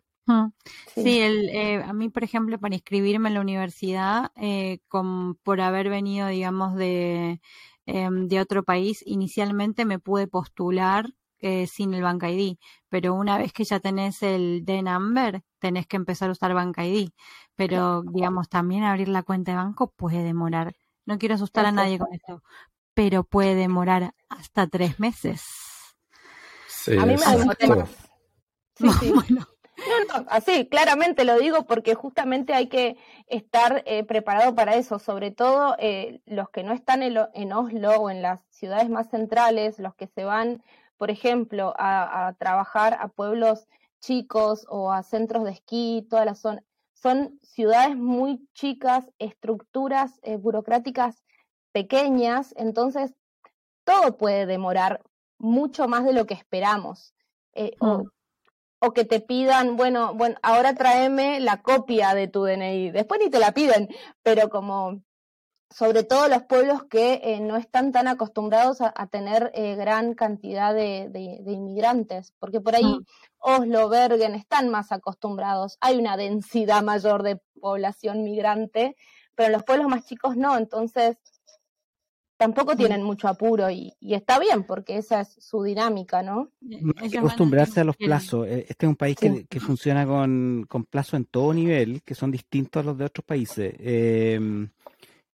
Sí, 0.95 1.19
el, 1.19 1.49
eh, 1.49 1.83
a 1.83 1.93
mí, 1.93 2.09
por 2.09 2.23
ejemplo, 2.23 2.59
para 2.61 2.77
inscribirme 2.77 3.29
en 3.29 3.35
la 3.35 3.41
universidad, 3.41 4.31
eh, 4.37 4.79
con, 4.87 5.35
por 5.35 5.61
haber 5.61 5.91
venido, 5.91 6.29
digamos, 6.29 6.77
de, 6.77 7.41
em, 7.87 8.29
de 8.29 8.41
otro 8.41 8.63
país, 8.63 9.03
inicialmente 9.05 9.85
me 9.85 9.99
pude 9.99 10.29
postular 10.29 11.13
sin 11.67 11.93
el 11.93 12.03
Bank 12.03 12.23
ID, 12.23 12.57
pero 12.89 13.15
una 13.15 13.37
vez 13.37 13.53
que 13.53 13.65
ya 13.65 13.81
tenés 13.81 14.23
el 14.23 14.65
D-Number, 14.65 15.43
tenés 15.59 15.89
que 15.89 15.97
empezar 15.97 16.29
a 16.29 16.33
usar 16.33 16.55
Bank 16.55 16.79
ID. 16.79 17.09
Pero, 17.57 18.03
digamos, 18.03 18.49
también 18.49 18.83
abrir 18.83 19.09
la 19.09 19.23
cuenta 19.23 19.53
de 19.53 19.57
banco 19.57 19.89
puede 19.89 20.23
demorar. 20.23 20.75
No 21.05 21.19
quiero 21.19 21.35
asustar 21.35 21.67
a 21.67 21.73
nadie 21.73 21.99
con 21.99 22.13
esto, 22.13 22.43
pero 22.95 23.25
puede 23.25 23.55
demorar 23.55 24.15
hasta 24.29 24.67
tres 24.67 24.99
meses. 24.99 25.45
a 26.89 27.07
mí 27.07 27.15
me 27.15 27.87
Sí, 28.75 28.89
sí. 29.01 29.13
bueno. 29.13 29.47
No, 29.77 30.21
no, 30.21 30.27
así, 30.31 30.69
claramente 30.69 31.25
lo 31.25 31.39
digo 31.39 31.67
porque 31.67 31.95
justamente 31.95 32.55
hay 32.55 32.69
que 32.69 32.97
estar 33.27 33.83
eh, 33.87 34.05
preparado 34.05 34.55
para 34.55 34.77
eso, 34.77 34.99
sobre 34.99 35.31
todo 35.33 35.75
eh, 35.79 36.21
los 36.25 36.51
que 36.51 36.63
no 36.63 36.73
están 36.73 37.03
en, 37.03 37.19
en, 37.35 37.53
Oslo 37.53 37.91
o 37.93 38.11
en 38.11 38.23
las 38.23 38.45
ciudades 38.51 38.89
más 38.89 39.11
centrales, 39.11 39.79
los 39.81 39.95
que 39.97 40.07
se 40.07 40.25
van 40.25 40.63
por 41.03 41.11
ejemplo, 41.11 41.75
a, 41.79 42.33
trabajar 42.39 42.97
a 43.01 43.09
pueblos 43.09 43.67
chicos 43.99 44.65
o 44.69 44.93
a 44.93 45.03
centros 45.03 45.43
de 45.43 45.51
esquí, 45.51 46.07
toda 46.09 46.25
la 46.25 46.37
zona. 46.37 46.63
Son 47.03 47.41
ciudades 47.43 47.97
muy 47.97 48.49
chicas, 48.55 49.11
estructuras 49.19 50.21
eh, 50.23 50.37
burocráticas 50.37 51.25
pequeñas, 51.73 52.55
entonces 52.57 53.13
todo 53.85 54.17
puede 54.17 54.47
demorar 54.47 55.03
mucho 55.37 55.89
más 55.89 56.05
de 56.05 56.13
lo 56.13 56.27
que 56.27 56.35
esperamos. 56.35 57.13
Eh, 57.55 57.73
o, 57.81 58.05
o, 58.79 58.93
que 58.93 59.05
te 59.05 59.19
pidan, 59.19 59.77
bueno, 59.77 60.15
bueno, 60.15 60.37
ahora 60.43 60.75
tráeme 60.75 61.41
la 61.41 61.61
copia 61.61 62.15
de 62.15 62.29
tu 62.29 62.45
DNI. 62.45 62.93
Después 62.93 63.21
ni 63.21 63.31
te 63.31 63.41
la 63.41 63.53
piden, 63.53 63.89
pero 64.23 64.49
como 64.49 65.03
sobre 65.75 66.03
todo 66.05 66.29
los 66.29 66.43
pueblos 66.43 66.85
que 66.85 67.21
eh, 67.23 67.41
no 67.41 67.57
están 67.57 67.93
tan 67.93 68.09
acostumbrados 68.09 68.79
a, 68.81 69.07
tener 69.07 69.51
eh, 69.55 69.75
gran 69.75 70.15
cantidad 70.15 70.75
de, 70.75 71.11
inmigrantes, 71.47 72.33
porque 72.39 72.61
por 72.61 72.75
ahí 72.75 72.85
mm. 72.85 73.05
Oslo, 73.39 73.89
Bergen 73.89 74.35
están 74.35 74.69
más 74.69 74.93
acostumbrados, 74.93 75.79
hay 75.81 75.99
una 75.99 76.17
densidad 76.17 76.83
mayor 76.83 77.23
de 77.23 77.41
población 77.61 78.23
migrante, 78.23 78.97
pero 79.35 79.47
en 79.47 79.53
los 79.53 79.65
pueblos 79.65 79.89
más 79.89 80.05
chicos 80.05 80.37
no, 80.37 80.57
entonces 80.57 81.17
tampoco 82.37 82.77
tienen 82.77 83.03
mucho 83.05 83.29
apuro 83.29 83.71
y, 83.71 83.95
está 84.01 84.39
bien 84.41 84.65
porque 84.65 84.99
esa 84.99 85.21
es 85.21 85.37
su 85.39 85.63
dinámica, 85.63 86.23
¿no? 86.23 86.51
Hay 86.97 87.09
que 87.09 87.19
acostumbrarse 87.19 87.81
a 87.81 87.85
los 87.85 87.97
plazos. 87.97 88.49
Eh, 88.49 88.67
este 88.69 88.87
es 88.87 88.89
un 88.89 88.97
país 88.97 89.17
que, 89.17 89.47
que 89.47 89.61
funciona 89.61 90.05
con, 90.07 90.67
con 90.69 90.85
plazos 90.85 91.15
en 91.15 91.25
todo 91.27 91.55
nivel, 91.55 92.03
que 92.03 92.17
son 92.17 92.33
distintos 92.33 92.83
a 92.83 92.87
los 92.87 92.99
de 92.99 93.05
otros 93.05 93.25
países. 93.25 93.75
Eh, 93.79 94.69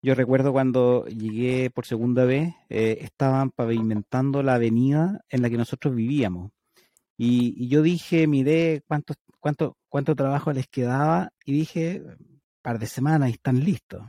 yo 0.06 0.14
recuerdo 0.14 0.52
cuando 0.52 1.04
llegué 1.06 1.68
por 1.68 1.84
segunda 1.84 2.24
vez, 2.24 2.54
eh, 2.68 2.98
estaban 3.00 3.50
pavimentando 3.50 4.40
la 4.44 4.54
avenida 4.54 5.20
en 5.28 5.42
la 5.42 5.50
que 5.50 5.56
nosotros 5.56 5.96
vivíamos. 5.96 6.52
Y, 7.18 7.66
yo 7.66 7.82
dije, 7.82 8.28
miré 8.28 8.84
cuánto, 8.86 9.14
cuánto, 9.40 9.76
cuánto 9.88 10.14
trabajo 10.14 10.52
les 10.52 10.68
quedaba 10.68 11.32
y 11.44 11.54
dije, 11.54 12.04
par 12.62 12.78
de 12.78 12.86
semanas 12.86 13.30
y 13.30 13.32
están 13.32 13.58
listos. 13.64 14.00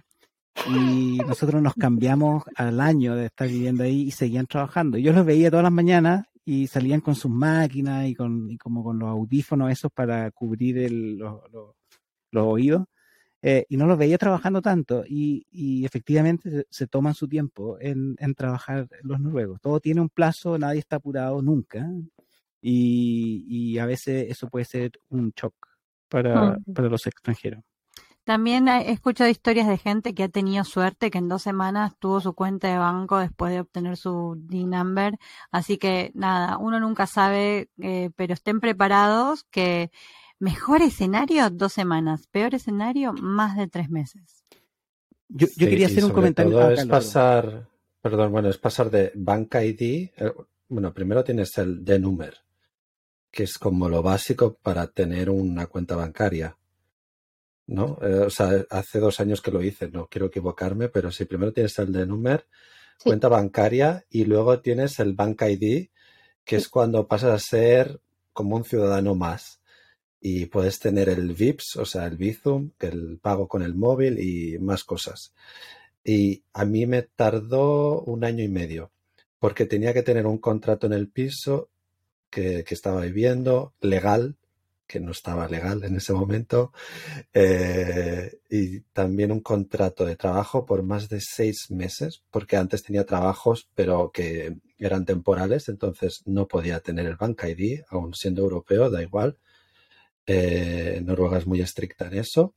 Y 0.69 1.17
nosotros 1.17 1.63
nos 1.63 1.73
cambiamos 1.73 2.43
al 2.55 2.79
año 2.79 3.15
de 3.15 3.25
estar 3.25 3.47
viviendo 3.47 3.83
ahí 3.83 4.01
y 4.01 4.11
seguían 4.11 4.45
trabajando. 4.45 4.99
Yo 4.99 5.13
los 5.13 5.25
veía 5.25 5.49
todas 5.49 5.63
las 5.63 5.73
mañanas 5.73 6.27
y 6.45 6.67
salían 6.67 7.01
con 7.01 7.15
sus 7.15 7.31
máquinas 7.31 8.05
y, 8.07 8.13
con, 8.13 8.51
y 8.51 8.57
como 8.59 8.83
con 8.83 8.99
los 8.99 9.09
audífonos 9.09 9.71
esos 9.71 9.91
para 9.91 10.29
cubrir 10.29 10.77
el, 10.77 11.17
los 11.17 11.73
oídos 12.31 12.85
eh, 13.49 13.65
y 13.69 13.77
no 13.77 13.85
los 13.85 13.97
veía 13.97 14.17
trabajando 14.17 14.61
tanto 14.61 15.05
y, 15.07 15.47
y 15.49 15.85
efectivamente 15.85 16.65
se, 16.69 16.85
toman 16.85 17.13
su 17.13 17.29
tiempo 17.29 17.77
en, 17.79 18.17
en, 18.19 18.35
trabajar 18.35 18.89
los 19.03 19.21
noruegos. 19.21 19.61
Todo 19.61 19.79
tiene 19.79 20.01
un 20.01 20.09
plazo, 20.09 20.57
nadie 20.57 20.79
está 20.79 20.97
apurado 20.97 21.41
nunca 21.41 21.89
y, 22.61 23.45
y 23.47 23.77
a 23.77 23.85
veces 23.85 24.25
eso 24.29 24.49
puede 24.49 24.65
ser 24.65 24.99
un 25.07 25.31
shock 25.33 25.55
para, 26.09 26.57
mm. 26.57 26.73
para 26.73 26.89
los 26.89 27.07
extranjeros. 27.07 27.63
También 28.25 28.67
he 28.67 28.91
escuchado 28.91 29.29
historias 29.29 29.69
de 29.69 29.77
gente 29.77 30.13
que 30.13 30.23
ha 30.23 30.27
tenido 30.27 30.65
suerte, 30.65 31.09
que 31.09 31.17
en 31.17 31.29
dos 31.29 31.43
semanas 31.43 31.93
tuvo 31.97 32.19
su 32.19 32.33
cuenta 32.33 32.67
de 32.67 32.77
banco 32.77 33.17
después 33.17 33.53
de 33.53 33.61
obtener 33.61 33.95
su 33.95 34.35
D-Number. 34.37 35.17
Así 35.51 35.77
que 35.77 36.11
nada, 36.15 36.57
uno 36.57 36.81
nunca 36.81 37.07
sabe, 37.07 37.69
eh, 37.81 38.09
pero 38.17 38.33
estén 38.33 38.59
preparados 38.59 39.45
que 39.45 39.91
Mejor 40.39 40.83
escenario, 40.83 41.49
dos 41.49 41.73
semanas. 41.73 42.27
Peor 42.27 42.53
escenario, 42.53 43.13
más 43.13 43.57
de 43.57 43.67
tres 43.67 43.89
meses. 43.89 44.43
Yo, 45.29 45.47
quería 45.57 45.87
hacer 45.87 46.05
un 46.05 46.11
comentario. 46.11 46.69
es 46.69 46.85
pasar, 46.85 47.67
perdón, 48.01 48.31
bueno, 48.31 48.49
es 48.49 48.57
pasar 48.57 48.91
de 48.91 49.11
Bank 49.15 49.55
ID. 49.55 49.81
Eh, 50.15 50.33
bueno, 50.69 50.93
primero 50.93 51.23
tienes 51.23 51.57
el 51.57 51.83
de 51.83 51.99
número, 51.99 52.37
que 53.31 53.43
es 53.43 53.57
como 53.57 53.89
lo 53.89 54.03
básico 54.03 54.53
para 54.61 54.87
tener 54.87 55.29
una 55.29 55.65
cuenta 55.67 55.95
bancaria. 55.95 56.55
¿No? 57.65 57.97
Eh, 58.01 58.19
o 58.19 58.29
sea, 58.29 58.65
hace 58.69 58.99
dos 58.99 59.19
años 59.19 59.41
que 59.41 59.51
lo 59.51 59.61
hice, 59.61 59.89
no 59.89 60.07
quiero 60.07 60.27
equivocarme, 60.27 60.87
pero 60.87 61.11
sí, 61.11 61.25
primero 61.25 61.51
tienes 61.51 61.77
el 61.79 61.91
de 61.91 62.05
número, 62.05 62.43
cuenta 63.03 63.27
bancaria, 63.27 64.05
y 64.09 64.23
luego 64.23 64.61
tienes 64.61 64.99
el 64.99 65.13
Bank 65.13 65.41
ID, 65.41 65.89
que 66.45 66.55
es 66.55 66.69
cuando 66.69 67.07
pasas 67.07 67.33
a 67.33 67.39
ser 67.39 67.99
como 68.31 68.55
un 68.55 68.63
ciudadano 68.63 69.15
más 69.15 69.56
y 70.19 70.47
puedes 70.47 70.79
tener 70.79 71.09
el 71.09 71.33
VIPS, 71.33 71.77
o 71.77 71.85
sea, 71.85 72.05
el 72.05 72.17
Bizum, 72.17 72.71
el 72.79 73.19
pago 73.21 73.47
con 73.47 73.61
el 73.61 73.75
móvil 73.75 74.19
y 74.19 74.57
más 74.59 74.83
cosas. 74.83 75.33
Y 76.03 76.43
a 76.53 76.65
mí 76.65 76.85
me 76.85 77.03
tardó 77.03 78.01
un 78.01 78.23
año 78.23 78.43
y 78.43 78.47
medio, 78.47 78.91
porque 79.39 79.65
tenía 79.65 79.93
que 79.93 80.03
tener 80.03 80.25
un 80.25 80.39
contrato 80.39 80.87
en 80.87 80.93
el 80.93 81.09
piso 81.09 81.69
que, 82.29 82.65
estaba 82.69 83.01
viviendo, 83.01 83.73
legal, 83.81 84.35
que 84.87 84.99
no 84.99 85.11
estaba 85.11 85.47
legal 85.49 85.83
en 85.83 85.97
ese 85.97 86.13
momento, 86.13 86.71
eh, 87.33 88.39
y 88.49 88.81
también 88.93 89.31
un 89.31 89.41
contrato 89.41 90.05
de 90.05 90.15
trabajo 90.15 90.65
por 90.65 90.81
más 90.81 91.09
de 91.09 91.19
seis 91.21 91.69
meses, 91.69 92.23
porque 92.31 92.57
antes 92.57 92.83
tenía 92.83 93.05
trabajos, 93.05 93.69
pero 93.75 94.11
que 94.11 94.57
eran 94.79 95.05
temporales, 95.05 95.67
entonces 95.69 96.21
no 96.25 96.47
podía 96.47 96.79
tener 96.79 97.05
el 97.05 97.17
Bank 97.17 97.43
ID, 97.43 97.81
aún 97.89 98.13
siendo 98.13 98.43
europeo, 98.43 98.89
da 98.89 99.01
igual 99.01 99.37
eh, 100.27 101.01
Noruega 101.03 101.37
es 101.37 101.47
muy 101.47 101.61
estricta 101.61 102.07
en 102.07 102.19
eso. 102.19 102.53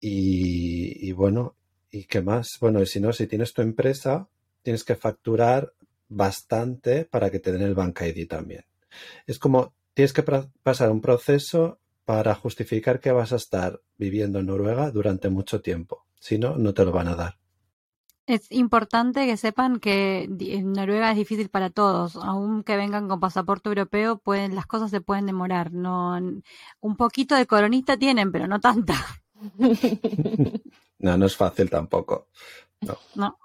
Y, 0.00 1.12
bueno, 1.12 1.56
¿y 1.90 2.04
qué 2.04 2.20
más? 2.20 2.58
Bueno, 2.60 2.82
y 2.82 2.86
si 2.86 3.00
no, 3.00 3.12
si 3.12 3.26
tienes 3.26 3.54
tu 3.54 3.62
empresa, 3.62 4.28
tienes 4.62 4.84
que 4.84 4.96
facturar 4.96 5.72
bastante 6.08 7.06
para 7.06 7.30
que 7.30 7.40
te 7.40 7.52
den 7.52 7.62
el 7.62 7.74
Bank 7.74 8.00
ID 8.02 8.28
también. 8.28 8.64
Es 9.26 9.38
como 9.38 9.74
tienes 9.94 10.12
que 10.12 10.22
pasar 10.62 10.90
un 10.90 11.00
proceso 11.00 11.80
para 12.04 12.34
justificar 12.34 13.00
que 13.00 13.12
vas 13.12 13.32
a 13.32 13.36
estar 13.36 13.80
viviendo 13.96 14.40
en 14.40 14.46
Noruega 14.46 14.90
durante 14.90 15.30
mucho 15.30 15.62
tiempo. 15.62 16.04
Si 16.20 16.38
no, 16.38 16.56
no 16.56 16.74
te 16.74 16.84
lo 16.84 16.92
van 16.92 17.08
a 17.08 17.14
dar. 17.14 17.38
Es 18.26 18.50
importante 18.50 19.26
que 19.26 19.36
sepan 19.36 19.80
que 19.80 20.24
en 20.40 20.72
Noruega 20.72 21.10
es 21.10 21.16
difícil 21.16 21.50
para 21.50 21.68
todos, 21.68 22.16
aun 22.16 22.62
que 22.62 22.76
vengan 22.76 23.06
con 23.06 23.20
pasaporte 23.20 23.68
europeo, 23.68 24.18
pueden, 24.18 24.54
las 24.54 24.66
cosas 24.66 24.90
se 24.90 25.02
pueden 25.02 25.26
demorar. 25.26 25.72
No, 25.72 26.16
un 26.80 26.96
poquito 26.96 27.34
de 27.34 27.46
coronista 27.46 27.96
tienen, 27.98 28.32
pero 28.32 28.46
no 28.46 28.60
tanta. 28.60 28.94
no, 30.98 31.18
no 31.18 31.26
es 31.26 31.36
fácil 31.36 31.68
tampoco. 31.68 32.28
No. 33.14 33.38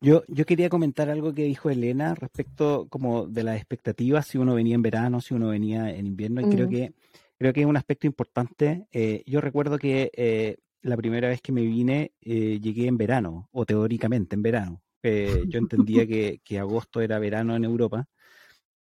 Yo, 0.00 0.22
yo 0.28 0.46
quería 0.46 0.68
comentar 0.68 1.10
algo 1.10 1.34
que 1.34 1.44
dijo 1.44 1.70
Elena 1.70 2.14
respecto 2.14 2.86
como 2.88 3.26
de 3.26 3.44
las 3.44 3.56
expectativas, 3.56 4.26
si 4.26 4.38
uno 4.38 4.54
venía 4.54 4.74
en 4.74 4.82
verano, 4.82 5.20
si 5.20 5.34
uno 5.34 5.48
venía 5.48 5.90
en 5.90 6.06
invierno, 6.06 6.40
y 6.40 6.50
creo 6.50 6.66
mm. 6.66 6.70
que 6.70 6.94
creo 7.42 7.52
que 7.52 7.60
es 7.62 7.66
un 7.66 7.76
aspecto 7.76 8.06
importante. 8.06 8.86
Eh, 8.92 9.24
yo 9.26 9.40
recuerdo 9.40 9.76
que 9.76 10.12
eh, 10.14 10.58
la 10.82 10.96
primera 10.96 11.28
vez 11.28 11.40
que 11.40 11.52
me 11.52 11.62
vine 11.62 12.12
eh, 12.20 12.58
llegué 12.60 12.86
en 12.86 12.96
verano, 12.96 13.48
o 13.52 13.64
teóricamente 13.64 14.34
en 14.34 14.42
verano. 14.42 14.82
Eh, 15.02 15.44
yo 15.48 15.58
entendía 15.58 16.06
que, 16.44 16.58
agosto 16.58 17.00
era 17.00 17.18
verano 17.18 17.56
en 17.56 17.64
Europa. 17.64 18.06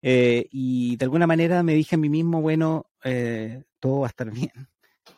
Eh, 0.02 0.46
y 0.50 0.96
de 0.96 1.04
alguna 1.04 1.26
manera 1.26 1.62
me 1.62 1.74
dije 1.74 1.94
a 1.94 1.98
mí 1.98 2.08
mismo, 2.08 2.42
bueno, 2.42 2.86
todo 3.80 4.00
va 4.00 4.06
a 4.06 4.10
estar 4.10 4.30
bien. 4.30 4.68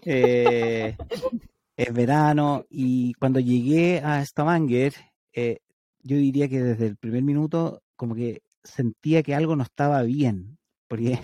es 0.03 1.95
verano. 1.95 2.67
Y 2.71 3.15
cuando 3.15 3.41
llegué 3.41 4.01
a 4.01 4.25
Stavanger, 4.25 4.95
yo 5.35 6.17
diría 6.17 6.49
que 6.49 6.63
desde 6.63 6.87
el 6.87 6.97
primer 6.97 7.23
minuto 7.23 7.83
como 7.97 8.15
que 8.15 8.43
sentía 8.63 9.23
que 9.23 9.35
algo 9.35 9.57
no 9.57 9.63
estaba 9.63 10.03
bien. 10.03 10.59
Porque 10.89 11.19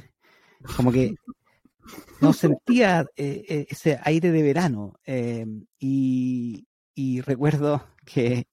como 0.77 0.91
que 0.91 1.15
no 2.21 2.33
sentía 2.33 3.07
eh, 3.17 3.45
eh, 3.49 3.67
ese 3.69 3.99
aire 4.03 4.31
de 4.31 4.43
verano. 4.43 4.95
Eh, 5.05 5.47
y, 5.79 6.67
recuerdo 7.23 7.85
que 8.05 8.47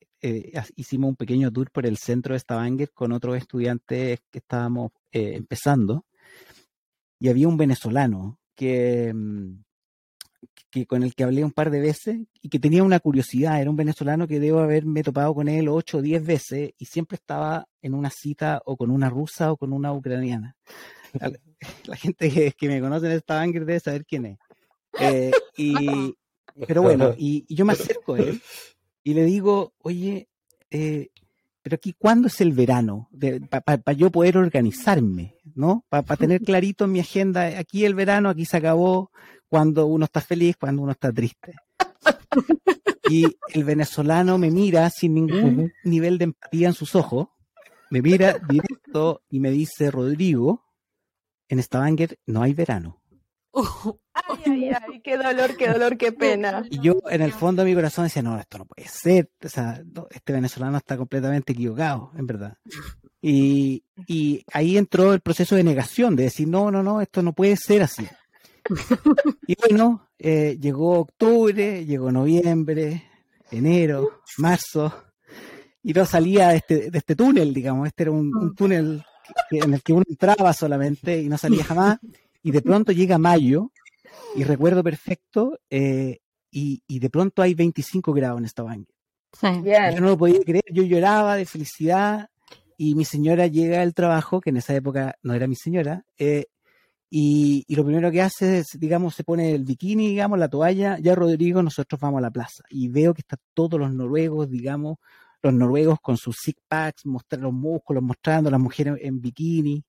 hicimos 0.75 1.09
un 1.09 1.15
pequeño 1.15 1.51
tour 1.51 1.71
por 1.71 1.85
el 1.85 1.97
centro 1.97 2.33
de 2.33 2.39
Stavanger 2.39 2.91
con 2.91 3.11
otros 3.11 3.37
estudiantes 3.37 4.19
que 4.31 4.39
estábamos 4.39 4.91
empezando. 5.11 6.05
Y 7.19 7.29
había 7.29 7.47
un 7.47 7.57
venezolano 7.57 8.39
que, 8.55 9.13
mm, 9.13 9.61
que 10.71 10.85
con 10.85 11.03
el 11.03 11.15
que 11.15 11.23
hablé 11.23 11.43
un 11.43 11.51
par 11.51 11.69
de 11.69 11.81
veces 11.81 12.19
y 12.41 12.49
que 12.49 12.59
tenía 12.59 12.83
una 12.83 12.99
curiosidad. 12.99 13.61
Era 13.61 13.69
un 13.69 13.75
venezolano 13.75 14.27
que 14.27 14.39
debo 14.39 14.59
haberme 14.59 15.03
topado 15.03 15.33
con 15.33 15.47
él 15.47 15.67
ocho 15.69 15.99
o 15.99 16.01
diez 16.01 16.25
veces 16.25 16.71
y 16.77 16.85
siempre 16.85 17.15
estaba 17.15 17.67
en 17.81 17.93
una 17.93 18.09
cita 18.09 18.61
o 18.65 18.77
con 18.77 18.89
una 18.89 19.09
rusa 19.09 19.51
o 19.51 19.57
con 19.57 19.73
una 19.73 19.93
ucraniana 19.93 20.55
la 21.85 21.95
gente 21.95 22.53
que, 22.57 22.67
me 22.67 22.81
conoce 22.81 23.07
en 23.07 23.13
esta 23.13 23.35
Stavanger 23.35 23.65
debe 23.65 23.79
saber 23.79 24.05
quién 24.05 24.25
es. 24.25 24.39
Eh, 24.99 25.31
y, 25.57 26.15
pero 26.67 26.81
bueno, 26.81 27.13
y, 27.17 27.45
yo 27.53 27.65
me 27.65 27.73
acerco 27.73 28.15
a 28.15 28.19
él 28.19 28.41
y 29.03 29.13
le 29.13 29.25
digo, 29.25 29.73
oye, 29.79 30.29
eh, 30.71 31.09
pero 31.61 31.75
aquí, 31.75 31.93
¿cuándo 31.97 32.27
es 32.27 32.41
el 32.41 32.53
verano? 32.53 33.09
Para 33.49 33.93
yo 33.93 34.09
poder 34.09 34.37
organizarme, 34.37 35.35
¿no? 35.55 35.85
Para 35.89 36.15
tener 36.15 36.41
clarito 36.41 36.85
en 36.85 36.93
mi 36.93 36.99
agenda, 36.99 37.59
aquí 37.59 37.85
el 37.85 37.95
verano, 37.95 38.29
aquí 38.29 38.45
se 38.45 38.57
acabó, 38.57 39.11
cuando 39.49 39.85
uno 39.87 40.05
está 40.05 40.21
feliz, 40.21 40.55
cuando 40.57 40.81
uno 40.81 40.93
está 40.93 41.11
triste. 41.11 41.55
Y 43.09 43.25
el 43.53 43.63
venezolano 43.65 44.37
me 44.37 44.51
mira 44.51 44.89
sin 44.89 45.15
ningún 45.15 45.73
nivel 45.83 46.17
de 46.17 46.25
empatía 46.25 46.67
en 46.67 46.73
sus 46.73 46.95
ojos, 46.95 47.27
me 47.89 48.01
mira 48.01 48.39
directo 48.47 49.23
y 49.29 49.39
me 49.39 49.51
dice, 49.51 49.89
Rodrigo, 49.91 50.68
en 51.49 51.61
Stavanger 51.61 52.17
no 52.25 52.41
hay 52.41 52.53
verano. 52.53 53.01
ay, 53.53 54.41
ay, 54.45 54.69
ay, 54.69 55.01
qué 55.03 55.17
dolor, 55.17 55.57
qué 55.57 55.67
dolor, 55.69 55.97
qué 55.97 56.11
pena. 56.11 56.63
Y 56.69 56.79
yo 56.79 57.01
en 57.09 57.21
el 57.21 57.33
fondo 57.33 57.63
de 57.63 57.69
mi 57.69 57.75
corazón 57.75 58.05
decía, 58.05 58.21
no, 58.21 58.39
esto 58.39 58.59
no 58.59 58.65
puede 58.65 58.87
ser. 58.87 59.29
O 59.43 59.49
sea, 59.49 59.81
este 60.11 60.33
venezolano 60.33 60.77
está 60.77 60.95
completamente 60.95 61.53
equivocado, 61.53 62.11
en 62.15 62.27
verdad. 62.27 62.57
Y, 63.21 63.83
y 64.07 64.45
ahí 64.53 64.77
entró 64.77 65.13
el 65.13 65.21
proceso 65.21 65.55
de 65.55 65.63
negación, 65.63 66.15
de 66.15 66.23
decir, 66.23 66.47
no, 66.47 66.71
no, 66.71 66.83
no, 66.83 67.01
esto 67.01 67.21
no 67.21 67.33
puede 67.33 67.57
ser 67.57 67.81
así. 67.81 68.07
Y 69.47 69.55
bueno, 69.55 70.09
eh, 70.19 70.57
llegó 70.59 70.99
octubre, 70.99 71.85
llegó 71.85 72.11
noviembre, 72.11 73.03
enero, 73.49 74.21
marzo, 74.37 74.93
y 75.81 75.93
no 75.93 76.05
salía 76.05 76.49
de 76.49 76.57
este, 76.57 76.91
de 76.91 76.97
este 76.97 77.15
túnel, 77.15 77.53
digamos. 77.53 77.87
Este 77.87 78.03
era 78.03 78.11
un, 78.11 78.31
un 78.35 78.53
túnel 78.53 79.03
en 79.51 79.73
el 79.73 79.83
que 79.83 79.93
uno 79.93 80.03
entraba 80.07 80.53
solamente 80.53 81.21
y 81.21 81.29
no 81.29 81.37
salía 81.37 81.63
jamás, 81.63 81.99
y 82.43 82.51
de 82.51 82.61
pronto 82.61 82.91
llega 82.91 83.17
mayo, 83.17 83.71
y 84.35 84.43
recuerdo 84.43 84.83
perfecto, 84.83 85.59
eh, 85.69 86.19
y, 86.51 86.99
de 86.99 87.09
pronto 87.09 87.41
hay 87.41 87.53
25 87.53 88.11
grados 88.13 88.39
en 88.39 88.45
esta 88.45 88.63
banca. 88.63 88.91
Yo 89.93 90.01
no 90.01 90.07
lo 90.07 90.17
podía 90.17 90.39
creer, 90.41 90.63
yo 90.71 90.83
lloraba 90.83 91.35
de 91.35 91.45
felicidad, 91.45 92.29
y 92.77 92.95
mi 92.95 93.05
señora 93.05 93.47
llega 93.47 93.81
al 93.81 93.93
trabajo, 93.93 94.39
que 94.39 94.49
en 94.49 94.57
esa 94.57 94.73
época 94.73 95.15
no 95.21 95.33
era 95.33 95.47
mi 95.47 95.55
señora, 95.55 96.05
eh, 96.17 96.45
y, 97.09 97.65
y, 97.67 97.75
lo 97.75 97.83
primero 97.83 98.11
que 98.11 98.21
hace 98.21 98.59
es, 98.59 98.77
digamos, 98.79 99.15
se 99.15 99.23
pone 99.23 99.51
el 99.51 99.63
bikini, 99.63 100.09
digamos, 100.09 100.37
la 100.37 100.47
toalla, 100.47 100.97
ya 100.99 101.15
Rodrigo, 101.15 101.63
nosotros 101.63 101.99
vamos 101.99 102.19
a 102.19 102.21
la 102.21 102.31
plaza, 102.31 102.63
y 102.69 102.87
veo 102.87 103.13
que 103.13 103.21
están 103.21 103.39
todos 103.53 103.79
los 103.79 103.93
noruegos, 103.93 104.49
digamos, 104.49 104.97
los 105.41 105.53
noruegos 105.53 105.99
con 106.01 106.17
sus 106.17 106.37
six 106.37 106.61
packs, 106.67 107.05
mostrar 107.05 107.41
los 107.41 107.53
músculos, 107.53 108.03
mostrando 108.03 108.49
a 108.49 108.51
las 108.51 108.59
mujeres 108.59 108.95
en 109.01 109.21
bikini, 109.21 109.83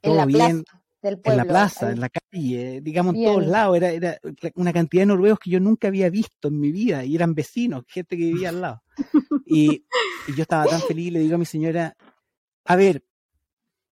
todo 0.00 0.12
en 0.12 0.18
la 0.18 0.26
bien. 0.26 0.62
Plaza 0.62 0.82
del 1.02 1.18
pueblo, 1.18 1.42
en 1.42 1.46
la 1.48 1.52
plaza, 1.52 1.90
en 1.90 2.00
la 2.00 2.08
calle, 2.08 2.80
digamos, 2.80 3.16
en 3.16 3.24
todos 3.24 3.46
lados. 3.46 3.76
Era, 3.76 3.90
era 3.90 4.18
una 4.54 4.72
cantidad 4.72 5.02
de 5.02 5.06
noruegos 5.06 5.40
que 5.40 5.50
yo 5.50 5.58
nunca 5.58 5.88
había 5.88 6.08
visto 6.10 6.48
en 6.48 6.60
mi 6.60 6.70
vida 6.70 7.04
y 7.04 7.16
eran 7.16 7.34
vecinos, 7.34 7.84
gente 7.88 8.16
que 8.16 8.24
vivía 8.24 8.50
al 8.50 8.60
lado. 8.60 8.82
Y, 9.46 9.84
y 10.28 10.34
yo 10.36 10.42
estaba 10.42 10.64
tan 10.66 10.80
feliz 10.80 11.08
y 11.08 11.10
le 11.10 11.18
digo 11.20 11.34
a 11.34 11.38
mi 11.38 11.44
señora, 11.44 11.96
a 12.64 12.76
ver, 12.76 13.04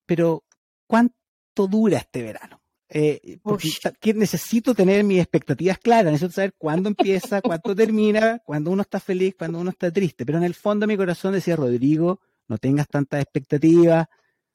pero 0.05 0.43
¿cuánto 0.85 1.67
dura 1.67 1.97
este 1.97 2.21
verano? 2.21 2.58
Eh, 2.91 3.37
porque 3.43 4.13
necesito 4.15 4.73
tener 4.73 5.03
mis 5.03 5.19
expectativas 5.19 5.77
claras, 5.77 6.11
necesito 6.11 6.33
saber 6.33 6.53
cuándo 6.57 6.89
empieza, 6.89 7.41
cuándo 7.41 7.75
termina, 7.75 8.39
cuándo 8.39 8.71
uno 8.71 8.81
está 8.81 8.99
feliz, 8.99 9.35
cuándo 9.37 9.59
uno 9.59 9.69
está 9.69 9.91
triste. 9.91 10.25
Pero 10.25 10.39
en 10.39 10.43
el 10.43 10.55
fondo 10.55 10.85
de 10.85 10.93
mi 10.93 10.97
corazón 10.97 11.33
decía, 11.33 11.55
Rodrigo, 11.55 12.19
no 12.47 12.57
tengas 12.57 12.87
tantas 12.87 13.21
expectativas, 13.21 14.07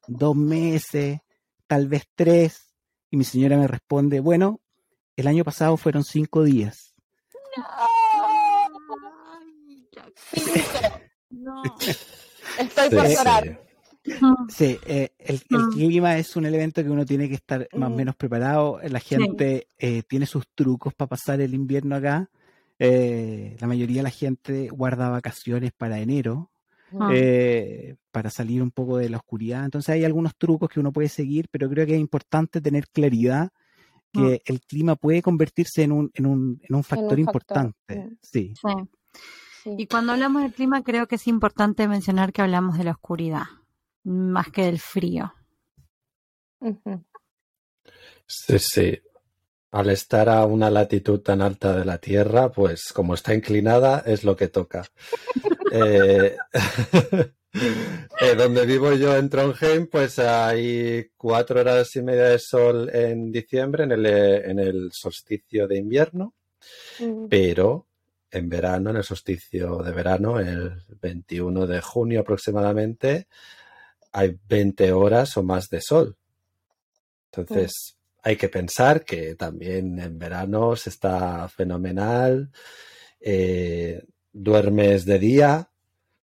dos 0.09 0.35
meses, 0.37 1.21
tal 1.67 1.87
vez 1.87 2.05
tres. 2.15 2.75
Y 3.11 3.17
mi 3.17 3.25
señora 3.25 3.57
me 3.57 3.69
responde, 3.69 4.19
bueno, 4.19 4.61
el 5.17 5.29
año 5.29 5.45
pasado 5.45 5.77
fueron 5.77 6.03
cinco 6.03 6.43
días. 6.43 6.95
No. 11.31 11.63
Estoy 12.59 12.91
por 12.91 13.09
llorar. 13.09 13.64
Sí, 14.49 14.79
eh, 14.87 15.11
el, 15.19 15.41
clima 15.73 16.19
es 16.19 16.37
un 16.37 16.47
elemento 16.47 16.83
que 16.83 16.91
uno 16.91 17.05
tiene 17.07 17.29
que 17.29 17.35
estar 17.35 17.67
más 17.73 17.91
o 17.91 17.95
menos 17.95 18.15
preparado. 18.17 18.79
La 18.89 19.01
gente 19.01 19.69
eh, 19.79 20.03
tiene 20.03 20.27
sus 20.27 20.47
trucos 20.55 20.95
para 20.95 21.09
pasar 21.09 21.41
el 21.41 21.55
invierno 21.55 21.97
acá. 21.97 22.29
Eh, 22.79 23.57
la 23.61 23.67
mayoría 23.67 23.99
de 23.99 24.03
la 24.03 24.11
gente 24.11 24.69
guarda 24.69 25.09
vacaciones 25.09 25.73
para 25.73 26.01
enero, 26.01 26.51
para 28.11 28.31
salir 28.31 28.63
un 28.63 28.71
poco 28.71 28.99
de 28.99 29.09
la 29.09 29.17
oscuridad. 29.17 29.65
Entonces 29.65 29.91
hay 29.91 30.05
algunos 30.05 30.37
trucos 30.37 30.69
que 30.69 30.81
uno 30.81 30.93
puede 30.93 31.09
seguir, 31.09 31.49
pero 31.51 31.69
creo 31.69 31.87
que 31.87 31.95
es 31.95 32.01
importante 32.01 32.61
tener 32.61 32.89
claridad 32.89 33.51
que 34.13 34.43
el 34.45 34.61
clima 34.61 34.95
puede 34.95 35.23
convertirse 35.23 35.83
en 35.83 35.91
un, 35.91 36.11
en 36.15 36.27
un, 36.27 36.61
en 36.63 36.75
un 36.77 36.85
factor 36.85 37.19
importante. 37.19 38.11
sí. 38.21 38.55
Y 39.65 39.87
cuando 39.87 40.13
hablamos 40.13 40.43
del 40.43 40.53
clima, 40.53 40.83
creo 40.83 41.07
que 41.07 41.15
es 41.15 41.27
importante 41.27 41.89
mencionar 41.89 42.33
que 42.33 42.43
hablamos 42.43 42.77
de 42.77 42.85
la 42.85 42.91
oscuridad, 42.91 43.45
más 44.05 44.51
que 44.51 44.67
del 44.67 44.79
frío. 44.79 45.33
Sí, 48.27 48.59
sí. 48.59 49.01
Al 49.73 49.91
estar 49.91 50.29
a 50.29 50.47
una 50.47 50.71
latitud 50.71 51.21
tan 51.21 51.43
alta 51.43 51.77
de 51.77 51.85
la 51.85 51.99
Tierra, 51.99 52.53
pues 52.53 52.93
como 52.93 53.15
está 53.15 53.35
inclinada, 53.35 54.03
es 54.07 54.25
lo 54.25 54.37
que 54.37 54.49
toca. 54.49 54.85
Eh, 55.77 56.37
eh, 58.21 58.35
donde 58.37 58.65
vivo 58.65 58.93
yo 58.93 59.17
en 59.17 59.29
Trondheim, 59.29 59.89
pues 59.89 60.21
hay 60.21 61.11
cuatro 61.17 61.59
horas 61.59 61.97
y 61.97 62.03
media 62.03 62.27
de 62.27 62.39
sol 62.39 62.89
en 62.93 63.33
diciembre, 63.33 63.83
en 63.83 63.91
el, 63.91 64.07
en 64.07 64.61
el 64.61 64.91
solsticio 64.93 65.67
de 65.67 65.79
invierno, 65.79 66.35
mm. 67.01 67.27
pero 67.29 67.89
en 68.31 68.49
verano, 68.49 68.91
en 68.91 68.97
el 68.99 69.03
solsticio 69.05 69.79
de 69.79 69.91
verano, 69.91 70.39
el 70.39 70.81
21 71.01 71.67
de 71.67 71.81
junio 71.81 72.21
aproximadamente, 72.21 73.27
hay 74.15 74.39
20 74.49 74.93
horas 74.93 75.37
o 75.37 75.43
más 75.43 75.69
de 75.69 75.81
sol. 75.81 76.17
Entonces, 77.33 77.99
hay 78.23 78.37
que 78.37 78.49
pensar 78.49 79.05
que 79.05 79.35
también 79.35 79.99
en 79.99 80.19
verano 80.19 80.77
se 80.77 80.89
está 80.91 81.49
fenomenal, 81.49 82.53
eh, 83.21 84.05
duermes 84.33 85.05
de 85.05 85.19
día, 85.19 85.71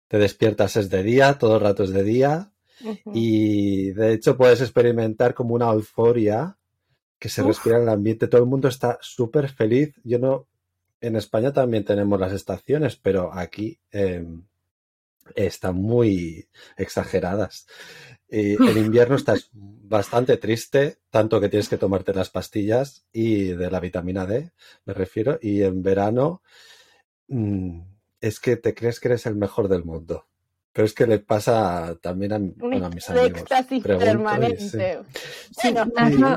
te 0.09 0.17
despiertas 0.17 0.75
es 0.75 0.89
de 0.89 1.03
día, 1.03 1.37
todo 1.37 1.55
el 1.55 1.61
rato 1.61 1.83
es 1.83 1.91
de 1.91 2.03
día, 2.03 2.51
y 3.13 3.91
de 3.91 4.13
hecho 4.13 4.35
puedes 4.35 4.59
experimentar 4.59 5.33
como 5.33 5.55
una 5.55 5.71
euforia 5.71 6.57
que 7.17 7.29
se 7.29 7.43
respira 7.43 7.77
en 7.77 7.83
el 7.83 7.89
ambiente, 7.89 8.27
todo 8.27 8.41
el 8.41 8.49
mundo 8.49 8.67
está 8.67 8.97
súper 9.01 9.49
feliz. 9.49 9.93
Yo 10.03 10.19
no, 10.19 10.47
en 10.99 11.15
España 11.15 11.53
también 11.53 11.85
tenemos 11.85 12.19
las 12.19 12.33
estaciones, 12.33 12.97
pero 12.97 13.33
aquí 13.33 13.79
em, 13.91 14.43
están 15.35 15.75
muy 15.75 16.47
exageradas. 16.77 17.67
Y 18.27 18.53
en 18.69 18.77
invierno 18.77 19.15
estás 19.15 19.49
bastante 19.53 20.37
triste, 20.37 20.99
tanto 21.09 21.39
que 21.39 21.49
tienes 21.49 21.69
que 21.69 21.77
tomarte 21.77 22.13
las 22.13 22.29
pastillas 22.29 23.05
y 23.11 23.45
de 23.45 23.71
la 23.71 23.79
vitamina 23.79 24.25
D, 24.25 24.51
me 24.85 24.93
refiero, 24.93 25.39
y 25.41 25.63
en 25.63 25.81
verano 25.81 26.41
mm, 27.27 27.81
es 28.21 28.39
que 28.39 28.57
te 28.57 28.73
crees 28.73 28.99
que 28.99 29.09
eres 29.09 29.25
el 29.25 29.35
mejor 29.35 29.67
del 29.67 29.83
mundo. 29.83 30.25
Pero 30.71 30.85
es 30.85 30.93
que 30.93 31.07
le 31.07 31.19
pasa 31.19 31.97
también 31.99 32.31
a, 32.31 32.39
mis 32.39 33.09
amigos. 33.09 33.43
permanente. 33.83 34.99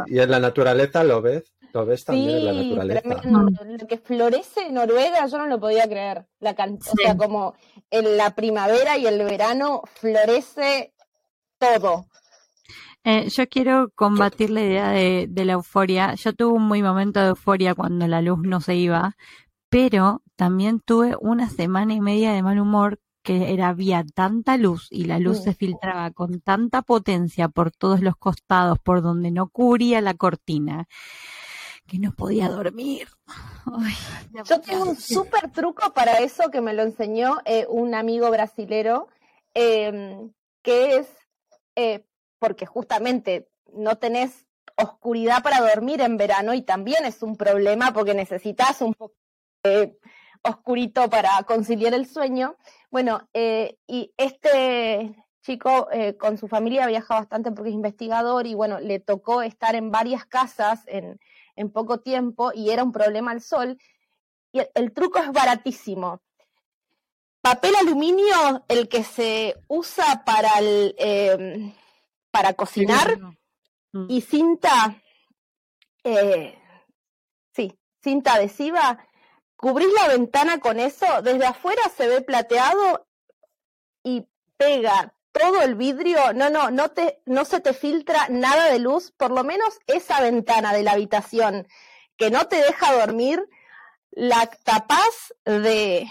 y 0.06 0.18
en 0.18 0.30
la 0.30 0.40
naturaleza 0.40 1.04
lo 1.04 1.20
ves 1.20 1.52
lo 1.72 1.86
ves 1.86 2.04
también 2.04 2.30
en 2.30 2.44
la 2.44 2.52
naturaleza. 2.52 3.22
Lo 3.64 3.86
que 3.86 3.98
florece 3.98 4.66
en 4.66 4.74
Noruega 4.74 5.26
yo 5.26 5.38
no 5.38 5.46
lo 5.46 5.58
podía 5.58 5.88
creer. 5.88 6.26
La 6.40 6.50
O 6.52 6.96
sea, 6.96 7.16
como 7.16 7.54
en 7.90 8.16
la 8.16 8.34
primavera 8.34 8.96
y 8.98 9.06
el 9.06 9.18
verano 9.18 9.82
florece 9.94 10.92
todo. 11.58 12.06
Eh, 13.04 13.28
yo 13.30 13.48
quiero 13.48 13.90
combatir 13.94 14.50
la 14.50 14.62
idea 14.62 14.90
de, 14.90 15.26
de, 15.28 15.44
la 15.44 15.54
euforia. 15.54 16.14
Yo 16.14 16.32
tuve 16.34 16.52
un 16.52 16.62
muy 16.62 16.82
momento 16.82 17.20
de 17.20 17.28
euforia 17.28 17.74
cuando 17.74 18.06
la 18.06 18.22
luz 18.22 18.38
no 18.42 18.60
se 18.60 18.76
iba, 18.76 19.16
pero 19.68 20.22
también 20.36 20.80
tuve 20.80 21.16
una 21.20 21.48
semana 21.48 21.94
y 21.94 22.00
media 22.00 22.32
de 22.32 22.42
mal 22.42 22.60
humor 22.60 23.00
que 23.22 23.52
era, 23.52 23.68
había 23.68 24.04
tanta 24.04 24.56
luz 24.56 24.88
y 24.90 25.04
la 25.04 25.18
luz 25.18 25.42
se 25.42 25.54
filtraba 25.54 26.10
con 26.10 26.40
tanta 26.40 26.82
potencia 26.82 27.48
por 27.48 27.70
todos 27.70 28.00
los 28.00 28.16
costados, 28.16 28.78
por 28.80 29.00
donde 29.00 29.30
no 29.30 29.48
cubría 29.48 30.00
la 30.00 30.14
cortina 30.14 30.88
que 31.86 31.98
no 31.98 32.12
podía 32.12 32.48
dormir. 32.48 33.08
Yo 34.44 34.60
tengo 34.60 34.84
un 34.84 34.96
súper 34.96 35.50
truco 35.50 35.92
para 35.92 36.18
eso 36.18 36.50
que 36.50 36.60
me 36.60 36.74
lo 36.74 36.82
enseñó 36.82 37.38
eh, 37.44 37.66
un 37.68 37.94
amigo 37.94 38.30
brasilero, 38.30 39.08
em, 39.54 40.32
que 40.62 40.96
es 40.96 41.08
eh, 41.76 42.04
porque 42.38 42.66
justamente 42.66 43.48
no 43.72 43.98
tenés 43.98 44.46
oscuridad 44.76 45.42
para 45.42 45.60
dormir 45.60 46.00
en 46.00 46.16
verano 46.16 46.54
y 46.54 46.62
también 46.62 47.04
es 47.04 47.22
un 47.22 47.36
problema 47.36 47.92
porque 47.92 48.14
necesitas 48.14 48.80
un 48.80 48.94
poco 48.94 49.14
de 49.62 49.98
oscurito 50.42 51.08
para 51.08 51.42
conciliar 51.44 51.94
el 51.94 52.06
sueño. 52.06 52.56
Bueno, 52.90 53.28
eh, 53.32 53.78
y 53.86 54.12
este 54.16 55.14
chico 55.42 55.88
con 56.18 56.38
su 56.38 56.46
familia 56.46 56.86
viaja 56.86 57.16
bastante 57.16 57.50
porque 57.50 57.70
es 57.70 57.74
investigador 57.74 58.46
y 58.46 58.54
bueno, 58.54 58.78
le 58.78 59.00
tocó 59.00 59.42
estar 59.42 59.74
en 59.74 59.90
varias 59.90 60.24
casas 60.24 60.82
en, 60.86 61.18
en 61.56 61.70
poco 61.70 62.00
tiempo 62.00 62.52
y 62.54 62.70
era 62.70 62.82
un 62.82 62.92
problema 62.92 63.30
al 63.30 63.42
sol. 63.42 63.78
Y 64.52 64.60
el, 64.74 64.92
truco 64.92 65.18
es 65.18 65.30
baratísimo. 65.32 66.20
Papel 67.40 67.74
aluminio, 67.76 68.64
el 68.68 68.88
que 68.88 69.02
se 69.02 69.56
usa 69.66 70.24
para, 70.24 70.58
el, 70.58 70.94
em, 70.98 71.74
para 72.30 72.54
cocinar, 72.54 73.18
mm. 73.92 74.06
y 74.08 74.20
cinta, 74.20 75.02
eh, 76.04 76.58
sí, 77.54 77.76
cinta 78.02 78.34
adhesiva, 78.34 79.04
cubrís 79.56 79.92
la 79.94 80.08
ventana 80.08 80.60
con 80.60 80.78
eso, 80.78 81.06
desde 81.22 81.46
afuera 81.46 81.82
se 81.96 82.06
ve 82.06 82.20
plateado 82.20 83.06
y 84.04 84.26
pega 84.56 85.14
todo 85.32 85.62
el 85.62 85.74
vidrio, 85.74 86.32
no, 86.34 86.50
no, 86.50 86.70
no 86.70 86.90
te, 86.90 87.20
no 87.26 87.44
se 87.44 87.60
te 87.60 87.72
filtra 87.72 88.28
nada 88.28 88.70
de 88.70 88.78
luz, 88.78 89.12
por 89.16 89.30
lo 89.30 89.44
menos 89.44 89.78
esa 89.86 90.20
ventana 90.20 90.72
de 90.72 90.82
la 90.82 90.92
habitación 90.92 91.66
que 92.16 92.30
no 92.30 92.46
te 92.46 92.56
deja 92.56 92.92
dormir, 92.92 93.42
la 94.10 94.46
tapas 94.64 95.34
de, 95.44 96.06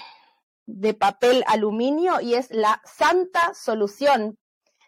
de 0.65 0.93
papel 0.93 1.43
aluminio 1.47 2.19
y 2.19 2.33
es 2.33 2.49
la 2.51 2.81
santa 2.83 3.53
solución. 3.53 4.37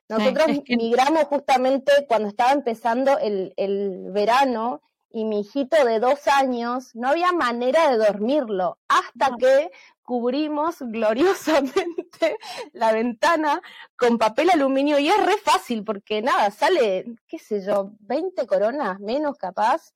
Nosotros 0.09 0.47
migramos 0.67 1.25
justamente 1.25 1.91
cuando 2.07 2.27
estaba 2.27 2.51
empezando 2.51 3.17
el, 3.19 3.53
el 3.57 4.11
verano 4.11 4.81
y 5.13 5.25
mi 5.25 5.41
hijito 5.41 5.85
de 5.85 5.99
dos 5.99 6.27
años 6.27 6.95
no 6.95 7.09
había 7.09 7.31
manera 7.31 7.91
de 7.91 7.97
dormirlo 7.97 8.79
hasta 8.87 9.37
que 9.37 9.69
cubrimos 10.01 10.79
gloriosamente 10.79 12.37
la 12.73 12.91
ventana 12.91 13.61
con 13.95 14.17
papel 14.17 14.49
aluminio 14.49 14.97
y 14.97 15.09
es 15.09 15.23
re 15.23 15.37
fácil 15.37 15.83
porque 15.83 16.23
nada, 16.23 16.49
sale, 16.49 17.05
qué 17.27 17.37
sé 17.37 17.63
yo, 17.63 17.91
20 17.99 18.47
coronas 18.47 18.99
menos 18.99 19.37
capaz. 19.37 19.93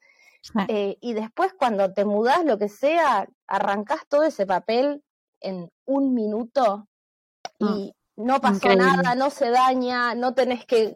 Eh, 0.70 0.98
y 1.02 1.14
después 1.14 1.52
cuando 1.58 1.92
te 1.92 2.06
mudas, 2.06 2.46
lo 2.46 2.58
que 2.58 2.70
sea, 2.70 3.28
arrancas 3.48 4.08
todo 4.08 4.24
ese 4.24 4.46
papel 4.46 5.04
en 5.42 5.70
un 5.86 6.14
minuto 6.14 6.88
y 7.58 7.92
mm. 8.16 8.24
no 8.24 8.40
pasa 8.40 8.76
nada, 8.76 9.16
no 9.16 9.32
se 9.32 9.50
daña, 9.50 10.14
no 10.14 10.36
tenés 10.36 10.64
que 10.66 10.96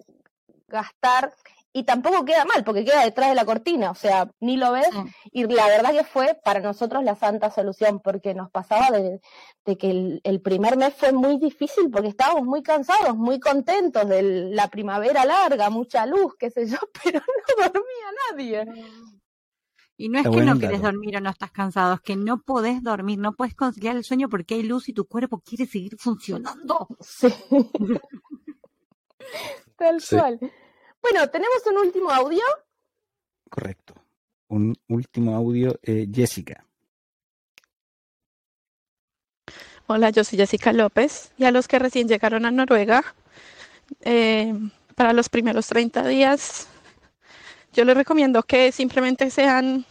gastar 0.67 1.34
y 1.74 1.84
tampoco 1.84 2.26
queda 2.26 2.43
mal 2.45 2.63
porque 2.63 2.84
queda 2.84 3.03
detrás 3.03 3.30
de 3.30 3.36
la 3.36 3.45
cortina, 3.45 3.91
o 3.91 3.95
sea, 3.95 4.30
ni 4.39 4.57
lo 4.57 4.74
ves. 4.74 4.89
Y 5.32 5.45
la 5.45 5.67
verdad 5.67 5.91
que 5.91 6.03
fue 6.03 6.38
para 6.43 6.59
nosotros 6.59 7.03
la 7.03 7.15
santa 7.15 7.49
solución 7.49 8.01
porque 8.01 8.34
nos 8.34 8.49
pasaba 8.51 8.91
de, 8.91 9.22
que 9.78 10.19
el, 10.24 10.41
primer 10.41 10.76
mes 10.78 10.93
fue 10.93 11.13
muy 11.13 11.38
difícil 11.38 11.89
porque 11.89 12.09
estábamos 12.09 12.43
muy 12.43 12.61
cansados, 12.61 13.15
muy 13.15 13.39
contentos 13.39 14.07
de 14.07 14.22
la 14.51 14.67
primavera 14.67 15.24
larga, 15.24 15.69
mucha 15.69 16.05
luz, 16.05 16.36
qué 16.38 16.49
sé 16.49 16.67
yo, 16.67 16.78
pero 17.03 17.19
no 17.19 17.63
dormía 17.63 18.07
nadie. 18.30 18.65
Y 19.95 20.09
no 20.09 20.19
es 20.19 20.28
que 20.28 20.41
no 20.41 20.57
quieres 20.57 20.82
dormir 20.82 21.17
o 21.17 21.22
no 21.22 21.30
estás 21.30 21.51
cansado, 21.51 21.93
es 21.93 22.01
que 22.01 22.15
no 22.15 22.41
podés 22.41 22.84
dormir, 22.84 23.19
no 23.19 23.34
puedes 23.34 23.55
conciliar 23.55 23.95
el 23.95 24.03
sueño 24.03 24.30
porque 24.30 24.55
hay 24.55 24.63
luz 24.63 24.89
y 24.89 24.93
tu 24.93 25.05
cuerpo 25.05 25.39
quiere 25.39 25.67
seguir 25.67 25.95
funcionando. 25.97 26.88
Sí. 26.99 27.28
Tal 29.78 30.01
cual. 30.09 30.39
Bueno, 31.01 31.29
tenemos 31.29 31.57
un 31.65 31.77
último 31.77 32.11
audio. 32.11 32.43
Correcto. 33.49 33.93
Un 34.47 34.75
último 34.87 35.35
audio, 35.35 35.79
eh, 35.83 36.07
Jessica. 36.13 36.65
Hola, 39.87 40.09
yo 40.09 40.23
soy 40.23 40.37
Jessica 40.37 40.71
López 40.71 41.33
y 41.37 41.45
a 41.45 41.51
los 41.51 41.67
que 41.67 41.79
recién 41.79 42.07
llegaron 42.07 42.45
a 42.45 42.51
Noruega, 42.51 43.03
eh, 44.01 44.53
para 44.95 45.13
los 45.13 45.29
primeros 45.29 45.67
30 45.67 46.07
días, 46.07 46.67
yo 47.73 47.85
les 47.85 47.95
recomiendo 47.95 48.43
que 48.43 48.71
simplemente 48.71 49.29
sean 49.29 49.85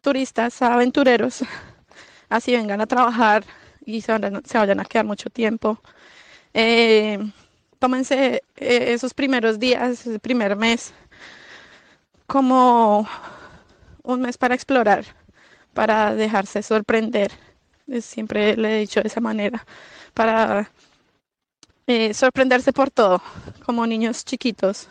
turistas, 0.00 0.62
aventureros, 0.62 1.42
así 2.28 2.52
vengan 2.52 2.80
a 2.80 2.86
trabajar 2.86 3.44
y 3.84 4.00
se 4.00 4.12
vayan, 4.12 4.80
a 4.80 4.84
quedar 4.84 5.04
mucho 5.04 5.30
tiempo. 5.30 5.80
Eh, 6.54 7.18
tómense 7.82 8.44
eh, 8.58 8.92
esos 8.94 9.12
primeros 9.12 9.58
días, 9.58 10.06
ese 10.06 10.20
primer 10.20 10.54
mes, 10.54 10.94
como 12.28 13.08
un 14.04 14.20
mes 14.20 14.38
para 14.38 14.54
explorar, 14.54 15.04
para 15.74 16.14
dejarse 16.14 16.62
sorprender. 16.62 17.32
Siempre 18.00 18.56
le 18.56 18.76
he 18.76 18.80
dicho 18.82 19.02
de 19.02 19.08
esa 19.08 19.20
manera, 19.20 19.66
para 20.14 20.70
eh, 21.88 22.14
sorprenderse 22.14 22.72
por 22.72 22.88
todo, 22.88 23.20
como 23.66 23.84
niños 23.84 24.24
chiquitos. 24.24 24.88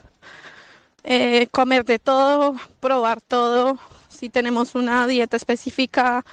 Eh, 1.05 1.47
comer 1.49 1.85
de 1.85 1.97
todo, 1.97 2.57
probar 2.81 3.21
todo. 3.21 3.79
Si 4.09 4.29
tenemos 4.29 4.75
una 4.75 5.07
dieta 5.07 5.37
específica, 5.37 6.25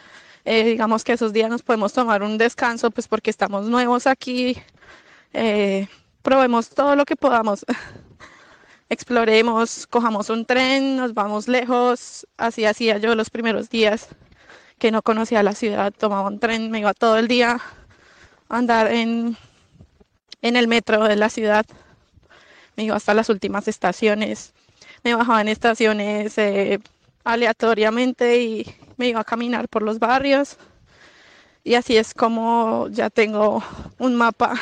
digamos 0.45 1.05
que 1.05 1.13
esos 1.13 1.33
días 1.33 1.51
nos 1.51 1.63
podemos 1.63 1.93
tomar 1.93 2.25
un 2.25 2.37
descanso, 2.37 2.91
pues 2.91 3.07
porque 3.07 3.31
estamos 3.31 3.69
nuevos 3.69 4.09
aquí. 4.09 4.57
Probemos 6.29 6.69
todo 6.69 6.95
lo 6.95 7.07
que 7.07 7.17
podamos. 7.17 7.65
Exploremos, 8.91 9.87
cojamos 9.87 10.29
un 10.29 10.45
tren, 10.45 10.99
nos 10.99 11.15
vamos 11.15 11.49
lejos. 11.49 12.27
Así 12.37 12.67
hacía 12.67 12.99
yo 12.99 13.15
los 13.15 13.31
primeros 13.31 13.71
días 13.71 14.09
que 14.79 14.91
no 14.91 15.01
conocía 15.01 15.43
la 15.43 15.55
ciudad. 15.55 15.91
Tomaba 15.91 16.29
un 16.29 16.39
tren, 16.39 16.71
me 16.71 16.81
iba 16.81 16.93
todo 16.93 17.17
el 17.17 17.29
día 17.29 17.59
a 18.51 18.59
andar 18.59 18.93
en 18.93 19.39
en 20.43 20.57
el 20.57 20.69
metro 20.69 21.05
de 21.05 21.17
la 21.17 21.31
ciudad. 21.31 21.65
Me 22.77 22.85
iba 22.85 22.97
hasta 22.97 23.15
las 23.15 23.31
últimas 23.31 23.67
estaciones. 23.67 24.53
Me 25.05 25.15
bajaba 25.15 25.41
en 25.41 25.49
estaciones 25.49 26.37
eh, 26.37 26.79
aleatoriamente 27.25 28.43
y 28.43 28.67
me 28.99 29.09
iba 29.09 29.21
a 29.21 29.25
caminar 29.25 29.67
por 29.71 29.81
los 29.81 29.99
barrios. 29.99 30.59
Y 31.65 31.75
así 31.75 31.97
es 31.97 32.13
como 32.13 32.89
ya 32.91 33.09
tengo 33.09 33.63
un 33.97 34.15
mapa 34.15 34.61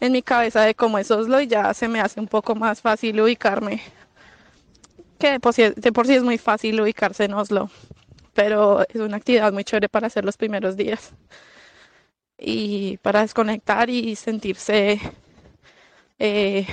en 0.00 0.12
mi 0.12 0.22
cabeza 0.22 0.62
de 0.62 0.74
cómo 0.74 0.98
es 0.98 1.10
Oslo 1.10 1.40
y 1.40 1.46
ya 1.46 1.74
se 1.74 1.88
me 1.88 2.00
hace 2.00 2.20
un 2.20 2.28
poco 2.28 2.54
más 2.54 2.80
fácil 2.80 3.20
ubicarme. 3.20 3.82
Que 5.18 5.32
de 5.32 5.40
por 5.40 5.52
sí, 5.52 5.62
de 5.74 5.92
por 5.92 6.06
sí 6.06 6.14
es 6.14 6.22
muy 6.22 6.38
fácil 6.38 6.80
ubicarse 6.80 7.24
en 7.24 7.34
Oslo, 7.34 7.70
pero 8.34 8.86
es 8.88 8.96
una 8.96 9.16
actividad 9.16 9.52
muy 9.52 9.64
chévere 9.64 9.88
para 9.88 10.06
hacer 10.06 10.24
los 10.24 10.36
primeros 10.36 10.76
días 10.76 11.12
y 12.38 12.98
para 12.98 13.22
desconectar 13.22 13.90
y 13.90 14.14
sentirse, 14.14 15.00
eh, 16.20 16.66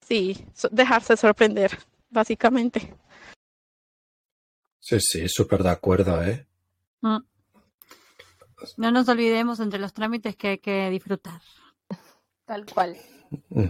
sí, 0.00 0.46
dejarse 0.70 1.16
sorprender, 1.16 1.78
básicamente. 2.08 2.94
Sí, 4.80 4.98
sí, 4.98 5.28
súper 5.28 5.62
de 5.62 5.70
acuerdo, 5.70 6.22
¿eh? 6.24 6.46
Mm. 7.02 7.18
No 8.76 8.90
nos 8.90 9.08
olvidemos 9.08 9.60
entre 9.60 9.78
los 9.78 9.92
trámites 9.92 10.36
que 10.36 10.48
hay 10.48 10.58
que 10.58 10.90
disfrutar. 10.90 11.40
Tal 12.44 12.66
cual. 12.66 12.96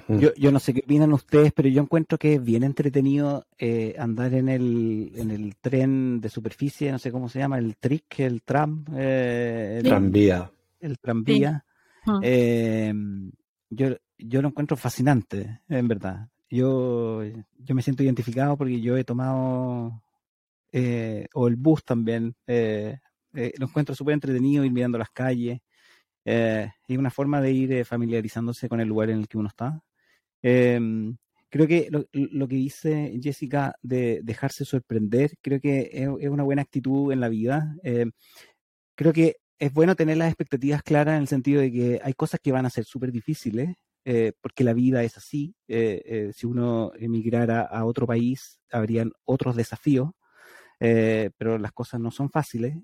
Yo, 0.09 0.35
yo 0.37 0.51
no 0.51 0.59
sé 0.59 0.75
qué 0.75 0.81
opinan 0.85 1.13
ustedes, 1.13 1.53
pero 1.53 1.69
yo 1.69 1.83
encuentro 1.83 2.19
que 2.19 2.35
es 2.35 2.45
bien 2.45 2.65
entretenido 2.65 3.47
eh, 3.59 3.95
andar 3.99 4.35
en 4.35 4.49
el, 4.49 5.13
en 5.15 5.31
el 5.31 5.57
tren 5.57 6.21
de 6.21 6.29
superficie, 6.29 6.91
no 6.91 6.99
sé 6.99 7.13
cómo 7.13 7.29
se 7.29 7.39
llama, 7.39 7.59
el 7.59 7.77
trick, 7.77 8.21
el 8.21 8.43
tram. 8.43 8.85
Eh, 8.97 9.79
el 9.79 9.85
tranvía. 9.85 10.51
El 10.81 10.99
tranvía. 10.99 11.65
Ah. 12.07 12.21
Eh, 12.23 12.93
yo, 13.71 13.97
yo 14.19 14.43
lo 14.43 14.49
encuentro 14.49 14.77
fascinante, 14.77 15.61
en 15.69 15.89
verdad. 15.89 16.29
Yo, 16.51 17.23
yo 17.23 17.75
me 17.75 17.83
siento 17.83 18.03
identificado 18.03 18.57
porque 18.57 18.81
yo 18.81 18.97
he 18.97 19.05
tomado, 19.05 20.03
o 21.35 21.49
el 21.49 21.57
bus 21.57 21.85
también, 21.85 22.35
lo 23.33 23.67
encuentro 23.67 23.95
súper 23.95 24.15
entretenido 24.15 24.65
ir 24.65 24.73
mirando 24.73 24.99
las 24.99 25.11
calles. 25.11 25.61
Eh, 26.25 26.71
y 26.89 26.97
una 26.97 27.11
forma 27.11 27.41
de 27.41 27.53
ir 27.53 27.73
eh, 27.73 27.85
familiarizándose 27.85 28.69
con 28.69 28.81
el 28.81 28.89
lugar 28.89 29.11
en 29.11 29.19
el 29.19 29.29
que 29.29 29.39
uno 29.39 29.49
está. 29.49 29.81
Em, 30.43 31.17
creo 31.51 31.67
que 31.67 31.89
lo, 31.91 32.49
que 32.49 32.57
dice 32.57 33.19
Jessica 33.23 33.75
de 33.83 34.21
dejarse 34.23 34.65
sorprender, 34.65 35.33
creo 35.43 35.61
que 35.61 35.91
es, 35.93 36.09
una 36.29 36.45
buena 36.45 36.63
actitud 36.63 37.13
en 37.13 37.21
la 37.21 37.29
vida. 37.29 37.77
Em, 37.83 38.13
creo 38.97 39.13
que 39.13 39.37
es 39.59 39.73
bueno 39.73 39.97
tener 39.97 40.17
las 40.19 40.29
expectativas 40.29 40.83
claras 40.83 41.17
en 41.17 41.23
el 41.23 41.29
sentido 41.29 41.61
de 41.63 41.73
que 41.73 42.01
hay 42.03 42.15
cosas 42.15 42.41
que 42.43 42.53
van 42.53 42.67
a 42.67 42.71
ser 42.71 42.85
súper 42.85 43.13
difíciles, 43.13 43.77
eh, 44.05 44.33
porque 44.41 44.65
la 44.65 44.75
vida 44.75 45.05
es 45.05 45.17
así. 45.17 45.55
si 45.69 46.47
uno 46.47 46.93
emigrara 46.97 47.63
a 47.63 47.85
otro 47.85 48.07
país, 48.07 48.61
habrían 48.71 49.13
otros 49.25 49.57
desafíos. 49.57 50.11
Pero 51.39 51.59
las 51.59 51.73
cosas 51.73 52.01
no 52.01 52.11
son 52.11 52.31
fáciles. 52.31 52.77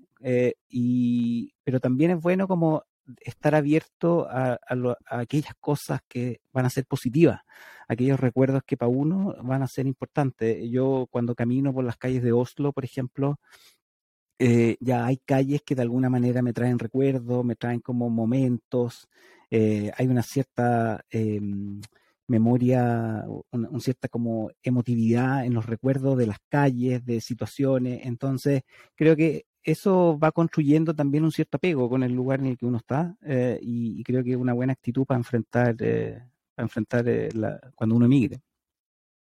y, 0.69 1.53
pero 1.63 1.79
también 1.79 2.11
es 2.11 2.21
bueno 2.21 2.47
como 2.47 2.83
estar 3.21 3.55
abierto 3.55 4.27
a, 4.29 4.59
aquellas 5.05 5.53
cosas 5.59 6.01
que 6.07 6.41
van 6.53 6.65
a 6.65 6.69
ser 6.69 6.85
positivas, 6.85 7.41
aquellos 7.87 8.19
recuerdos 8.19 8.63
que 8.65 8.77
para 8.77 8.89
uno 8.89 9.35
van 9.43 9.63
a 9.63 9.67
ser 9.67 9.87
importantes. 9.87 10.69
Yo 10.69 11.07
cuando 11.09 11.35
camino 11.35 11.73
por 11.73 11.83
las 11.83 11.97
calles 11.97 12.23
de 12.23 12.31
Oslo, 12.31 12.71
por 12.71 12.85
ejemplo, 12.85 13.39
eh, 14.39 14.77
ya 14.79 15.05
hay 15.05 15.17
calles 15.17 15.61
que 15.63 15.75
de 15.75 15.81
alguna 15.81 16.09
manera 16.09 16.41
me 16.41 16.53
traen 16.53 16.79
recuerdos, 16.79 17.43
me 17.43 17.55
traen 17.55 17.81
como 17.81 18.09
momentos, 18.09 19.07
eh, 19.51 19.91
hay 19.97 20.07
una 20.07 20.23
cierta 20.23 21.03
em, 21.09 21.81
memoria, 22.29 23.25
una, 23.51 23.79
cierta 23.79 24.07
como 24.07 24.51
emotividad 24.63 25.45
en 25.45 25.53
los 25.53 25.65
recuerdos 25.65 26.17
de 26.17 26.27
las 26.27 26.37
calles, 26.49 27.05
de 27.05 27.21
situaciones. 27.21 28.01
Entonces, 28.05 28.61
creo 28.95 29.15
que 29.15 29.45
eso 29.63 30.17
va 30.17 30.31
construyendo 30.31 30.93
también 30.95 31.23
un 31.23 31.31
cierto 31.31 31.57
apego 31.57 31.89
con 31.89 32.03
el 32.03 32.13
lugar 32.13 32.39
en 32.39 32.47
el 32.47 32.57
que 32.57 32.65
uno 32.65 32.77
está 32.77 33.15
eh, 33.25 33.59
y, 33.61 34.03
creo 34.03 34.23
que 34.23 34.31
es 34.31 34.37
una 34.37 34.53
buena 34.53 34.73
actitud 34.73 35.05
para 35.05 35.17
enfrentar, 35.17 35.75
eh, 35.79 36.21
para 36.55 36.65
enfrentar 36.65 37.07
eh, 37.07 37.29
la, 37.33 37.59
cuando 37.75 37.95
uno 37.95 38.05
emigre. 38.05 38.41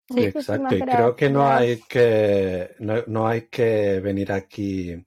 Sí, 0.09 0.23
exacto. 0.23 0.75
Y 0.75 0.79
creo 0.79 1.15
que 1.15 1.29
no 1.29 1.47
hay 1.47 1.81
que 1.81 2.75
no, 2.79 3.27
hay 3.27 3.41
que 3.43 3.99
venir 3.99 4.31
aquí 4.31 5.05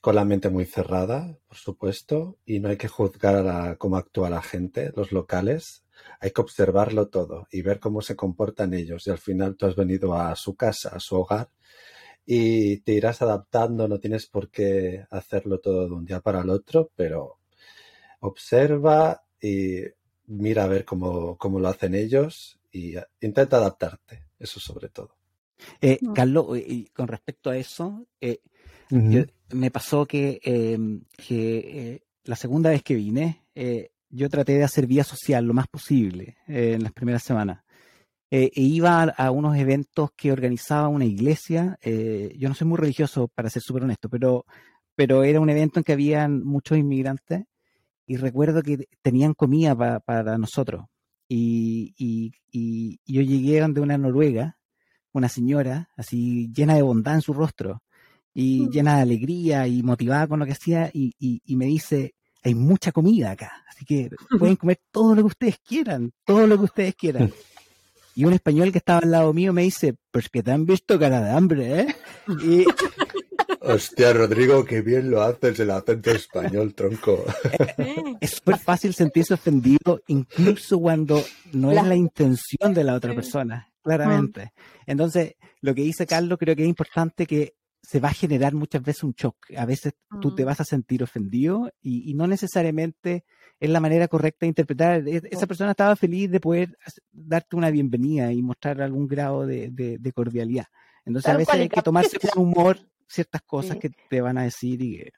con 0.00 0.16
la 0.16 0.24
mente 0.24 0.48
muy 0.48 0.64
cerrada, 0.64 1.38
por 1.46 1.56
supuesto, 1.56 2.38
y 2.44 2.58
no 2.58 2.68
hay 2.68 2.76
que 2.76 2.88
juzgar 2.88 3.46
a 3.46 3.76
cómo 3.76 3.96
actúa 3.96 4.30
la 4.30 4.42
gente, 4.42 4.92
los 4.96 5.12
locales. 5.12 5.85
Hay 6.20 6.30
que 6.30 6.40
observarlo 6.40 7.08
todo 7.08 7.46
y 7.50 7.62
ver 7.62 7.80
cómo 7.80 8.00
se 8.00 8.16
comportan 8.16 8.74
ellos. 8.74 9.06
Y 9.06 9.10
al 9.10 9.18
final 9.18 9.56
tú 9.56 9.66
has 9.66 9.76
venido 9.76 10.14
a 10.14 10.34
su 10.36 10.54
casa, 10.54 10.90
a 10.90 11.00
su 11.00 11.16
hogar, 11.16 11.50
y 12.24 12.78
te 12.78 12.92
irás 12.92 13.22
adaptando, 13.22 13.86
no 13.86 14.00
tienes 14.00 14.26
por 14.26 14.50
qué 14.50 15.06
hacerlo 15.10 15.60
todo 15.60 15.86
de 15.86 15.92
un 15.92 16.04
día 16.04 16.20
para 16.20 16.40
el 16.40 16.50
otro, 16.50 16.90
pero 16.96 17.38
observa 18.20 19.22
y 19.40 19.82
mira 20.26 20.64
a 20.64 20.68
ver 20.68 20.84
cómo, 20.84 21.36
cómo 21.36 21.60
lo 21.60 21.68
hacen 21.68 21.94
ellos 21.94 22.58
y 22.72 22.94
intenta 23.20 23.58
adaptarte, 23.58 24.24
eso 24.38 24.58
sobre 24.58 24.88
todo. 24.88 25.14
Eh, 25.80 25.98
Carlos, 26.14 26.58
y 26.58 26.86
con 26.86 27.08
respecto 27.08 27.48
a 27.48 27.56
eso, 27.56 28.06
eh, 28.20 28.40
me 28.90 29.70
pasó 29.70 30.04
que, 30.06 30.40
em, 30.42 31.02
que 31.16 31.58
eh, 31.58 32.02
la 32.24 32.36
segunda 32.36 32.70
vez 32.70 32.82
que 32.82 32.94
vine, 32.94 33.44
yo 34.16 34.28
traté 34.30 34.56
de 34.56 34.64
hacer 34.64 34.86
vía 34.86 35.04
social 35.04 35.44
lo 35.44 35.54
más 35.54 35.68
posible 35.68 36.38
en 36.46 36.82
las 36.82 36.92
primeras 36.92 37.22
semanas. 37.22 37.66
Eh, 38.30 38.50
e 38.56 38.62
iba 38.62 39.04
a, 39.04 39.30
unos 39.30 39.56
eventos 39.56 40.10
que 40.16 40.32
organizaba 40.32 40.88
una 40.88 41.04
iglesia. 41.04 41.78
Eh, 41.82 42.34
yo 42.38 42.48
no 42.48 42.54
soy 42.54 42.66
muy 42.66 42.78
religioso, 42.78 43.28
para 43.28 43.50
ser 43.50 43.62
súper 43.62 43.84
honesto, 43.84 44.08
pero, 44.08 44.44
pero 44.96 45.22
era 45.22 45.40
un 45.40 45.50
evento 45.50 45.78
en 45.80 45.84
que 45.84 45.92
habían 45.92 46.44
muchos 46.44 46.78
inmigrantes 46.78 47.44
y 48.06 48.16
recuerdo 48.16 48.62
que 48.62 48.88
tenían 49.02 49.34
comida 49.34 50.00
para 50.00 50.38
nosotros. 50.38 50.86
Y, 51.28 51.94
y, 51.98 52.32
yo 53.06 53.22
llegué 53.22 53.60
de 53.66 53.80
una 53.80 53.98
noruega, 53.98 54.58
una 55.12 55.28
señora, 55.28 55.90
así 55.96 56.50
llena 56.54 56.74
de 56.74 56.82
bondad 56.82 57.16
en 57.16 57.22
su 57.22 57.32
rostro 57.32 57.82
y 58.34 58.62
mm. 58.62 58.70
llena 58.70 58.96
de 58.96 59.02
alegría 59.02 59.66
y 59.68 59.82
motivada 59.82 60.26
con 60.28 60.40
lo 60.40 60.46
que 60.46 60.52
hacía 60.52 60.90
y, 60.92 61.14
y 61.18 61.56
me 61.56 61.66
dice, 61.66 62.15
hay 62.46 62.54
mucha 62.54 62.92
comida 62.92 63.32
acá, 63.32 63.64
así 63.68 63.84
que 63.84 64.08
pueden 64.38 64.54
comer 64.56 64.78
todo 64.92 65.16
lo 65.16 65.22
que 65.22 65.26
ustedes 65.26 65.58
quieran, 65.58 66.12
todo 66.24 66.46
lo 66.46 66.56
que 66.56 66.64
ustedes 66.64 66.94
quieran. 66.94 67.32
Y 68.14 68.24
un 68.24 68.32
español 68.32 68.70
que 68.70 68.78
estaba 68.78 69.00
al 69.00 69.10
lado 69.10 69.32
mío 69.32 69.52
me 69.52 69.62
dice, 69.62 69.96
pues 70.12 70.28
que 70.28 70.44
te 70.44 70.52
han 70.52 70.64
visto 70.64 70.98
cara 70.98 71.20
de 71.20 71.30
hambre, 71.30 71.80
¿eh? 71.80 71.96
Y... 72.44 72.64
Hostia, 73.60 74.12
Rodrigo, 74.12 74.64
qué 74.64 74.80
bien 74.80 75.10
lo 75.10 75.22
haces 75.22 75.58
el 75.58 75.72
acento 75.72 76.12
español, 76.12 76.72
tronco. 76.72 77.24
Es 78.20 78.30
súper 78.30 78.58
fácil 78.58 78.94
sentirse 78.94 79.34
ofendido, 79.34 80.00
incluso 80.06 80.78
cuando 80.78 81.22
no 81.52 81.72
es 81.72 81.84
la 81.84 81.96
intención 81.96 82.72
de 82.72 82.84
la 82.84 82.94
otra 82.94 83.12
persona, 83.12 83.68
claramente. 83.82 84.52
Entonces, 84.86 85.34
lo 85.60 85.74
que 85.74 85.82
dice 85.82 86.06
Carlos, 86.06 86.38
creo 86.38 86.54
que 86.54 86.62
es 86.62 86.68
importante 86.68 87.26
que 87.26 87.54
se 87.86 88.00
va 88.00 88.08
a 88.08 88.14
generar 88.14 88.52
muchas 88.52 88.82
veces 88.82 89.04
un 89.04 89.12
shock. 89.12 89.36
A 89.56 89.64
veces 89.64 89.94
tú 90.20 90.34
te 90.34 90.42
mm. 90.42 90.46
vas 90.46 90.60
a 90.60 90.64
sentir 90.64 91.04
ofendido 91.04 91.70
y, 91.80 92.10
y 92.10 92.14
no 92.14 92.26
necesariamente 92.26 93.24
es 93.60 93.70
la 93.70 93.78
manera 93.78 94.08
correcta 94.08 94.38
de 94.40 94.48
interpretar. 94.48 95.06
E, 95.06 95.22
esa 95.30 95.46
persona 95.46 95.70
estaba 95.70 95.94
feliz 95.94 96.28
de 96.28 96.40
poder 96.40 96.76
darte 97.12 97.54
una 97.54 97.70
bienvenida 97.70 98.32
y 98.32 98.42
mostrar 98.42 98.82
algún 98.82 99.06
grado 99.06 99.46
de, 99.46 99.70
de, 99.70 100.12
cordialidad. 100.12 100.64
Entonces 101.04 101.32
a 101.32 101.36
veces 101.36 101.54
hay 101.54 101.68
que 101.68 101.80
tomarse 101.80 102.18
con 102.18 102.42
humor 102.42 102.76
ciertas 103.06 103.42
cosas 103.42 103.76
que 103.76 103.90
te 104.10 104.20
van 104.20 104.36
a 104.36 104.42
decir 104.42 104.82
y 104.82 105.08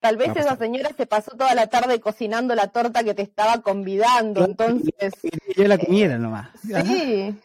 Tal 0.00 0.16
vez 0.16 0.34
esa 0.34 0.56
señora 0.56 0.92
se 0.96 1.04
pasó 1.04 1.32
toda 1.32 1.54
la 1.54 1.66
tarde 1.66 2.00
cocinando 2.00 2.54
la 2.54 2.68
torta 2.68 3.04
que 3.04 3.12
te 3.12 3.20
estaba 3.20 3.60
convidando, 3.60 4.46
entonces... 4.46 5.12
Yo 5.54 5.68
la 5.68 5.76
comiera 5.76 6.16
nomás. 6.16 6.48
Sí, 6.62 7.36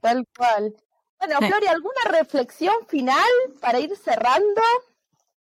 tal 0.00 0.26
cual. 0.34 0.74
Bueno, 1.24 1.38
Flori, 1.38 1.68
¿alguna 1.68 2.18
reflexión 2.18 2.74
final 2.88 3.30
para 3.60 3.78
ir 3.78 3.96
cerrando? 3.96 4.60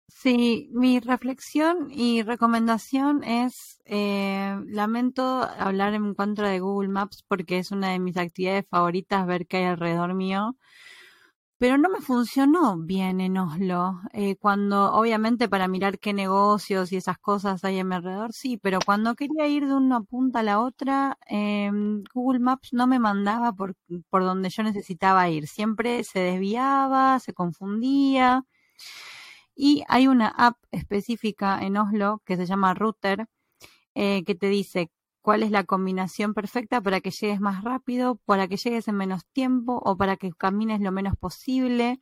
Sí, 0.08 0.70
mi 0.72 1.00
reflexión 1.00 1.88
y 1.90 2.22
recomendación 2.22 3.22
es, 3.24 3.82
eh, 3.84 4.56
lamento 4.68 5.42
hablar 5.42 5.92
en 5.92 6.14
contra 6.14 6.48
de 6.48 6.60
Google 6.60 6.88
Maps 6.88 7.22
porque 7.28 7.58
es 7.58 7.72
una 7.72 7.90
de 7.90 7.98
mis 7.98 8.16
actividades 8.16 8.64
favoritas 8.70 9.26
ver 9.26 9.46
qué 9.46 9.58
hay 9.58 9.64
alrededor 9.64 10.14
mío 10.14 10.56
pero 11.58 11.78
no 11.78 11.88
me 11.88 12.00
funcionó 12.00 12.76
bien 12.78 13.20
en 13.20 13.38
Oslo. 13.38 14.00
Eh, 14.12 14.36
cuando, 14.36 14.92
obviamente, 14.92 15.48
para 15.48 15.68
mirar 15.68 15.98
qué 15.98 16.12
negocios 16.12 16.92
y 16.92 16.96
esas 16.96 17.18
cosas 17.18 17.64
hay 17.64 17.78
a 17.78 17.84
mi 17.84 17.94
alrededor, 17.94 18.32
sí, 18.34 18.58
pero 18.58 18.78
cuando 18.84 19.14
quería 19.14 19.46
ir 19.48 19.66
de 19.66 19.74
una 19.74 20.02
punta 20.02 20.40
a 20.40 20.42
la 20.42 20.60
otra, 20.60 21.18
eh, 21.30 21.70
Google 22.14 22.40
Maps 22.40 22.72
no 22.72 22.86
me 22.86 22.98
mandaba 22.98 23.52
por, 23.54 23.74
por 24.10 24.22
donde 24.24 24.50
yo 24.50 24.62
necesitaba 24.62 25.28
ir. 25.30 25.48
Siempre 25.48 26.04
se 26.04 26.20
desviaba, 26.20 27.18
se 27.20 27.32
confundía. 27.32 28.44
Y 29.54 29.84
hay 29.88 30.06
una 30.08 30.28
app 30.28 30.56
específica 30.70 31.60
en 31.62 31.76
Oslo 31.78 32.22
que 32.24 32.36
se 32.36 32.46
llama 32.46 32.74
Router, 32.74 33.26
eh, 33.94 34.24
que 34.24 34.34
te 34.34 34.48
dice 34.48 34.90
cuál 35.26 35.42
es 35.42 35.50
la 35.50 35.64
combinación 35.64 36.34
perfecta 36.34 36.80
para 36.80 37.00
que 37.00 37.10
llegues 37.10 37.40
más 37.40 37.64
rápido, 37.64 38.14
para 38.26 38.46
que 38.46 38.56
llegues 38.56 38.86
en 38.86 38.94
menos 38.94 39.26
tiempo 39.32 39.82
o 39.84 39.96
para 39.96 40.16
que 40.16 40.30
camines 40.30 40.80
lo 40.80 40.92
menos 40.92 41.16
posible, 41.16 42.00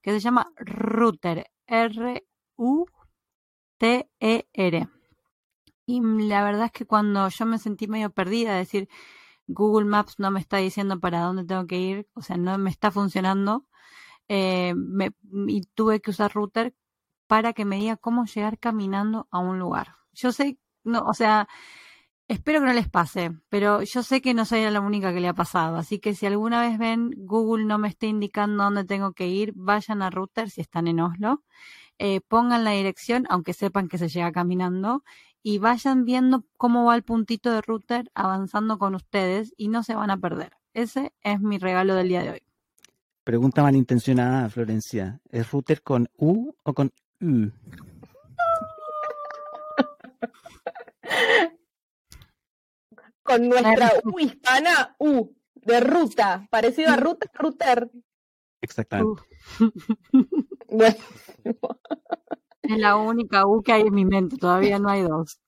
que 0.00 0.10
se 0.10 0.20
llama 0.20 0.50
Router, 0.56 1.50
R-U-T-E-R. 1.66 2.18
Y 5.84 6.00
la 6.00 6.42
verdad 6.44 6.64
es 6.64 6.72
que 6.72 6.86
cuando 6.86 7.28
yo 7.28 7.44
me 7.44 7.58
sentí 7.58 7.88
medio 7.88 8.08
perdida, 8.08 8.56
decir, 8.56 8.88
Google 9.46 9.84
Maps 9.84 10.14
no 10.18 10.30
me 10.30 10.40
está 10.40 10.56
diciendo 10.56 10.98
para 10.98 11.20
dónde 11.20 11.44
tengo 11.44 11.66
que 11.66 11.76
ir, 11.76 12.08
o 12.14 12.22
sea, 12.22 12.38
no 12.38 12.56
me 12.56 12.70
está 12.70 12.90
funcionando, 12.90 13.66
eh, 14.28 14.74
y 15.46 15.60
tuve 15.74 16.00
que 16.00 16.10
usar 16.10 16.32
Router 16.32 16.74
para 17.26 17.52
que 17.52 17.66
me 17.66 17.76
diga 17.76 17.98
cómo 17.98 18.24
llegar 18.24 18.58
caminando 18.58 19.28
a 19.30 19.40
un 19.40 19.58
lugar. 19.58 19.96
Yo 20.14 20.32
sé, 20.32 20.58
no, 20.84 21.00
o 21.00 21.12
sea, 21.12 21.48
Espero 22.28 22.60
que 22.60 22.66
no 22.66 22.72
les 22.72 22.88
pase, 22.88 23.32
pero 23.48 23.82
yo 23.82 24.02
sé 24.02 24.22
que 24.22 24.32
no 24.32 24.44
soy 24.44 24.62
la 24.70 24.80
única 24.80 25.12
que 25.12 25.20
le 25.20 25.28
ha 25.28 25.34
pasado, 25.34 25.76
así 25.76 25.98
que 25.98 26.14
si 26.14 26.24
alguna 26.24 26.60
vez 26.60 26.78
ven 26.78 27.10
Google 27.16 27.64
no 27.66 27.78
me 27.78 27.88
está 27.88 28.06
indicando 28.06 28.64
dónde 28.64 28.84
tengo 28.84 29.12
que 29.12 29.28
ir, 29.28 29.52
vayan 29.54 30.00
a 30.02 30.10
Router 30.10 30.48
si 30.48 30.60
están 30.60 30.86
en 30.86 31.00
Oslo, 31.00 31.42
eh, 31.98 32.20
pongan 32.20 32.64
la 32.64 32.70
dirección, 32.70 33.26
aunque 33.28 33.52
sepan 33.52 33.88
que 33.88 33.98
se 33.98 34.08
llega 34.08 34.32
caminando, 34.32 35.04
y 35.42 35.58
vayan 35.58 36.04
viendo 36.04 36.44
cómo 36.56 36.84
va 36.84 36.94
el 36.94 37.02
puntito 37.02 37.52
de 37.52 37.60
Router 37.60 38.10
avanzando 38.14 38.78
con 38.78 38.94
ustedes 38.94 39.52
y 39.56 39.68
no 39.68 39.82
se 39.82 39.94
van 39.94 40.10
a 40.10 40.16
perder. 40.16 40.52
Ese 40.72 41.12
es 41.22 41.40
mi 41.40 41.58
regalo 41.58 41.94
del 41.94 42.08
día 42.08 42.22
de 42.22 42.30
hoy. 42.30 42.42
Pregunta 43.24 43.62
malintencionada, 43.62 44.48
Florencia. 44.48 45.20
¿Es 45.30 45.50
Router 45.50 45.82
con 45.82 46.08
U 46.16 46.54
o 46.62 46.74
con 46.74 46.92
U? 47.20 47.50
con 53.32 53.48
nuestra 53.48 53.92
U 54.04 54.18
hispana, 54.18 54.94
U, 54.98 55.34
de 55.54 55.80
ruta, 55.80 56.46
parecido 56.50 56.90
a 56.90 56.96
ruta, 56.96 57.30
router. 57.34 57.90
Exactamente. 58.60 59.22
Es 62.62 62.78
la 62.78 62.94
única 62.96 63.44
U 63.44 63.60
que 63.62 63.72
hay 63.72 63.82
en 63.82 63.94
mi 63.94 64.04
mente, 64.04 64.36
todavía 64.36 64.78
no 64.78 64.88
hay 64.88 65.02
dos. 65.02 65.40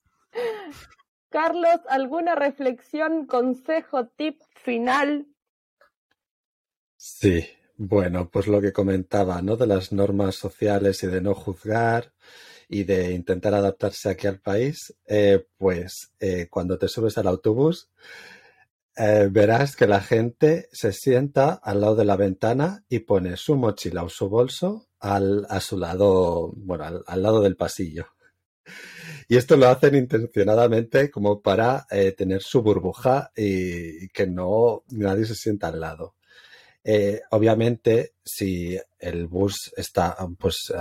Carlos, 1.31 1.81
¿alguna 1.89 2.35
reflexión, 2.35 3.27
consejo, 3.27 4.09
tip 4.09 4.43
final? 4.57 5.29
Sí, 6.97 7.47
bueno, 7.77 8.29
pues 8.31 8.49
lo 8.49 8.61
que 8.61 8.73
comentaba, 8.73 9.41
¿no? 9.43 9.57
De 9.57 9.69
las 9.69 9.93
normas 9.93 10.35
sociales 10.35 11.05
y 11.05 11.07
de 11.07 11.21
no 11.21 11.35
juzgar 11.35 12.13
y 12.75 12.83
de 12.83 13.13
intentar 13.13 13.55
adaptarse 13.55 14.11
aquí 14.11 14.27
al 14.27 14.41
país, 14.41 14.93
eh, 15.07 15.47
pues 15.59 16.11
eh, 16.19 16.49
cuando 16.51 16.77
te 16.77 16.89
subes 16.89 17.17
al 17.19 17.29
autobús, 17.29 17.89
eh, 18.97 19.29
verás 19.31 19.77
que 19.77 19.87
la 19.87 20.01
gente 20.01 20.69
se 20.73 20.93
sienta 20.93 21.53
al 21.53 21.81
lado 21.81 21.95
de 21.95 22.05
la 22.05 22.17
ventana 22.17 22.85
y 22.89 22.99
pone 22.99 23.37
su 23.37 23.55
mochila 23.55 24.03
o 24.03 24.09
su 24.09 24.29
bolso 24.29 24.89
al, 24.99 25.47
a 25.51 25.61
su 25.61 25.79
lado, 25.79 26.53
bueno, 26.57 27.03
al, 27.07 27.23
lado 27.23 27.43
del 27.43 27.55
pasillo. 27.55 28.07
Y 29.29 29.37
esto 29.37 29.57
lo 29.57 29.69
hacen 29.69 29.95
intencionadamente 29.95 31.13
como 31.13 31.43
para 31.43 31.87
tener 32.17 32.43
su 32.43 32.61
burbuja 32.61 33.31
y, 33.37 34.09
que 34.09 34.27
no 34.27 34.83
nadie 34.89 35.27
se 35.27 35.37
sienta 35.37 35.69
al 35.69 35.79
lado. 35.79 36.17
obviamente, 37.31 38.15
si 38.25 38.77
el 38.99 39.29
bus 39.29 39.73
está 39.77 40.17
pues 40.39 40.73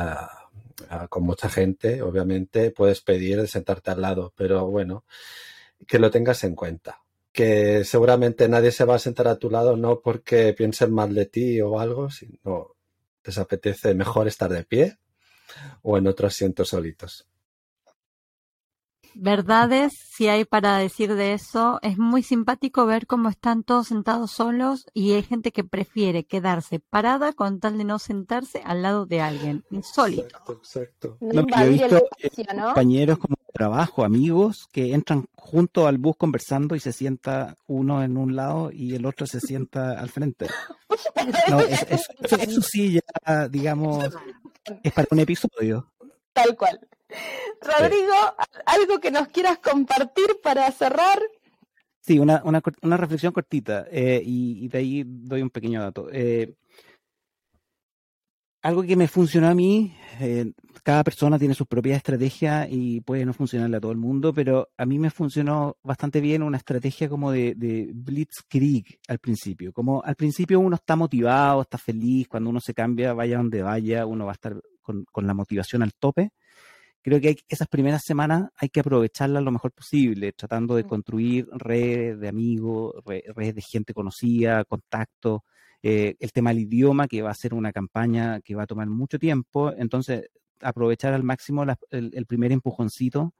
con 1.10 1.24
mucha 1.24 1.50
gente, 1.50 2.02
obviamente 2.02 2.72
puedes 2.72 3.02
pedir 3.02 3.48
sentarte 3.48 3.92
al 3.92 4.02
lado, 4.02 4.34
pero 4.36 4.68
bueno, 4.68 5.06
que 5.88 6.00
lo 6.00 6.12
tengas 6.12 6.44
en 6.44 6.56
cuenta. 6.56 7.04
Que 7.32 7.84
seguramente 7.84 8.48
nadie 8.48 8.72
se 8.72 8.86
va 8.86 8.96
a 8.96 9.00
sentar 9.00 9.28
a 9.28 9.38
tu 9.38 9.50
lado 9.50 9.76
no 9.76 10.02
porque 10.02 10.54
piensen 10.54 10.94
mal 10.94 11.16
de 11.16 11.26
ti 11.26 11.62
o 11.62 11.80
algo, 11.80 12.10
sino 12.12 12.76
les 13.24 13.38
apetece 13.38 13.96
mejor 13.96 14.28
estar 14.28 14.52
de 14.52 14.64
pie 14.64 14.98
o 15.82 15.98
en 15.98 16.08
otro 16.08 16.28
asiento 16.28 16.66
solitos 16.66 17.28
verdades 19.16 19.94
si 19.94 20.28
hay 20.28 20.46
para 20.46 20.78
decir 20.78 21.16
de 21.16 21.34
eso. 21.34 21.80
Es 21.82 21.98
muy 21.98 22.24
simpático 22.24 22.86
ver 22.86 23.08
cómo 23.08 23.30
están 23.30 23.64
todos 23.64 23.88
sentados 23.88 24.32
solos 24.32 24.86
y 24.94 25.14
hay 25.14 25.24
gente 25.24 25.52
que 25.52 25.64
prefiere 25.64 26.26
quedarse 26.26 26.80
parada 26.80 27.34
con 27.34 27.60
tal 27.60 27.78
de 27.78 27.84
no 27.84 28.00
sentarse 28.00 28.62
al 28.66 28.82
lado 28.82 29.06
de 29.06 29.22
alguien. 29.22 29.64
Insólito. 29.72 30.24
Exacto, 30.24 30.54
exacto. 30.54 31.18
he 31.22 31.70
visto 31.70 32.08
compañeros 32.66 33.18
como 33.18 33.36
trabajo, 33.54 34.04
amigos, 34.04 34.68
que 34.72 34.94
entran 34.94 35.26
junto 35.36 35.88
al 35.88 35.98
bus 35.98 36.16
conversando 36.18 36.76
y 36.76 36.80
se 36.80 36.92
sienta 36.92 37.56
uno 37.68 38.04
en 38.04 38.18
un 38.18 38.36
lado 38.36 38.72
y 38.72 38.96
el 38.96 39.06
otro 39.06 39.28
se 39.28 39.40
sienta 39.40 40.00
al 40.00 40.10
frente. 40.10 40.48
eso 42.30 42.62
sí 42.62 43.00
ya, 43.26 43.48
digamos, 43.48 44.06
es 44.82 44.92
para 44.92 45.08
un 45.12 45.20
episodio. 45.20 45.92
Tal 46.34 46.58
cual. 46.58 46.80
Rodrigo, 47.62 48.14
¿algo 48.66 49.00
que 49.00 49.12
nos 49.12 49.28
quieras 49.28 49.60
compartir 49.60 50.40
para 50.42 50.72
cerrar? 50.72 51.20
Sí, 52.06 52.20
una, 52.20 52.42
reflexión 52.98 53.32
cortita 53.32 53.86
eh, 53.90 54.22
y, 54.26 54.68
de 54.68 54.78
ahí 54.78 55.04
doy 55.06 55.42
un 55.42 55.50
pequeño 55.50 55.82
dato. 55.82 56.10
Eh, 56.12 56.54
algo 58.62 58.84
que 58.84 58.98
me 58.98 59.08
funcionó 59.08 59.48
a 59.48 59.54
mí, 59.54 59.96
eh, 60.20 60.52
cada 60.84 61.04
persona 61.06 61.40
tiene 61.40 61.54
su 61.54 61.66
propia 61.66 61.96
estrategia 61.96 62.68
y 62.70 63.00
puede 63.02 63.26
no 63.26 63.34
funcionarle 63.34 63.78
a 63.78 63.80
todo 63.80 63.94
el 63.94 63.98
mundo, 63.98 64.34
pero 64.34 64.70
a 64.78 64.86
mí 64.86 65.00
me 65.00 65.10
funcionó 65.12 65.78
bastante 65.82 66.20
bien 66.20 66.44
una 66.44 66.58
estrategia 66.58 67.08
como 67.08 67.32
de, 67.32 67.56
de 67.56 67.90
blitzkrieg 67.94 69.00
al 69.08 69.20
principio. 69.20 69.72
Como 69.72 70.04
al 70.04 70.16
principio 70.16 70.60
uno 70.60 70.76
está 70.76 70.98
motivado, 70.98 71.62
está 71.62 71.78
feliz, 71.78 72.28
cuando 72.28 72.50
uno 72.50 72.60
se 72.60 72.74
cambia, 72.74 73.14
vaya 73.14 73.38
donde 73.38 73.62
vaya, 73.62 74.06
uno 74.06 74.26
va 74.26 74.32
a 74.32 74.36
estar 74.36 74.62
con, 74.82 75.06
con 75.06 75.26
la 75.26 75.34
motivación 75.34 75.84
al 75.84 75.94
tope 75.94 76.32
creo 77.04 77.20
que 77.20 77.36
esas 77.48 77.68
primeras 77.68 78.02
semanas 78.04 78.50
hay 78.56 78.70
que 78.70 78.80
aprovecharlas 78.80 79.44
lo 79.44 79.52
mejor 79.52 79.74
posible, 79.74 80.32
tratando 80.32 80.76
de 80.76 80.86
construir 80.86 81.48
redes 81.52 82.20
de 82.20 82.28
amigos, 82.30 82.96
redes 83.06 83.56
de 83.56 83.62
gente 83.62 83.94
conocida, 83.94 84.64
contactos, 84.64 85.42
eh, 85.84 86.16
el 86.18 86.32
tema 86.32 86.52
del 86.52 86.60
idioma, 86.60 87.10
que 87.10 87.22
va 87.22 87.32
a 87.32 87.36
ser 87.36 87.54
una 87.54 87.74
campaña 87.74 88.40
que 88.40 88.56
va 88.56 88.64
a 88.64 88.68
tomar 88.68 88.88
mucho 88.88 89.20
tiempo, 89.20 89.74
entonces 89.78 90.30
aprovechar 90.62 91.14
al 91.14 91.24
máximo 91.24 91.66
el, 91.90 92.26
primer 92.26 92.54
empujoncito, 92.54 93.34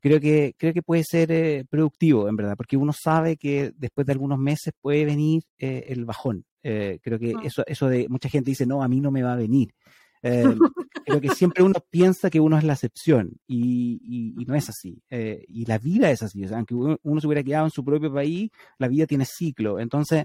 creo 0.00 0.18
que, 0.18 0.54
creo 0.56 0.72
que 0.72 0.82
puede 0.82 1.04
ser 1.04 1.30
eh, 1.30 1.66
productivo, 1.68 2.26
en 2.26 2.36
verdad, 2.36 2.56
porque 2.56 2.78
uno 2.78 2.94
sabe 2.94 3.36
que 3.36 3.72
después 3.76 4.06
de 4.06 4.14
algunos 4.14 4.38
meses 4.38 4.72
puede 4.80 5.04
venir 5.04 5.42
eh, 5.58 5.84
el 5.88 6.06
bajón. 6.06 6.46
creo 6.62 7.18
que 7.18 7.34
eso, 7.44 7.64
eso 7.66 7.86
de 7.86 8.08
mucha 8.08 8.30
gente 8.30 8.50
dice, 8.50 8.64
no, 8.64 8.82
a 8.82 8.88
mí 8.88 8.98
no 8.98 9.10
me 9.10 9.22
va 9.22 9.34
a 9.34 9.36
venir. 9.36 9.74
Eh, 10.22 10.44
creo 11.06 11.20
que 11.20 11.30
siempre 11.30 11.62
uno 11.62 11.74
piensa 11.90 12.30
que 12.30 12.40
uno 12.40 12.58
es 12.58 12.64
la 12.64 12.74
excepción 12.74 13.32
y, 13.46 14.34
no 14.46 14.54
es 14.54 14.68
así. 14.68 15.02
Eh, 15.10 15.44
y 15.48 15.64
la 15.66 15.78
vida 15.78 16.10
es 16.10 16.22
así. 16.22 16.44
aunque 16.52 16.74
uno, 16.74 17.20
se 17.20 17.26
hubiera 17.26 17.42
quedado 17.42 17.66
en 17.66 17.70
su 17.70 17.84
propio 17.84 18.12
país, 18.12 18.50
la 18.78 18.88
vida 18.88 19.06
tiene 19.06 19.24
ciclo. 19.24 19.78
Entonces, 19.78 20.24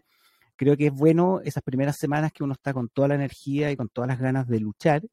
creo 0.56 0.78
que 0.78 0.88
es 0.88 0.94
bueno 0.94 1.42
esas 1.44 1.64
primeras 1.64 1.98
semanas 1.98 2.32
que 2.34 2.44
uno 2.44 2.54
está 2.54 2.74
con 2.74 2.90
toda 2.90 3.10
la 3.10 3.16
energía 3.16 3.72
y 3.72 3.76
con 3.76 3.90
todas 3.90 4.08
las 4.08 4.20
ganas 4.20 4.48
de 4.48 4.60
luchar, 4.60 5.04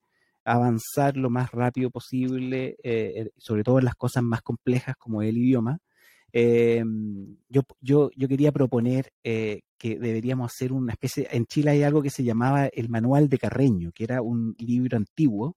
avanzar 0.44 1.16
lo 1.16 1.30
más 1.30 1.50
rápido 1.52 1.90
posible, 1.90 2.76
eh, 2.82 3.30
sobre 3.36 3.62
todo 3.64 3.78
en 3.78 3.84
las 3.84 3.94
cosas 3.94 4.22
más 4.22 4.42
complejas 4.42 4.96
como 4.98 5.22
el 5.22 5.38
idioma. 5.38 5.78
Yo, 6.32 7.62
yo, 7.80 8.10
yo 8.16 8.28
quería 8.28 8.52
proponer 8.52 9.12
que 9.22 9.98
deberíamos 9.98 10.52
hacer 10.52 10.72
una 10.72 10.92
especie, 10.92 11.28
en 11.30 11.46
Chile 11.46 11.72
hay 11.72 11.82
algo 11.82 12.02
que 12.02 12.10
se 12.10 12.24
llamaba 12.24 12.66
el 12.66 12.88
Manual 12.88 13.28
de 13.28 13.38
Carreño, 13.38 13.92
que 13.92 14.04
era 14.04 14.22
un 14.22 14.54
libro 14.58 14.96
antiguo 14.96 15.56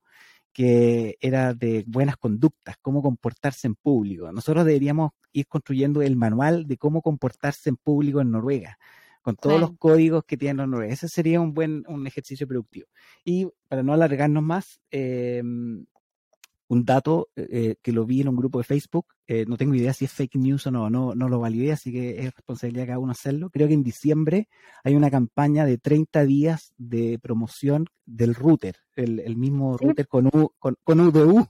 que 0.56 1.18
era 1.20 1.54
de 1.54 1.84
buenas 1.86 2.16
conductas, 2.16 2.78
cómo 2.82 3.02
comportarse 3.02 3.68
en 3.68 3.76
público. 3.76 4.32
Nosotros 4.32 4.66
deberíamos 4.66 5.12
ir 5.34 5.48
construyendo 5.48 6.02
el 6.02 6.16
manual 6.16 6.66
de 6.66 6.78
cómo 6.78 7.02
comportarse 7.02 7.70
en 7.70 7.76
público 7.76 8.22
en 8.22 8.32
Noruega, 8.32 8.80
con 9.22 9.36
todos 9.36 9.60
los 9.60 9.78
códigos 9.78 10.24
que 10.24 10.38
tienen 10.38 10.58
los 10.58 10.70
noruegos. 10.70 10.94
Ese 10.94 11.10
sería 11.10 11.42
un 11.42 11.54
buen 11.54 11.84
un 11.90 12.08
ejercicio 12.08 12.48
productivo. 12.48 12.88
Y 13.26 13.50
para 13.68 13.84
no 13.84 13.92
alargarnos 13.92 14.44
más, 14.44 14.80
eh, 14.92 15.44
un 16.68 16.86
dato 16.86 17.30
eh, 17.36 17.48
eh, 17.52 17.76
que 17.82 17.92
lo 17.92 18.06
vi 18.06 18.22
en 18.22 18.30
un 18.30 18.36
grupo 18.36 18.58
de 18.58 18.64
Facebook, 18.64 19.08
eh, 19.28 19.46
no 19.48 19.58
tengo 19.58 19.76
idea 19.76 19.94
si 19.94 20.06
es 20.06 20.12
fake 20.12 20.36
news 20.36 20.68
o 20.68 20.72
no, 20.72 20.90
no, 20.90 21.16
no 21.16 21.30
lo 21.30 21.40
validé, 21.40 21.72
así 21.72 21.92
que 21.92 22.20
es 22.20 22.34
responsabilidad 22.34 22.84
de 22.84 22.88
cada 22.88 23.00
uno 23.00 23.12
hacerlo. 23.12 23.50
Creo 23.50 23.68
que 23.68 23.74
en 23.74 23.84
diciembre 23.84 24.48
hay 24.84 24.96
una 24.96 25.12
campaña 25.12 25.66
de 25.66 25.78
30 25.78 26.26
días 26.26 26.74
de 26.78 27.20
promoción 27.20 27.88
del 28.06 28.36
router, 28.36 28.78
el, 28.96 29.36
mismo 29.36 29.78
router 29.78 30.08
con, 30.08 30.28
U, 30.28 30.52
con, 30.60 30.76
con 30.84 31.00
UDU, 31.00 31.48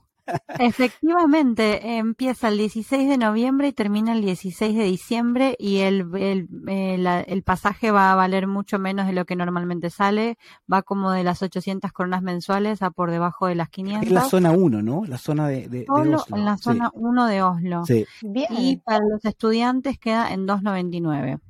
Efectivamente, 0.58 1.98
empieza 1.98 2.48
el 2.48 2.58
16 2.58 3.08
de 3.08 3.18
noviembre 3.18 3.68
y 3.68 3.72
termina 3.72 4.12
el 4.12 4.22
16 4.22 4.76
de 4.76 4.84
diciembre 4.84 5.56
y 5.58 5.78
el, 5.78 6.08
el, 6.16 6.48
eh, 6.68 7.24
el, 7.26 7.42
pasaje 7.42 7.90
va 7.90 8.12
a 8.12 8.14
valer 8.14 8.46
mucho 8.46 8.78
menos 8.78 9.06
de 9.06 9.12
lo 9.12 9.24
que 9.24 9.36
normalmente 9.36 9.90
sale, 9.90 10.38
va 10.72 10.82
como 10.82 11.12
de 11.12 11.24
las 11.24 11.42
800 11.42 11.92
coronas 11.92 12.22
mensuales 12.22 12.82
a 12.82 12.90
por 12.90 13.10
debajo 13.10 13.46
de 13.46 13.54
las 13.54 13.68
500. 13.68 14.06
Es 14.06 14.12
la 14.12 14.24
zona 14.24 14.52
1, 14.52 14.82
¿no? 14.82 15.04
La 15.06 15.18
zona 15.18 15.48
de, 15.48 15.84
Oslo. 15.88 16.24
En 16.34 16.44
la 16.44 16.56
zona 16.56 16.90
1 16.94 17.26
de 17.26 17.42
Oslo. 17.42 17.84
Sí. 17.86 18.06
Y 18.50 18.76
para 18.78 19.00
los 19.00 19.24
estudiantes 19.24 19.98
queda 19.98 20.32
en 20.32 20.46
299. 20.46 21.40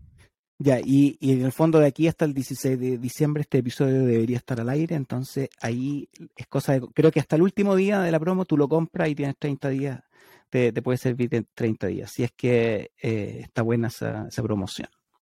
Ya, 0.59 0.81
y, 0.81 1.19
y, 1.21 1.33
en 1.33 1.45
el 1.45 1.53
fondo 1.53 1.79
de 1.79 1.87
aquí 1.87 2.09
hasta 2.09 2.25
el 2.25 2.33
16 2.33 2.81
de 2.81 2.97
diciembre 2.97 3.43
este 3.43 3.59
episodio 3.59 4.07
debería 4.07 4.39
estar 4.39 4.59
al 4.59 4.71
aire, 4.71 4.95
entonces 4.95 5.51
ahí 5.61 6.09
es 6.35 6.47
cosa 6.47 6.73
de, 6.73 6.81
creo 6.95 7.11
que 7.11 7.21
hasta 7.21 7.37
el 7.37 7.43
último 7.43 7.77
día 7.77 8.01
de 8.01 8.11
la 8.11 8.19
promo 8.19 8.47
tú 8.47 8.57
lo 8.57 8.67
compras 8.67 9.11
y 9.11 9.15
tienes 9.15 9.37
30 9.39 9.69
días, 9.69 10.01
te, 10.49 10.73
puede 10.81 10.97
servir 10.97 11.35
en 11.35 11.47
30 11.55 11.89
días, 11.89 12.11
si 12.11 12.25
es 12.25 12.33
que 12.33 12.93
eh, 13.03 13.41
está 13.43 13.61
buena 13.61 13.89
esa, 13.89 14.29
esa 14.29 14.43
promoción. 14.43 14.89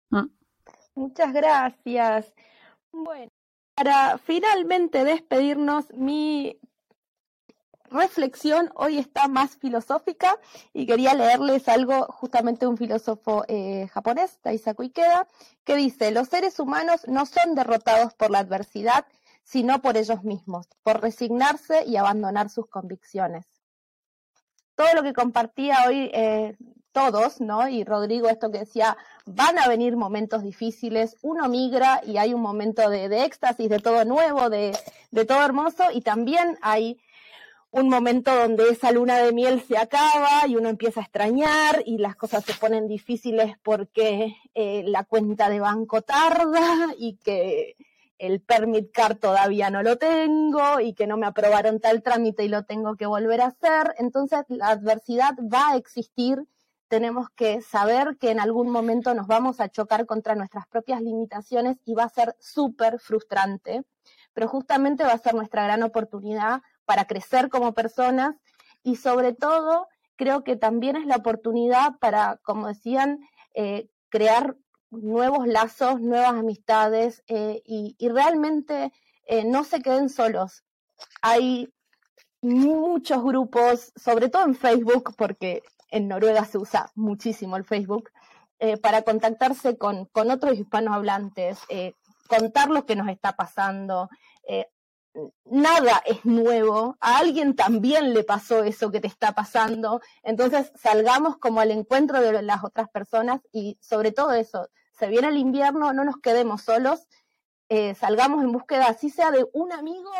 Mm. 0.09 0.25
Muchas 0.95 1.33
gracias. 1.33 2.33
Bueno, 2.91 3.31
para 3.75 4.17
finalmente 4.17 5.03
despedirnos, 5.03 5.85
mi 5.93 6.59
reflexión 7.91 8.71
hoy 8.75 8.97
está 8.97 9.27
más 9.27 9.57
filosófica 9.57 10.37
y 10.73 10.85
quería 10.85 11.13
leerles 11.13 11.67
algo 11.67 12.05
justamente 12.07 12.61
de 12.61 12.69
un 12.69 12.77
filósofo 12.77 13.43
eh, 13.47 13.87
japonés, 13.93 14.39
Daisaku 14.43 14.83
Ikeda, 14.83 15.27
que 15.63 15.75
dice, 15.75 16.11
los 16.11 16.29
seres 16.29 16.59
humanos 16.59 17.01
no 17.07 17.25
son 17.25 17.53
derrotados 17.53 18.13
por 18.13 18.31
la 18.31 18.39
adversidad, 18.39 19.05
sino 19.43 19.81
por 19.81 19.97
ellos 19.97 20.23
mismos, 20.23 20.67
por 20.83 21.01
resignarse 21.01 21.83
y 21.85 21.97
abandonar 21.97 22.49
sus 22.49 22.67
convicciones. 22.67 23.45
Todo 24.75 24.93
lo 24.95 25.03
que 25.03 25.13
compartía 25.13 25.83
hoy 25.87 26.09
eh, 26.13 26.55
todos, 26.91 27.41
¿no? 27.41 27.67
Y 27.67 27.83
Rodrigo, 27.83 28.29
esto 28.29 28.51
que 28.51 28.59
decía, 28.59 28.97
van 29.25 29.59
a 29.59 29.67
venir 29.67 29.95
momentos 29.95 30.43
difíciles, 30.43 31.17
uno 31.21 31.47
migra 31.49 32.01
y 32.05 32.17
hay 32.17 32.33
un 32.33 32.41
momento 32.41 32.89
de, 32.89 33.23
éxtasis, 33.23 33.69
de 33.69 33.79
todo 33.79 34.05
nuevo, 34.05 34.49
de, 34.49 34.77
de 35.11 35.25
todo 35.25 35.43
hermoso, 35.43 35.83
y 35.93 36.01
también 36.01 36.57
hay 36.61 36.99
un 37.71 37.87
momento 37.87 38.35
donde 38.35 38.69
esa 38.69 38.91
luna 38.91 39.17
de 39.17 39.31
miel 39.31 39.61
se 39.61 39.77
acaba 39.77 40.45
y 40.45 40.57
uno 40.57 40.67
empieza 40.67 40.99
a 40.99 41.03
extrañar 41.03 41.81
y 41.85 41.97
las 41.97 42.17
cosas 42.17 42.43
se 42.43 42.53
ponen 42.53 42.87
difíciles 42.87 43.55
porque 43.63 44.35
eh, 44.53 44.83
la 44.85 45.05
cuenta 45.05 45.49
de 45.49 45.61
banco 45.61 46.01
tarda 46.01 46.93
y 46.97 47.15
que 47.17 47.77
el 48.17 48.41
permit 48.41 48.91
card 48.91 49.17
todavía 49.17 49.69
no 49.69 49.83
lo 49.83 49.97
tengo 49.97 50.81
y 50.81 50.93
que 50.93 51.07
no 51.07 51.17
me 51.17 51.25
aprobaron 51.25 51.79
tal 51.79 52.03
trámite 52.03 52.43
y 52.43 52.49
lo 52.49 52.65
tengo 52.65 52.95
que 52.95 53.05
volver 53.05 53.41
a 53.41 53.47
hacer. 53.47 53.95
Entonces 53.97 54.41
la 54.49 54.67
adversidad 54.67 55.33
va 55.41 55.71
a 55.71 55.77
existir. 55.77 56.45
Tenemos 56.89 57.29
que 57.29 57.61
saber 57.61 58.17
que 58.19 58.31
en 58.31 58.41
algún 58.41 58.69
momento 58.69 59.13
nos 59.13 59.27
vamos 59.27 59.61
a 59.61 59.69
chocar 59.69 60.05
contra 60.05 60.35
nuestras 60.35 60.67
propias 60.67 61.01
limitaciones 61.01 61.77
y 61.85 61.95
va 61.95 62.03
a 62.03 62.09
ser 62.09 62.35
súper 62.37 62.99
frustrante, 62.99 63.83
pero 64.33 64.49
justamente 64.49 65.05
va 65.05 65.13
a 65.13 65.17
ser 65.17 65.33
nuestra 65.33 65.63
gran 65.63 65.83
oportunidad 65.83 66.61
para 66.91 67.05
crecer 67.05 67.47
como 67.47 67.73
personas 67.73 68.35
y 68.83 68.97
sobre 68.97 69.31
todo 69.31 69.87
creo 70.17 70.43
que 70.43 70.57
también 70.57 70.97
es 70.97 71.05
la 71.05 71.15
oportunidad 71.15 71.97
para, 72.01 72.35
como 72.43 72.67
decían, 72.67 73.21
eh, 73.53 73.87
crear 74.09 74.57
nuevos 74.89 75.47
lazos, 75.47 76.01
nuevas 76.01 76.33
amistades 76.33 77.23
eh, 77.27 77.61
y, 77.63 77.95
realmente 78.09 78.91
eh, 79.25 79.45
no 79.45 79.63
se 79.63 79.81
queden 79.81 80.09
solos. 80.09 80.65
Hay 81.21 81.73
muchos 82.41 83.23
grupos, 83.23 83.93
sobre 83.95 84.27
todo 84.27 84.43
en 84.43 84.55
Facebook, 84.55 85.15
porque 85.15 85.63
en 85.91 86.09
Noruega 86.09 86.43
se 86.43 86.57
usa 86.57 86.91
muchísimo 86.93 87.55
el 87.55 87.63
Facebook, 87.63 88.11
para 88.83 89.03
contactarse 89.03 89.77
con, 89.77 90.07
con 90.07 90.29
otros 90.29 90.59
hispanohablantes, 90.59 91.57
contar 92.27 92.69
lo 92.69 92.85
que 92.85 92.97
nos 92.97 93.07
está 93.07 93.37
pasando, 93.37 94.09
nada 95.45 96.01
es 96.05 96.23
nuevo, 96.25 96.97
a 96.99 97.17
alguien 97.17 97.55
también 97.55 98.13
le 98.13 98.23
pasó 98.23 98.63
eso 98.63 98.91
que 98.91 99.01
te 99.01 99.07
está 99.07 99.33
pasando, 99.33 100.01
entonces 100.23 100.71
salgamos 100.75 101.37
como 101.37 101.59
al 101.59 101.71
encuentro 101.71 102.21
de 102.21 102.41
las 102.41 102.63
otras 102.63 102.89
personas 102.89 103.41
y 103.51 103.77
sobre 103.81 104.11
todo 104.11 104.33
eso, 104.33 104.69
se 104.97 105.07
viene 105.07 105.29
el 105.29 105.37
invierno, 105.37 105.93
no 105.93 106.03
nos 106.03 106.17
quedemos 106.17 106.61
solos, 106.61 107.07
eh, 107.69 107.95
salgamos 107.95 108.43
en 108.43 108.51
búsqueda, 108.51 108.87
así 108.87 109.09
sea 109.09 109.31
de 109.31 109.45
un 109.53 109.71
amigo, 109.71 110.11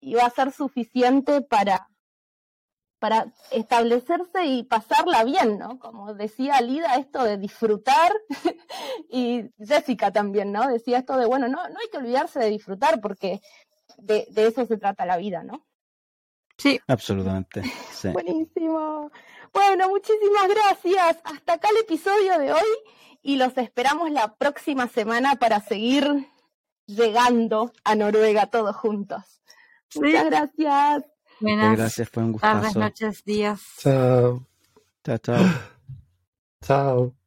y 0.00 0.14
va 0.14 0.24
a 0.24 0.30
ser 0.30 0.52
suficiente 0.52 1.42
para, 1.42 1.88
para 2.98 3.32
establecerse 3.50 4.44
y 4.46 4.62
pasarla 4.64 5.24
bien, 5.24 5.58
¿no? 5.58 5.78
Como 5.78 6.14
decía 6.14 6.60
Lida, 6.60 6.96
esto 6.96 7.22
de 7.24 7.36
disfrutar, 7.36 8.12
y 9.10 9.50
Jessica 9.58 10.10
también, 10.10 10.52
¿no? 10.52 10.68
Decía 10.68 10.98
esto 10.98 11.16
de, 11.16 11.26
bueno, 11.26 11.48
no, 11.48 11.68
no 11.68 11.78
hay 11.78 11.88
que 11.90 11.98
olvidarse 11.98 12.38
de 12.40 12.50
disfrutar, 12.50 13.00
porque 13.00 13.40
de, 14.02 14.26
eso 14.34 14.66
se 14.66 14.76
trata 14.76 15.06
la 15.06 15.16
vida, 15.16 15.42
¿no? 15.42 15.66
Sí. 16.56 16.80
Absolutamente. 16.86 17.62
Buenísimo. 18.12 19.10
Bueno, 19.52 19.88
muchísimas 19.88 20.48
gracias. 20.48 21.18
Hasta 21.24 21.54
acá 21.54 21.68
el 21.70 21.78
episodio 21.78 22.38
de 22.38 22.52
hoy 22.52 22.68
y 23.22 23.36
los 23.36 23.56
esperamos 23.56 24.10
la 24.10 24.34
próxima 24.34 24.88
semana 24.88 25.36
para 25.36 25.60
seguir 25.60 26.28
llegando 26.86 27.72
a 27.84 27.94
Noruega 27.94 28.46
todos 28.46 28.76
juntos. 28.76 29.42
Muchas 29.94 30.26
gracias. 30.26 31.04
Buenas 31.40 31.76
gracias, 31.76 32.08
fue 32.08 32.22
un 32.22 32.32
gustazo. 32.32 32.60
Tardes, 32.60 32.76
noches, 32.76 33.24
días. 33.24 33.60
Chao. 33.78 34.46
Chao, 35.02 35.18
chao. 35.18 35.44
chao. 36.60 37.19